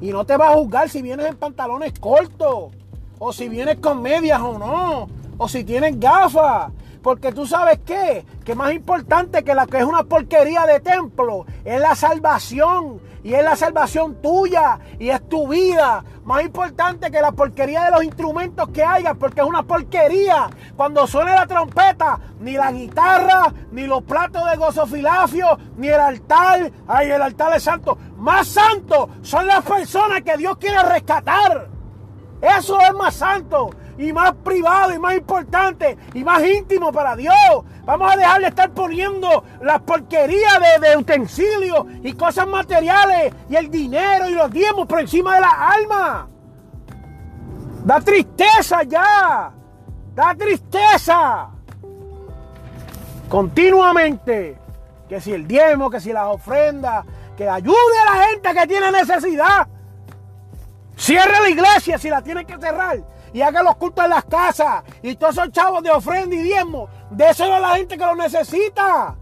Y 0.00 0.12
no 0.12 0.24
te 0.24 0.36
va 0.36 0.50
a 0.50 0.54
juzgar 0.54 0.88
si 0.88 1.00
vienes 1.02 1.26
en 1.26 1.36
pantalones 1.36 1.98
cortos, 1.98 2.70
o 3.18 3.32
si 3.32 3.48
vienes 3.48 3.78
con 3.78 4.02
medias 4.02 4.40
o 4.40 4.58
no, 4.58 5.08
o 5.38 5.48
si 5.48 5.64
tienes 5.64 5.98
gafas. 5.98 6.70
Porque 7.02 7.32
tú 7.32 7.46
sabes 7.46 7.80
qué, 7.84 8.24
que 8.44 8.54
más 8.54 8.72
importante 8.72 9.42
que 9.42 9.54
la 9.54 9.66
que 9.66 9.78
es 9.78 9.84
una 9.84 10.04
porquería 10.04 10.66
de 10.66 10.80
templo 10.80 11.44
es 11.64 11.80
la 11.80 11.94
salvación. 11.94 13.00
Y 13.24 13.34
es 13.34 13.44
la 13.44 13.54
salvación 13.54 14.20
tuya 14.20 14.80
y 14.98 15.10
es 15.10 15.28
tu 15.28 15.46
vida. 15.46 16.04
Más 16.24 16.42
importante 16.42 17.10
que 17.10 17.20
la 17.20 17.30
porquería 17.30 17.84
de 17.84 17.92
los 17.92 18.02
instrumentos 18.02 18.68
que 18.70 18.82
haya, 18.82 19.14
porque 19.14 19.40
es 19.40 19.46
una 19.46 19.62
porquería. 19.62 20.50
Cuando 20.76 21.06
suene 21.06 21.32
la 21.32 21.46
trompeta, 21.46 22.18
ni 22.40 22.54
la 22.54 22.72
guitarra, 22.72 23.52
ni 23.70 23.86
los 23.86 24.02
platos 24.02 24.50
de 24.50 24.56
gozo 24.56 24.86
filafio, 24.86 25.56
ni 25.76 25.88
el 25.88 26.00
altar. 26.00 26.70
Ay, 26.88 27.10
el 27.12 27.22
altar 27.22 27.56
es 27.56 27.62
santo. 27.62 27.96
Más 28.16 28.48
santo 28.48 29.08
son 29.22 29.46
las 29.46 29.64
personas 29.64 30.22
que 30.22 30.36
Dios 30.36 30.56
quiere 30.56 30.82
rescatar. 30.82 31.68
Eso 32.40 32.80
es 32.80 32.92
más 32.94 33.14
santo 33.14 33.70
y 33.98 34.12
más 34.12 34.32
privado 34.44 34.94
y 34.94 34.98
más 34.98 35.14
importante 35.14 35.96
y 36.14 36.24
más 36.24 36.42
íntimo 36.44 36.92
para 36.92 37.16
Dios. 37.16 37.34
Vamos 37.84 38.12
a 38.12 38.16
dejar 38.16 38.40
de 38.40 38.48
estar 38.48 38.70
poniendo 38.70 39.44
la 39.60 39.78
porquería 39.78 40.50
de, 40.80 40.96
utensilios 40.96 41.86
y 42.02 42.12
cosas 42.12 42.46
materiales 42.46 43.34
y 43.48 43.56
el 43.56 43.70
dinero 43.70 44.28
y 44.28 44.34
los 44.34 44.50
diezmos 44.50 44.86
por 44.86 45.00
encima 45.00 45.34
de 45.34 45.40
la 45.40 45.70
alma. 45.70 46.28
Da 47.84 48.00
tristeza 48.00 48.82
ya. 48.84 49.52
Da 50.14 50.34
tristeza. 50.34 51.48
Continuamente. 53.28 54.58
Que 55.08 55.20
si 55.20 55.32
el 55.32 55.46
diezmo, 55.46 55.90
que 55.90 56.00
si 56.00 56.12
las 56.12 56.26
ofrendas, 56.26 57.04
que 57.36 57.48
ayude 57.48 57.98
a 58.06 58.14
la 58.14 58.24
gente 58.24 58.54
que 58.54 58.66
tiene 58.66 58.92
necesidad. 58.92 59.66
Cierre 60.96 61.40
la 61.42 61.50
iglesia 61.50 61.98
si 61.98 62.08
la 62.08 62.22
tiene 62.22 62.44
que 62.44 62.56
cerrar 62.58 63.11
y 63.32 63.40
haga 63.40 63.62
los 63.62 63.76
cultos 63.76 64.04
en 64.04 64.10
las 64.10 64.24
casas 64.24 64.84
y 65.02 65.14
todos 65.16 65.36
esos 65.36 65.50
chavos 65.52 65.82
de 65.82 65.90
ofrenda 65.90 66.34
y 66.34 66.42
diezmo, 66.42 66.88
déselo 67.10 67.54
a 67.54 67.60
la 67.60 67.76
gente 67.76 67.96
que 67.96 68.04
lo 68.04 68.14
necesita. 68.14 69.16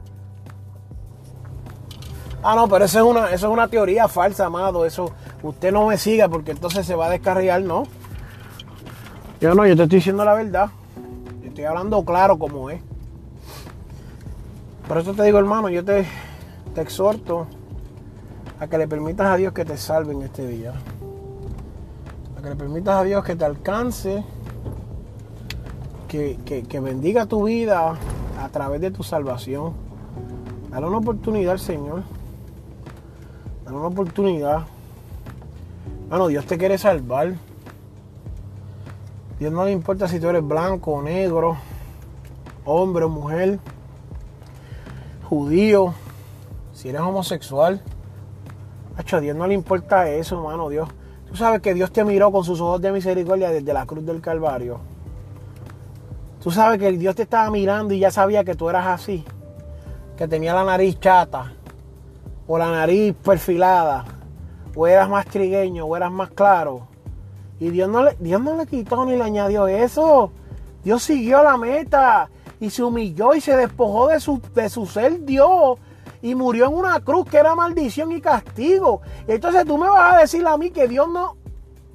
Ah, 2.42 2.54
no, 2.56 2.68
pero 2.68 2.86
eso 2.86 2.98
es 2.98 3.04
una, 3.04 3.26
eso 3.26 3.46
es 3.46 3.52
una 3.52 3.68
teoría 3.68 4.08
falsa, 4.08 4.46
amado. 4.46 4.86
Eso 4.86 5.12
usted 5.42 5.72
no 5.72 5.86
me 5.86 5.98
siga 5.98 6.28
porque 6.28 6.52
entonces 6.52 6.86
se 6.86 6.94
va 6.94 7.06
a 7.06 7.10
descarriar, 7.10 7.62
¿no? 7.62 7.84
Yo 9.40 9.54
no, 9.54 9.66
yo 9.66 9.76
te 9.76 9.82
estoy 9.84 9.98
diciendo 9.98 10.24
la 10.24 10.34
verdad. 10.34 10.70
estoy 11.44 11.64
hablando 11.64 12.02
claro 12.04 12.38
como 12.38 12.70
es. 12.70 12.80
Por 14.88 14.98
eso 14.98 15.12
te 15.12 15.22
digo, 15.22 15.38
hermano, 15.38 15.68
yo 15.68 15.84
te, 15.84 16.06
te 16.74 16.80
exhorto 16.80 17.46
a 18.58 18.66
que 18.66 18.78
le 18.78 18.88
permitas 18.88 19.26
a 19.26 19.36
Dios 19.36 19.52
que 19.52 19.64
te 19.64 19.76
salve 19.76 20.12
en 20.12 20.22
este 20.22 20.46
día 20.46 20.72
que 22.42 22.50
le 22.50 22.56
permitas 22.56 22.96
a 22.96 23.04
Dios 23.04 23.24
que 23.24 23.36
te 23.36 23.44
alcance, 23.44 24.24
que, 26.08 26.80
bendiga 26.82 27.26
tu 27.26 27.44
vida 27.44 27.96
a 28.40 28.48
través 28.48 28.80
de 28.80 28.90
tu 28.90 29.02
salvación. 29.02 29.74
Dale 30.70 30.86
una 30.86 30.98
oportunidad 30.98 31.52
al 31.52 31.58
Señor. 31.58 32.02
Dale 33.64 33.76
una 33.76 33.88
oportunidad. 33.88 34.66
Bueno, 36.08 36.28
Dios 36.28 36.46
te 36.46 36.58
quiere 36.58 36.78
salvar. 36.78 37.34
Dios 39.38 39.52
no 39.52 39.64
le 39.64 39.72
importa 39.72 40.08
si 40.08 40.20
tú 40.20 40.28
eres 40.28 40.46
blanco 40.46 40.92
o 40.92 41.02
negro, 41.02 41.56
hombre 42.64 43.04
o 43.04 43.08
mujer, 43.08 43.58
judío, 45.28 45.94
si 46.72 46.88
eres 46.88 47.00
homosexual. 47.00 47.80
a 48.96 49.20
Dios 49.20 49.36
no 49.36 49.46
le 49.46 49.54
importa 49.54 50.08
eso, 50.08 50.36
hermano. 50.36 50.68
Dios, 50.68 50.88
Tú 51.30 51.36
sabes 51.36 51.60
que 51.60 51.74
Dios 51.74 51.92
te 51.92 52.04
miró 52.04 52.32
con 52.32 52.42
sus 52.42 52.60
ojos 52.60 52.80
de 52.80 52.90
misericordia 52.90 53.50
desde 53.50 53.72
la 53.72 53.86
cruz 53.86 54.04
del 54.04 54.20
Calvario. 54.20 54.80
Tú 56.42 56.50
sabes 56.50 56.80
que 56.80 56.90
Dios 56.92 57.14
te 57.14 57.22
estaba 57.22 57.48
mirando 57.50 57.94
y 57.94 58.00
ya 58.00 58.10
sabía 58.10 58.42
que 58.42 58.56
tú 58.56 58.68
eras 58.68 58.86
así. 58.88 59.24
Que 60.16 60.26
tenía 60.26 60.54
la 60.54 60.64
nariz 60.64 60.98
chata. 60.98 61.52
O 62.48 62.58
la 62.58 62.68
nariz 62.70 63.14
perfilada. 63.14 64.06
O 64.74 64.88
eras 64.88 65.08
más 65.08 65.24
trigueño. 65.26 65.84
O 65.84 65.96
eras 65.96 66.10
más 66.10 66.30
claro. 66.30 66.88
Y 67.60 67.70
Dios 67.70 67.88
no 67.88 68.02
le, 68.02 68.16
Dios 68.18 68.42
no 68.42 68.56
le 68.56 68.66
quitó 68.66 69.04
ni 69.04 69.16
le 69.16 69.22
añadió 69.22 69.68
eso. 69.68 70.32
Dios 70.82 71.00
siguió 71.02 71.44
la 71.44 71.56
meta. 71.56 72.28
Y 72.58 72.70
se 72.70 72.82
humilló 72.82 73.34
y 73.34 73.40
se 73.40 73.56
despojó 73.56 74.08
de 74.08 74.18
su, 74.18 74.42
de 74.52 74.68
su 74.68 74.84
ser 74.84 75.24
Dios 75.24 75.78
y 76.22 76.34
murió 76.34 76.66
en 76.66 76.74
una 76.74 77.00
cruz 77.00 77.26
que 77.28 77.38
era 77.38 77.54
maldición 77.54 78.12
y 78.12 78.20
castigo. 78.20 79.00
Entonces 79.26 79.64
tú 79.64 79.78
me 79.78 79.88
vas 79.88 80.14
a 80.14 80.18
decir 80.18 80.46
a 80.46 80.56
mí 80.56 80.70
que 80.70 80.88
Dios 80.88 81.08
no... 81.08 81.36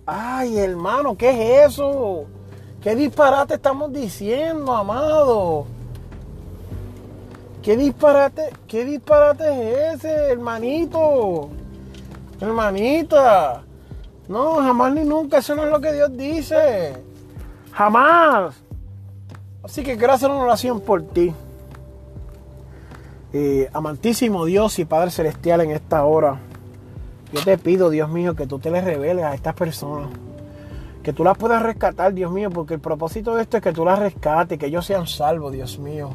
Ay, 0.05 0.57
hermano, 0.59 1.17
¿qué 1.17 1.63
es 1.63 1.71
eso? 1.71 2.25
¿Qué 2.81 2.95
disparate 2.95 3.55
estamos 3.55 3.91
diciendo, 3.91 4.71
amado? 4.73 5.65
¿Qué 7.63 7.75
disparate, 7.75 8.53
qué 8.67 8.85
disparate 8.85 9.93
es 9.93 9.95
ese, 9.95 10.31
hermanito? 10.31 11.49
Hermanita. 12.39 13.63
No, 14.27 14.55
jamás 14.55 14.93
ni 14.93 15.03
nunca, 15.03 15.39
eso 15.39 15.55
no 15.55 15.63
es 15.63 15.71
lo 15.71 15.81
que 15.81 15.93
Dios 15.93 16.15
dice. 16.15 16.93
Jamás. 17.71 18.55
Así 19.63 19.81
que 19.81 19.97
quiero 19.97 20.13
hacer 20.13 20.29
una 20.29 20.43
oración 20.43 20.79
por 20.79 21.01
ti. 21.01 21.33
Eh, 23.37 23.69
amantísimo 23.73 24.45
Dios 24.45 24.79
y 24.79 24.85
Padre 24.85 25.11
Celestial 25.11 25.59
en 25.59 25.71
esta 25.71 26.05
hora, 26.05 26.39
yo 27.33 27.43
te 27.43 27.57
pido, 27.57 27.89
Dios 27.89 28.09
mío, 28.09 28.33
que 28.33 28.47
tú 28.47 28.59
te 28.59 28.71
les 28.71 28.85
reveles 28.85 29.25
a 29.25 29.35
estas 29.35 29.53
personas. 29.53 30.07
Que 31.03 31.11
tú 31.11 31.25
las 31.25 31.37
puedas 31.37 31.61
rescatar, 31.61 32.13
Dios 32.13 32.31
mío, 32.31 32.49
porque 32.49 32.75
el 32.75 32.79
propósito 32.79 33.35
de 33.35 33.41
esto 33.41 33.57
es 33.57 33.63
que 33.63 33.73
tú 33.73 33.83
las 33.83 33.99
rescates, 33.99 34.57
que 34.57 34.67
ellos 34.67 34.85
sean 34.85 35.05
salvos, 35.05 35.51
Dios 35.51 35.79
mío. 35.79 36.11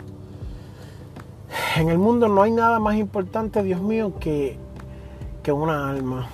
En 1.77 1.91
el 1.91 1.99
mundo 1.99 2.27
no 2.27 2.41
hay 2.41 2.53
nada 2.53 2.81
más 2.81 2.97
importante, 2.97 3.63
Dios 3.63 3.83
mío, 3.83 4.15
que, 4.19 4.57
que 5.43 5.53
una 5.53 5.91
alma. 5.91 6.27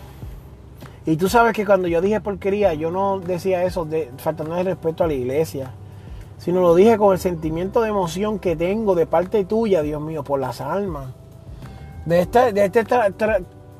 Y 1.04 1.16
tú 1.16 1.28
sabes 1.28 1.52
que 1.52 1.66
cuando 1.66 1.88
yo 1.88 2.00
dije 2.00 2.20
porquería, 2.20 2.74
yo 2.74 2.92
no 2.92 3.18
decía 3.18 3.64
eso 3.64 3.86
de 3.86 4.12
faltando 4.18 4.54
de 4.54 4.62
respeto 4.62 5.02
a 5.02 5.08
la 5.08 5.14
iglesia 5.14 5.72
sino 6.46 6.60
lo 6.60 6.76
dije 6.76 6.96
con 6.96 7.12
el 7.12 7.18
sentimiento 7.18 7.80
de 7.80 7.88
emoción 7.88 8.38
que 8.38 8.54
tengo 8.54 8.94
de 8.94 9.04
parte 9.04 9.44
tuya, 9.44 9.82
Dios 9.82 10.00
mío, 10.00 10.22
por 10.22 10.38
las 10.38 10.60
almas. 10.60 11.08
De 12.04 12.20
esta, 12.20 12.52
de 12.52 12.66
esta 12.66 13.08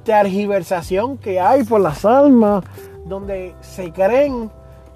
tergiversación 0.02 1.16
que 1.16 1.38
hay 1.38 1.62
por 1.62 1.80
las 1.80 2.04
almas, 2.04 2.64
donde 3.04 3.54
se 3.60 3.92
creen 3.92 4.50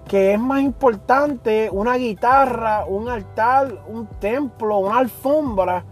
que 0.09 0.35
es 0.35 0.41
más 0.41 0.63
importante 0.63 1.69
una 1.71 1.95
guitarra, 1.95 2.87
un 2.87 3.09
altar, 3.09 3.73
un 3.87 4.09
templo, 4.19 4.79
una 4.79 4.99
alfombra, 4.99 5.85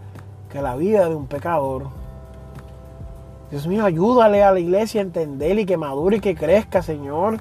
que 0.51 0.61
la 0.61 0.75
vida 0.75 1.07
de 1.07 1.15
un 1.15 1.27
pecador. 1.27 1.83
Dios 3.51 3.65
mío, 3.67 3.85
ayúdale 3.85 4.43
a 4.43 4.51
la 4.51 4.59
iglesia 4.59 4.99
a 4.99 5.05
entender 5.05 5.57
y 5.57 5.65
que 5.65 5.77
madure 5.77 6.17
y 6.17 6.19
que 6.19 6.35
crezca, 6.35 6.81
Señor. 6.81 7.39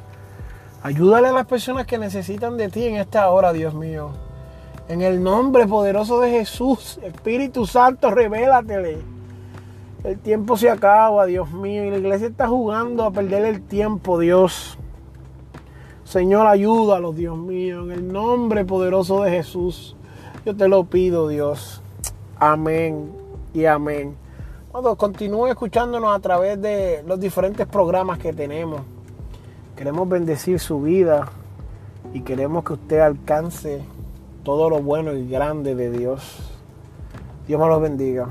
Ayúdale 0.85 1.27
a 1.27 1.33
las 1.33 1.47
personas 1.47 1.89
que 1.89 1.99
necesitan 1.99 2.57
de 2.57 2.69
ti 2.69 2.87
en 2.87 2.99
esta 2.99 3.29
hora, 3.31 3.53
Dios 3.53 3.75
mío. 3.75 4.28
En 4.89 5.03
el 5.03 5.23
nombre 5.23 5.67
poderoso 5.67 6.19
de 6.21 6.31
Jesús, 6.31 6.99
Espíritu 7.03 7.67
Santo, 7.67 8.11
revélatele. 8.11 8.97
El 10.03 10.19
tiempo 10.19 10.57
se 10.57 10.71
acaba, 10.71 11.27
Dios 11.27 11.51
mío, 11.51 11.85
y 11.85 11.91
la 11.91 11.99
iglesia 11.99 12.29
está 12.29 12.49
jugando 12.49 13.05
a 13.05 13.11
perder 13.11 13.45
el 13.45 13.61
tiempo, 13.61 14.19
Dios. 14.19 14.79
Señor, 16.05 16.47
ayúdalo, 16.47 17.13
Dios 17.13 17.37
mío, 17.37 17.83
en 17.85 17.91
el 17.91 18.11
nombre 18.11 18.65
poderoso 18.65 19.23
de 19.25 19.31
Jesús. 19.31 19.95
Yo 20.47 20.57
te 20.57 20.69
lo 20.69 20.85
pido, 20.85 21.29
Dios. 21.29 21.83
Amén 22.39 23.13
y 23.53 23.67
amén. 23.67 24.17
Cuando 24.73 24.97
continúe 24.97 25.49
escuchándonos 25.49 26.17
a 26.17 26.21
través 26.21 26.63
de 26.63 27.05
los 27.07 27.21
diferentes 27.21 27.67
programas 27.67 28.19
que 28.19 28.33
tenemos. 28.33 28.81
Queremos 29.77 30.09
bendecir 30.09 30.59
su 30.59 30.81
vida 30.81 31.29
y 32.15 32.23
queremos 32.23 32.65
que 32.65 32.73
usted 32.73 33.01
alcance 33.01 33.83
todo 34.49 34.71
lo 34.71 34.81
bueno 34.81 35.13
y 35.13 35.29
grande 35.29 35.75
de 35.75 35.91
Dios. 35.91 36.39
Dios 37.47 37.61
me 37.61 37.67
los 37.67 37.83
bendiga. 37.83 38.31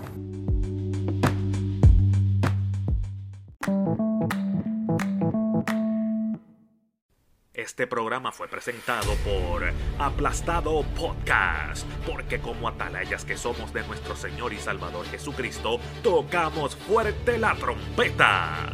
Este 7.53 7.85
programa 7.85 8.31
fue 8.31 8.47
presentado 8.47 9.13
por 9.23 9.71
Aplastado 9.99 10.81
Podcast, 10.99 11.85
porque 12.11 12.39
como 12.39 12.67
atalayas 12.67 13.23
que 13.23 13.37
somos 13.37 13.71
de 13.71 13.85
nuestro 13.85 14.15
Señor 14.15 14.53
y 14.53 14.57
Salvador 14.57 15.05
Jesucristo, 15.05 15.79
tocamos 16.01 16.75
fuerte 16.75 17.37
la 17.37 17.53
trompeta. 17.53 18.73